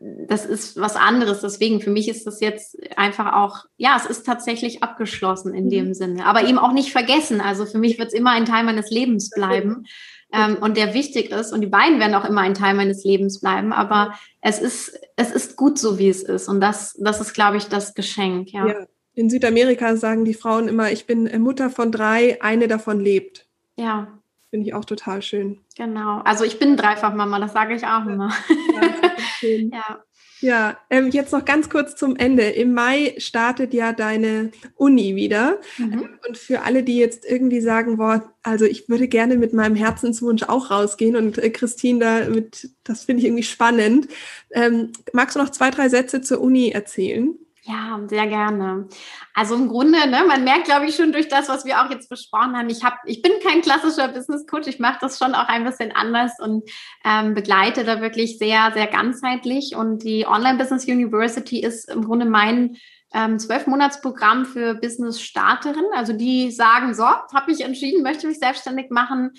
das 0.01 0.47
ist 0.47 0.81
was 0.81 0.97
anderes. 0.97 1.41
Deswegen, 1.41 1.81
für 1.81 1.91
mich 1.91 2.09
ist 2.09 2.27
das 2.27 2.41
jetzt 2.41 2.77
einfach 2.97 3.33
auch, 3.35 3.65
ja, 3.77 3.97
es 3.97 4.07
ist 4.07 4.25
tatsächlich 4.25 4.83
abgeschlossen 4.83 5.55
in 5.55 5.67
mhm. 5.67 5.71
dem 5.71 5.95
Sinne. 5.95 6.27
Aber 6.27 6.45
eben 6.45 6.59
auch 6.59 6.73
nicht 6.73 6.93
vergessen. 6.93 7.41
Also 7.41 7.67
für 7.67 7.79
mich 7.79 7.99
wird 7.99 8.09
es 8.09 8.15
immer 8.15 8.31
ein 8.31 8.45
Teil 8.45 8.65
meines 8.65 8.91
Lebens 8.91 9.31
bleiben. 9.31 9.87
Ähm, 10.33 10.57
und 10.61 10.77
der 10.77 10.95
wichtig 10.95 11.31
ist. 11.31 11.53
Und 11.53 11.61
die 11.61 11.69
beiden 11.69 12.01
werden 12.01 12.15
auch 12.15 12.25
immer 12.25 12.41
ein 12.41 12.55
Teil 12.55 12.75
meines 12.75 13.05
Lebens 13.05 13.41
bleiben. 13.41 13.73
Aber 13.73 14.15
es 14.41 14.59
ist, 14.59 14.99
es 15.17 15.31
ist 15.31 15.57
gut 15.57 15.79
so, 15.79 15.99
wie 15.99 16.09
es 16.09 16.23
ist. 16.23 16.49
Und 16.49 16.61
das, 16.61 16.95
das 16.99 17.21
ist, 17.21 17.35
glaube 17.35 17.57
ich, 17.57 17.69
das 17.69 17.95
Geschenk. 17.95 18.53
Ja. 18.53 18.67
ja. 18.67 18.87
In 19.15 19.31
Südamerika 19.31 19.97
sagen 19.97 20.25
die 20.25 20.35
Frauen 20.35 20.67
immer, 20.67 20.91
ich 20.91 21.07
bin 21.07 21.31
Mutter 21.41 21.71
von 21.71 21.93
drei, 21.93 22.43
eine 22.43 22.67
davon 22.67 22.99
lebt. 22.99 23.47
Ja. 23.77 24.19
Finde 24.55 24.69
ich 24.69 24.75
auch 24.75 24.85
total 24.85 25.21
schön. 25.21 25.59
Genau. 25.77 26.21
Also 26.21 26.45
ich 26.45 26.61
bin 26.61 26.77
Dreifachmama, 26.77 27.41
das 27.41 27.53
sage 27.53 27.75
ich 27.75 27.85
auch 27.89 28.07
immer. 28.07 28.33
Ja, 28.73 29.49
ja. 29.73 30.05
Ja, 30.39 30.79
ähm, 30.91 31.11
jetzt 31.11 31.33
noch 31.33 31.45
ganz 31.45 31.69
kurz 31.69 31.97
zum 31.97 32.15
Ende. 32.15 32.45
Im 32.51 32.73
Mai 32.73 33.17
startet 33.19 33.75
ja 33.75 33.93
deine 33.93 34.53
Uni 34.77 35.17
wieder. 35.17 35.59
Mhm. 35.77 36.09
Und 36.25 36.39
für 36.39 36.63
alle, 36.63 36.85
die 36.85 36.99
jetzt 36.99 37.25
irgendwie 37.25 37.61
sagen, 37.61 37.97
boah, 37.97 38.33
also 38.45 38.65
ich 38.65 38.89
würde 38.89 39.09
gerne 39.09 39.37
mit 39.37 39.53
meinem 39.55 39.75
Herzenswunsch 39.75 40.45
auch 40.45 40.71
rausgehen 40.71 41.17
und 41.17 41.37
äh, 41.39 41.51
Christine 41.51 41.99
da 41.99 42.29
mit, 42.29 42.71
das 42.85 43.07
finde 43.07 43.23
ich 43.23 43.27
irgendwie 43.27 43.43
spannend. 43.43 44.07
Ähm, 44.53 44.93
magst 45.13 45.35
du 45.35 45.41
noch 45.41 45.51
zwei, 45.51 45.73
drei 45.73 45.89
Sätze 45.89 46.21
zur 46.21 46.41
Uni 46.41 46.69
erzählen? 46.69 47.35
Ja, 47.67 47.99
sehr 48.09 48.27
gerne. 48.27 48.89
Also 49.33 49.55
im 49.55 49.69
Grunde, 49.69 50.07
ne, 50.07 50.25
man 50.29 50.45
merkt, 50.45 50.67
glaube 50.67 50.85
ich, 50.85 50.97
schon 50.97 51.13
durch 51.13 51.29
das, 51.29 51.49
was 51.49 51.65
wir 51.65 51.81
auch 51.81 51.91
jetzt 51.91 52.11
besprochen 52.11 52.55
haben, 52.55 52.69
ich, 52.69 52.85
hab, 52.85 52.99
ich 53.07 53.23
bin 53.23 53.33
kein 53.43 53.63
klassischer 53.63 54.09
Business 54.09 54.47
Coach, 54.47 54.67
ich 54.67 54.81
mache 54.81 54.99
das 55.01 55.17
schon 55.17 55.35
auch 55.35 55.49
ein 55.49 55.65
bisschen 55.65 55.91
anders 55.97 56.33
und 56.41 56.69
ähm, 57.07 57.33
begleite 57.33 57.85
da 57.85 58.03
wirklich 58.03 58.37
sehr, 58.37 58.71
sehr 58.75 58.87
ganzheitlich. 58.87 59.75
Und 59.77 60.03
die 60.03 60.27
Online 60.27 60.59
Business 60.59 60.87
University 60.87 61.61
ist 61.61 61.91
im 61.91 62.05
Grunde 62.05 62.27
mein 62.27 62.77
ähm, 63.15 63.39
Zwölf-Monats-Programm 63.39 64.45
für 64.45 64.75
Business-Starterinnen, 64.75 65.93
also 65.95 66.13
die 66.13 66.51
sagen, 66.51 66.93
so, 66.95 67.05
habe 67.05 67.51
ich 67.51 67.63
entschieden, 67.63 68.03
möchte 68.03 68.27
mich 68.27 68.41
selbstständig 68.41 68.91
machen, 68.91 69.31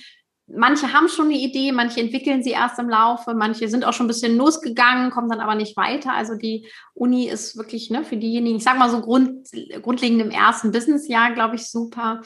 manche 0.47 0.93
haben 0.93 1.07
schon 1.07 1.25
eine 1.25 1.37
Idee, 1.37 1.71
manche 1.71 1.99
entwickeln 1.99 2.43
sie 2.43 2.51
erst 2.51 2.77
im 2.79 2.89
Laufe, 2.89 3.33
manche 3.33 3.67
sind 3.67 3.85
auch 3.85 3.93
schon 3.93 4.05
ein 4.05 4.09
bisschen 4.09 4.37
losgegangen, 4.37 5.11
kommen 5.11 5.29
dann 5.29 5.39
aber 5.39 5.55
nicht 5.55 5.75
weiter. 5.75 6.13
Also 6.13 6.35
die 6.35 6.67
Uni 6.93 7.27
ist 7.27 7.57
wirklich 7.57 7.89
ne, 7.89 8.03
für 8.03 8.17
diejenigen, 8.17 8.57
ich 8.57 8.63
sage 8.63 8.79
mal 8.79 8.91
so 8.91 9.01
grund, 9.01 9.47
grundlegend 9.81 10.21
im 10.21 10.31
ersten 10.31 10.71
Businessjahr, 10.71 11.33
glaube 11.33 11.55
ich, 11.55 11.69
super 11.69 12.21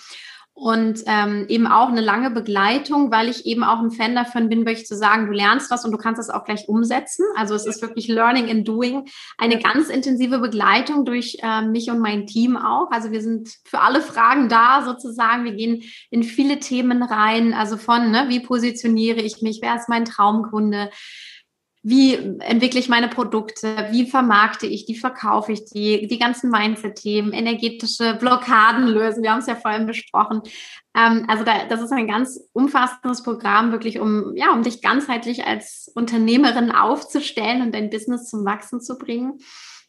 und 0.60 1.03
ähm, 1.05 1.45
eben 1.47 1.68
auch 1.68 1.88
eine 1.88 2.01
lange 2.01 2.32
Begleitung, 2.32 3.12
weil 3.12 3.30
ich 3.30 3.45
eben 3.45 3.64
auch 3.64 3.80
ein 3.80 3.91
Fan 3.91 4.14
davon 4.14 4.49
bin, 4.49 4.66
wirklich 4.66 4.86
zu 4.86 4.95
sagen, 4.95 5.28
du 5.28 5.32
lernst 5.32 5.72
was 5.72 5.86
und 5.86 5.91
du 5.91 5.97
kannst 5.97 6.20
es 6.20 6.30
auch 6.30 6.43
gleich 6.43 6.68
umsetzen. 6.68 7.26
Also 7.38 7.55
es 7.55 7.66
ist 7.66 7.82
wirklich 7.82 8.10
Learning 8.10 8.49
and 8.49 8.68
Doing, 8.68 9.07
eine 9.38 9.57
ganz 9.57 9.88
intensive 9.88 10.39
Begleitung 10.39 11.05
durch 11.05 11.38
äh, 11.41 11.62
mich 11.62 11.89
und 11.89 11.99
mein 11.99 12.28
Team 12.28 12.57
auch. 12.57 12.91
Also 12.91 13.12
wir 13.12 13.22
sind 13.22 13.49
für 13.64 13.80
alle 13.80 14.01
Fragen 14.01 14.49
da 14.49 14.84
sozusagen. 14.84 15.45
Wir 15.45 15.53
gehen 15.53 15.84
in 16.10 16.24
viele 16.24 16.60
Themen 16.60 17.03
rein, 17.03 17.53
also 17.53 17.78
von, 17.78 18.12
ne, 18.12 18.26
wie 18.28 18.41
positioniere 18.41 19.22
ich 19.22 19.41
mich, 19.41 19.60
wer 19.62 19.76
ist 19.76 19.88
mein 19.88 20.03
Traumkunde, 20.03 20.89
wie 21.82 22.13
entwickle 22.13 22.80
ich 22.80 22.89
meine 22.89 23.07
Produkte, 23.07 23.88
wie 23.91 24.05
vermarkte 24.05 24.67
ich 24.67 24.86
die, 24.86 24.95
verkaufe 24.95 25.53
ich 25.53 25.63
die, 25.65 26.07
die 26.07 26.19
ganzen 26.19 26.49
Mindset-Themen, 26.49 27.32
energetische 27.32 28.15
Blockaden 28.15 28.86
lösen. 28.88 29.23
Wir 29.23 29.32
haben 29.32 29.39
es 29.39 29.47
ja 29.47 29.55
vorhin 29.55 29.86
besprochen. 29.86 30.41
Ähm, 30.93 31.25
also 31.30 31.45
da, 31.45 31.65
das 31.69 31.82
ist 31.82 31.93
ein 31.93 32.07
ganz 32.07 32.39
umfassendes 32.51 33.23
Programm, 33.23 33.71
wirklich 33.71 33.99
um, 33.99 34.36
ja, 34.36 34.51
um 34.51 34.61
dich 34.61 34.82
ganzheitlich 34.82 35.45
als 35.45 35.89
Unternehmerin 35.95 36.71
aufzustellen 36.71 37.61
und 37.61 37.73
dein 37.73 37.89
Business 37.89 38.30
zum 38.30 38.43
Wachsen 38.43 38.82
zu 38.82 38.97
bringen. 38.97 39.39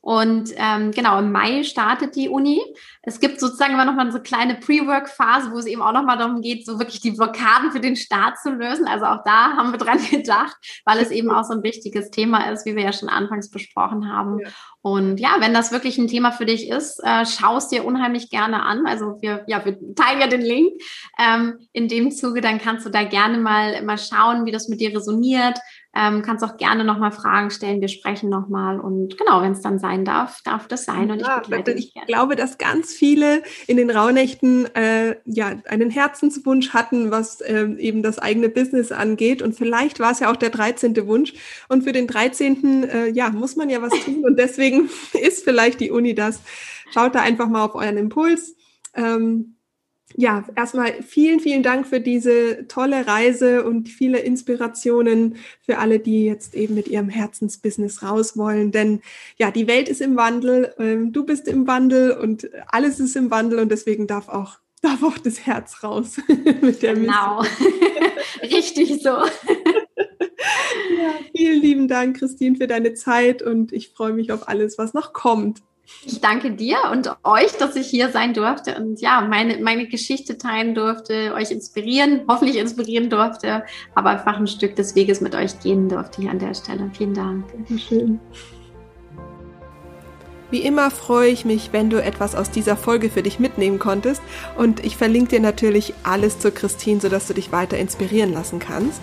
Und 0.02 0.50
ähm, 0.56 0.92
genau, 0.92 1.18
im 1.18 1.30
Mai 1.30 1.62
startet 1.62 2.16
die 2.16 2.30
Uni. 2.30 2.60
Es 3.02 3.20
gibt 3.20 3.38
sozusagen 3.38 3.74
immer 3.74 3.84
noch 3.84 3.94
mal 3.94 4.10
so 4.10 4.16
eine 4.16 4.22
kleine 4.22 4.54
Pre-Work-Phase, 4.54 5.52
wo 5.52 5.58
es 5.58 5.66
eben 5.66 5.82
auch 5.82 5.92
noch 5.92 6.04
mal 6.04 6.16
darum 6.16 6.40
geht, 6.40 6.64
so 6.64 6.78
wirklich 6.78 7.00
die 7.00 7.10
Blockaden 7.10 7.70
für 7.70 7.80
den 7.80 7.96
Start 7.96 8.38
zu 8.38 8.50
lösen. 8.50 8.86
Also 8.86 9.04
auch 9.04 9.22
da 9.24 9.56
haben 9.56 9.72
wir 9.72 9.78
dran 9.78 9.98
gedacht, 10.10 10.56
weil 10.86 10.98
es 10.98 11.10
eben 11.10 11.30
auch 11.30 11.44
so 11.44 11.52
ein 11.52 11.62
wichtiges 11.62 12.10
Thema 12.10 12.50
ist, 12.50 12.64
wie 12.64 12.76
wir 12.76 12.82
ja 12.82 12.92
schon 12.94 13.10
anfangs 13.10 13.50
besprochen 13.50 14.10
haben. 14.10 14.38
Ja. 14.40 14.48
Und 14.82 15.20
ja, 15.20 15.36
wenn 15.40 15.52
das 15.52 15.72
wirklich 15.72 15.98
ein 15.98 16.08
Thema 16.08 16.32
für 16.32 16.46
dich 16.46 16.70
ist, 16.70 17.00
äh, 17.04 17.26
schau 17.26 17.58
es 17.58 17.68
dir 17.68 17.84
unheimlich 17.84 18.30
gerne 18.30 18.62
an. 18.62 18.86
Also 18.86 19.18
wir, 19.20 19.44
ja, 19.46 19.62
wir 19.66 19.78
teilen 19.94 20.20
ja 20.20 20.26
den 20.26 20.40
Link. 20.40 20.72
Ähm, 21.18 21.58
in 21.72 21.88
dem 21.88 22.10
Zuge, 22.10 22.40
dann 22.40 22.58
kannst 22.58 22.86
du 22.86 22.90
da 22.90 23.04
gerne 23.04 23.36
mal, 23.36 23.82
mal 23.82 23.98
schauen, 23.98 24.46
wie 24.46 24.52
das 24.52 24.68
mit 24.68 24.80
dir 24.80 24.96
resoniert, 24.96 25.58
ähm, 25.94 26.22
kannst 26.22 26.44
auch 26.44 26.56
gerne 26.56 26.84
nochmal 26.84 27.10
Fragen 27.10 27.50
stellen. 27.50 27.80
Wir 27.80 27.88
sprechen 27.88 28.30
nochmal. 28.30 28.78
Und 28.78 29.18
genau, 29.18 29.42
wenn 29.42 29.52
es 29.52 29.60
dann 29.60 29.80
sein 29.80 30.04
darf, 30.04 30.40
darf 30.42 30.68
das 30.68 30.84
sein. 30.84 31.10
Und 31.10 31.20
ja, 31.20 31.38
ich 31.38 31.48
begleite 31.48 31.74
gerne. 31.74 31.80
Ich 31.80 32.06
glaube, 32.06 32.36
dass 32.36 32.58
ganz 32.58 32.92
viele 32.92 33.42
in 33.66 33.76
den 33.76 33.90
Rauhnächten 33.90 34.72
äh, 34.76 35.16
ja 35.24 35.52
einen 35.68 35.90
Herzenswunsch 35.90 36.70
hatten, 36.70 37.10
was 37.10 37.40
äh, 37.40 37.66
eben 37.78 38.04
das 38.04 38.20
eigene 38.20 38.48
Business 38.48 38.92
angeht. 38.92 39.42
Und 39.42 39.54
vielleicht 39.54 39.98
war 39.98 40.12
es 40.12 40.20
ja 40.20 40.30
auch 40.30 40.36
der 40.36 40.50
13. 40.50 40.96
Wunsch. 41.08 41.34
Und 41.68 41.82
für 41.82 41.92
den 41.92 42.06
13. 42.06 42.84
Äh, 42.84 43.08
ja, 43.08 43.30
muss 43.30 43.56
man 43.56 43.68
ja 43.68 43.82
was 43.82 43.92
tun. 44.04 44.24
Und 44.24 44.38
deswegen 44.38 44.88
ist 45.20 45.42
vielleicht 45.42 45.80
die 45.80 45.90
Uni 45.90 46.14
das. 46.14 46.40
Schaut 46.92 47.16
da 47.16 47.20
einfach 47.20 47.48
mal 47.48 47.64
auf 47.64 47.74
euren 47.74 47.96
Impuls. 47.96 48.54
Ähm, 48.94 49.56
ja, 50.16 50.44
erstmal 50.56 51.02
vielen, 51.02 51.40
vielen 51.40 51.62
Dank 51.62 51.86
für 51.86 52.00
diese 52.00 52.66
tolle 52.66 53.06
Reise 53.06 53.64
und 53.64 53.88
viele 53.88 54.18
Inspirationen 54.18 55.36
für 55.62 55.78
alle, 55.78 56.00
die 56.00 56.24
jetzt 56.24 56.54
eben 56.54 56.74
mit 56.74 56.88
ihrem 56.88 57.08
Herzensbusiness 57.08 58.02
raus 58.02 58.36
wollen. 58.36 58.72
Denn 58.72 59.02
ja, 59.36 59.50
die 59.50 59.66
Welt 59.66 59.88
ist 59.88 60.00
im 60.00 60.16
Wandel, 60.16 60.74
ähm, 60.78 61.12
du 61.12 61.24
bist 61.24 61.46
im 61.46 61.66
Wandel 61.66 62.12
und 62.12 62.50
alles 62.68 62.98
ist 62.98 63.16
im 63.16 63.30
Wandel 63.30 63.60
und 63.60 63.70
deswegen 63.70 64.06
darf 64.06 64.28
auch, 64.28 64.58
darf 64.82 65.02
auch 65.02 65.18
das 65.18 65.46
Herz 65.46 65.82
raus 65.84 66.16
mit 66.60 66.82
der 66.82 66.94
Genau, 66.94 67.42
richtig 68.42 69.02
so. 69.02 69.10
ja, 69.10 69.28
vielen 71.36 71.60
lieben 71.60 71.88
Dank, 71.88 72.18
Christine, 72.18 72.56
für 72.56 72.66
deine 72.66 72.94
Zeit 72.94 73.42
und 73.42 73.72
ich 73.72 73.90
freue 73.90 74.12
mich 74.12 74.32
auf 74.32 74.48
alles, 74.48 74.76
was 74.76 74.92
noch 74.92 75.12
kommt. 75.12 75.62
Ich 76.04 76.20
danke 76.20 76.52
dir 76.52 76.78
und 76.90 77.10
euch, 77.24 77.52
dass 77.58 77.76
ich 77.76 77.86
hier 77.88 78.10
sein 78.10 78.32
durfte 78.32 78.76
und 78.76 79.00
ja, 79.00 79.20
meine, 79.20 79.58
meine 79.58 79.86
Geschichte 79.86 80.38
teilen 80.38 80.74
durfte, 80.74 81.34
euch 81.34 81.50
inspirieren, 81.50 82.22
hoffentlich 82.26 82.56
inspirieren 82.56 83.10
durfte, 83.10 83.64
aber 83.94 84.10
einfach 84.10 84.38
ein 84.38 84.46
Stück 84.46 84.76
des 84.76 84.94
Weges 84.94 85.20
mit 85.20 85.34
euch 85.34 85.60
gehen 85.60 85.88
durfte 85.88 86.22
hier 86.22 86.30
an 86.30 86.38
der 86.38 86.54
Stelle. 86.54 86.90
Vielen 86.94 87.14
Dank. 87.14 87.52
Dankeschön. 87.52 88.18
Wie 90.50 90.62
immer 90.62 90.90
freue 90.90 91.30
ich 91.30 91.44
mich, 91.44 91.70
wenn 91.72 91.90
du 91.90 92.02
etwas 92.02 92.34
aus 92.34 92.50
dieser 92.50 92.76
Folge 92.76 93.10
für 93.10 93.22
dich 93.22 93.38
mitnehmen 93.38 93.78
konntest 93.78 94.20
und 94.56 94.84
ich 94.84 94.96
verlinke 94.96 95.30
dir 95.36 95.40
natürlich 95.40 95.94
alles 96.02 96.38
zu 96.38 96.50
Christine, 96.50 97.00
sodass 97.00 97.28
du 97.28 97.34
dich 97.34 97.52
weiter 97.52 97.78
inspirieren 97.78 98.32
lassen 98.32 98.58
kannst. 98.58 99.00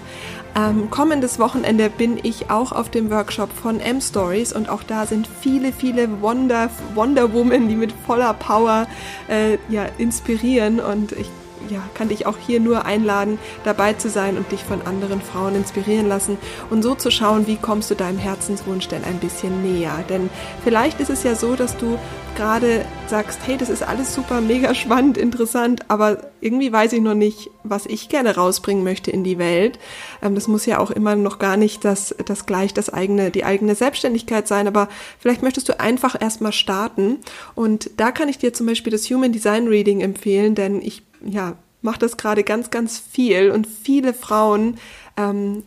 Ähm, 0.55 0.89
kommendes 0.89 1.39
Wochenende 1.39 1.89
bin 1.89 2.19
ich 2.21 2.49
auch 2.49 2.71
auf 2.71 2.89
dem 2.89 3.09
Workshop 3.11 3.51
von 3.53 3.79
M-Stories 3.79 4.53
und 4.53 4.69
auch 4.69 4.83
da 4.83 5.05
sind 5.05 5.27
viele, 5.41 5.71
viele 5.71 6.21
Wonder, 6.21 6.69
Wonder 6.95 7.31
Woman, 7.33 7.69
die 7.69 7.75
mit 7.75 7.93
voller 8.05 8.33
Power 8.33 8.87
äh, 9.29 9.57
ja, 9.69 9.85
inspirieren 9.97 10.79
und 10.79 11.11
ich 11.13 11.29
ja, 11.69 11.81
kann 11.93 12.09
dich 12.09 12.25
auch 12.25 12.37
hier 12.37 12.59
nur 12.59 12.85
einladen, 12.85 13.39
dabei 13.63 13.93
zu 13.93 14.09
sein 14.09 14.37
und 14.37 14.51
dich 14.51 14.63
von 14.63 14.81
anderen 14.83 15.21
Frauen 15.21 15.55
inspirieren 15.55 16.07
lassen 16.07 16.37
und 16.69 16.83
so 16.83 16.95
zu 16.95 17.11
schauen, 17.11 17.47
wie 17.47 17.57
kommst 17.57 17.91
du 17.91 17.95
deinem 17.95 18.17
Herzenswunsch 18.17 18.87
denn 18.87 19.03
ein 19.03 19.19
bisschen 19.19 19.63
näher. 19.63 20.03
Denn 20.09 20.29
vielleicht 20.63 20.99
ist 20.99 21.09
es 21.09 21.23
ja 21.23 21.35
so, 21.35 21.55
dass 21.55 21.77
du 21.77 21.97
gerade 22.37 22.85
sagst, 23.07 23.39
hey, 23.45 23.57
das 23.57 23.69
ist 23.69 23.81
alles 23.81 24.13
super, 24.13 24.41
mega 24.41 24.75
spannend, 24.75 25.17
interessant, 25.17 25.81
aber 25.87 26.29
irgendwie 26.39 26.71
weiß 26.71 26.93
ich 26.93 27.01
noch 27.01 27.15
nicht, 27.15 27.49
was 27.63 27.87
ich 27.87 28.09
gerne 28.09 28.35
rausbringen 28.35 28.83
möchte 28.83 29.09
in 29.09 29.23
die 29.23 29.39
Welt. 29.39 29.79
Ähm, 30.21 30.35
das 30.35 30.47
muss 30.47 30.67
ja 30.67 30.77
auch 30.77 30.91
immer 30.91 31.15
noch 31.15 31.39
gar 31.39 31.57
nicht 31.57 31.83
das, 31.83 32.15
das 32.25 32.45
gleich 32.45 32.75
das 32.75 32.91
eigene, 32.93 33.31
die 33.31 33.43
eigene 33.43 33.73
Selbstständigkeit 33.73 34.47
sein, 34.47 34.67
aber 34.67 34.87
vielleicht 35.19 35.41
möchtest 35.41 35.67
du 35.67 35.79
einfach 35.79 36.19
erstmal 36.19 36.53
starten. 36.53 37.17
Und 37.55 37.89
da 37.97 38.11
kann 38.11 38.29
ich 38.29 38.37
dir 38.37 38.53
zum 38.53 38.67
Beispiel 38.67 38.91
das 38.91 39.09
Human 39.09 39.31
Design 39.31 39.67
Reading 39.67 40.01
empfehlen, 40.01 40.53
denn 40.53 40.81
ich 40.81 41.06
ja, 41.25 41.57
mache 41.81 41.99
das 41.99 42.17
gerade 42.17 42.43
ganz, 42.43 42.69
ganz 42.69 42.99
viel. 42.99 43.51
Und 43.51 43.67
viele 43.67 44.13
Frauen 44.13 44.77
ähm, 45.15 45.63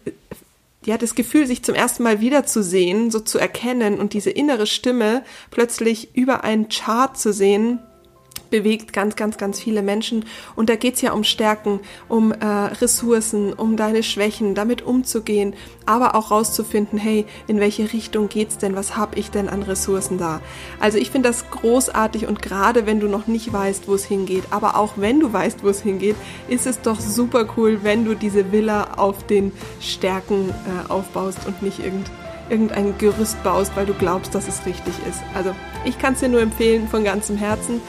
die 0.86 0.92
hat 0.92 1.02
das 1.02 1.14
Gefühl, 1.14 1.46
sich 1.46 1.62
zum 1.62 1.74
ersten 1.74 2.02
Mal 2.02 2.20
wiederzusehen, 2.20 3.10
so 3.10 3.20
zu 3.20 3.38
erkennen 3.38 4.00
und 4.00 4.14
diese 4.14 4.30
innere 4.30 4.66
Stimme 4.66 5.22
plötzlich 5.50 6.16
über 6.16 6.42
einen 6.42 6.68
Chart 6.68 7.18
zu 7.18 7.32
sehen, 7.32 7.80
bewegt 8.50 8.92
ganz, 8.92 9.16
ganz, 9.16 9.38
ganz 9.38 9.60
viele 9.60 9.82
Menschen. 9.82 10.24
Und 10.56 10.68
da 10.68 10.76
geht's 10.76 11.00
ja 11.00 11.12
um 11.12 11.24
Stärken, 11.24 11.80
um 12.08 12.32
äh, 12.32 12.44
Ressourcen, 12.44 13.52
um 13.52 13.76
deine 13.76 14.02
Schwächen, 14.02 14.54
damit 14.54 14.82
umzugehen, 14.82 15.54
aber 15.86 16.14
auch 16.14 16.30
rauszufinden, 16.30 16.98
hey, 16.98 17.26
in 17.46 17.60
welche 17.60 17.92
Richtung 17.92 18.28
geht's 18.28 18.58
denn? 18.58 18.76
Was 18.76 18.96
habe 18.96 19.18
ich 19.18 19.30
denn 19.30 19.48
an 19.48 19.62
Ressourcen 19.62 20.18
da? 20.18 20.40
Also 20.78 20.98
ich 20.98 21.10
finde 21.10 21.28
das 21.28 21.50
großartig 21.50 22.26
und 22.26 22.42
gerade 22.42 22.86
wenn 22.86 23.00
du 23.00 23.08
noch 23.08 23.26
nicht 23.26 23.52
weißt, 23.52 23.88
wo 23.88 23.94
es 23.94 24.04
hingeht, 24.04 24.44
aber 24.50 24.76
auch 24.76 24.94
wenn 24.96 25.20
du 25.20 25.32
weißt, 25.32 25.64
wo 25.64 25.68
es 25.68 25.82
hingeht, 25.82 26.16
ist 26.48 26.66
es 26.66 26.80
doch 26.80 27.00
super 27.00 27.46
cool, 27.56 27.80
wenn 27.82 28.04
du 28.04 28.14
diese 28.14 28.52
Villa 28.52 28.94
auf 28.96 29.26
den 29.26 29.52
Stärken 29.80 30.50
äh, 30.50 30.90
aufbaust 30.90 31.46
und 31.46 31.62
nicht 31.62 31.78
irgend 31.78 32.10
irgendein 32.50 32.98
Gerüst 32.98 33.42
baust, 33.42 33.74
weil 33.76 33.86
du 33.86 33.94
glaubst, 33.94 34.34
dass 34.34 34.48
es 34.48 34.66
richtig 34.66 34.94
ist. 35.08 35.20
Also 35.34 35.54
ich 35.84 35.98
kann 35.98 36.14
es 36.14 36.20
dir 36.20 36.28
nur 36.28 36.40
empfehlen 36.40 36.88
von 36.88 37.04
ganzem 37.04 37.36
Herzen. 37.36 37.80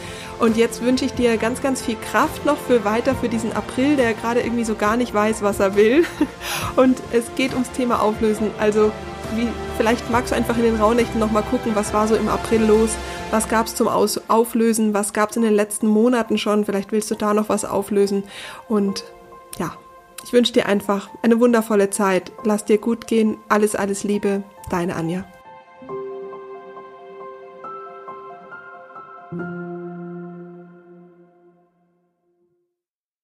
Und 0.41 0.57
jetzt 0.57 0.81
wünsche 0.81 1.05
ich 1.05 1.13
dir 1.13 1.37
ganz, 1.37 1.61
ganz 1.61 1.83
viel 1.83 1.95
Kraft 1.95 2.47
noch 2.47 2.57
für 2.57 2.83
weiter 2.83 3.13
für 3.13 3.29
diesen 3.29 3.53
April, 3.53 3.95
der 3.95 4.15
gerade 4.15 4.41
irgendwie 4.41 4.63
so 4.63 4.73
gar 4.73 4.97
nicht 4.97 5.13
weiß, 5.13 5.43
was 5.43 5.59
er 5.59 5.75
will. 5.75 6.03
Und 6.75 6.97
es 7.13 7.25
geht 7.35 7.53
ums 7.53 7.69
Thema 7.69 8.01
Auflösen. 8.01 8.49
Also 8.59 8.91
wie, 9.35 9.47
vielleicht 9.77 10.09
magst 10.09 10.31
du 10.31 10.35
einfach 10.35 10.57
in 10.57 10.63
den 10.63 10.77
Rauhnächten 10.77 11.19
nochmal 11.19 11.43
gucken, 11.43 11.75
was 11.75 11.93
war 11.93 12.07
so 12.07 12.15
im 12.15 12.27
April 12.27 12.63
los, 12.63 12.89
was 13.29 13.49
gab 13.49 13.67
es 13.67 13.75
zum 13.75 13.87
Aus 13.87 14.19
Auflösen, 14.29 14.95
was 14.95 15.13
gab 15.13 15.29
es 15.29 15.35
in 15.35 15.43
den 15.43 15.53
letzten 15.53 15.85
Monaten 15.85 16.39
schon, 16.39 16.65
vielleicht 16.65 16.91
willst 16.91 17.11
du 17.11 17.15
da 17.15 17.35
noch 17.35 17.47
was 17.47 17.63
auflösen. 17.63 18.23
Und 18.67 19.03
ja, 19.59 19.75
ich 20.23 20.33
wünsche 20.33 20.53
dir 20.53 20.65
einfach 20.65 21.09
eine 21.21 21.39
wundervolle 21.39 21.91
Zeit. 21.91 22.31
Lass 22.43 22.65
dir 22.65 22.79
gut 22.79 23.05
gehen. 23.05 23.37
Alles, 23.47 23.75
alles 23.75 24.03
Liebe. 24.03 24.41
Deine 24.71 24.95
Anja. 24.95 25.23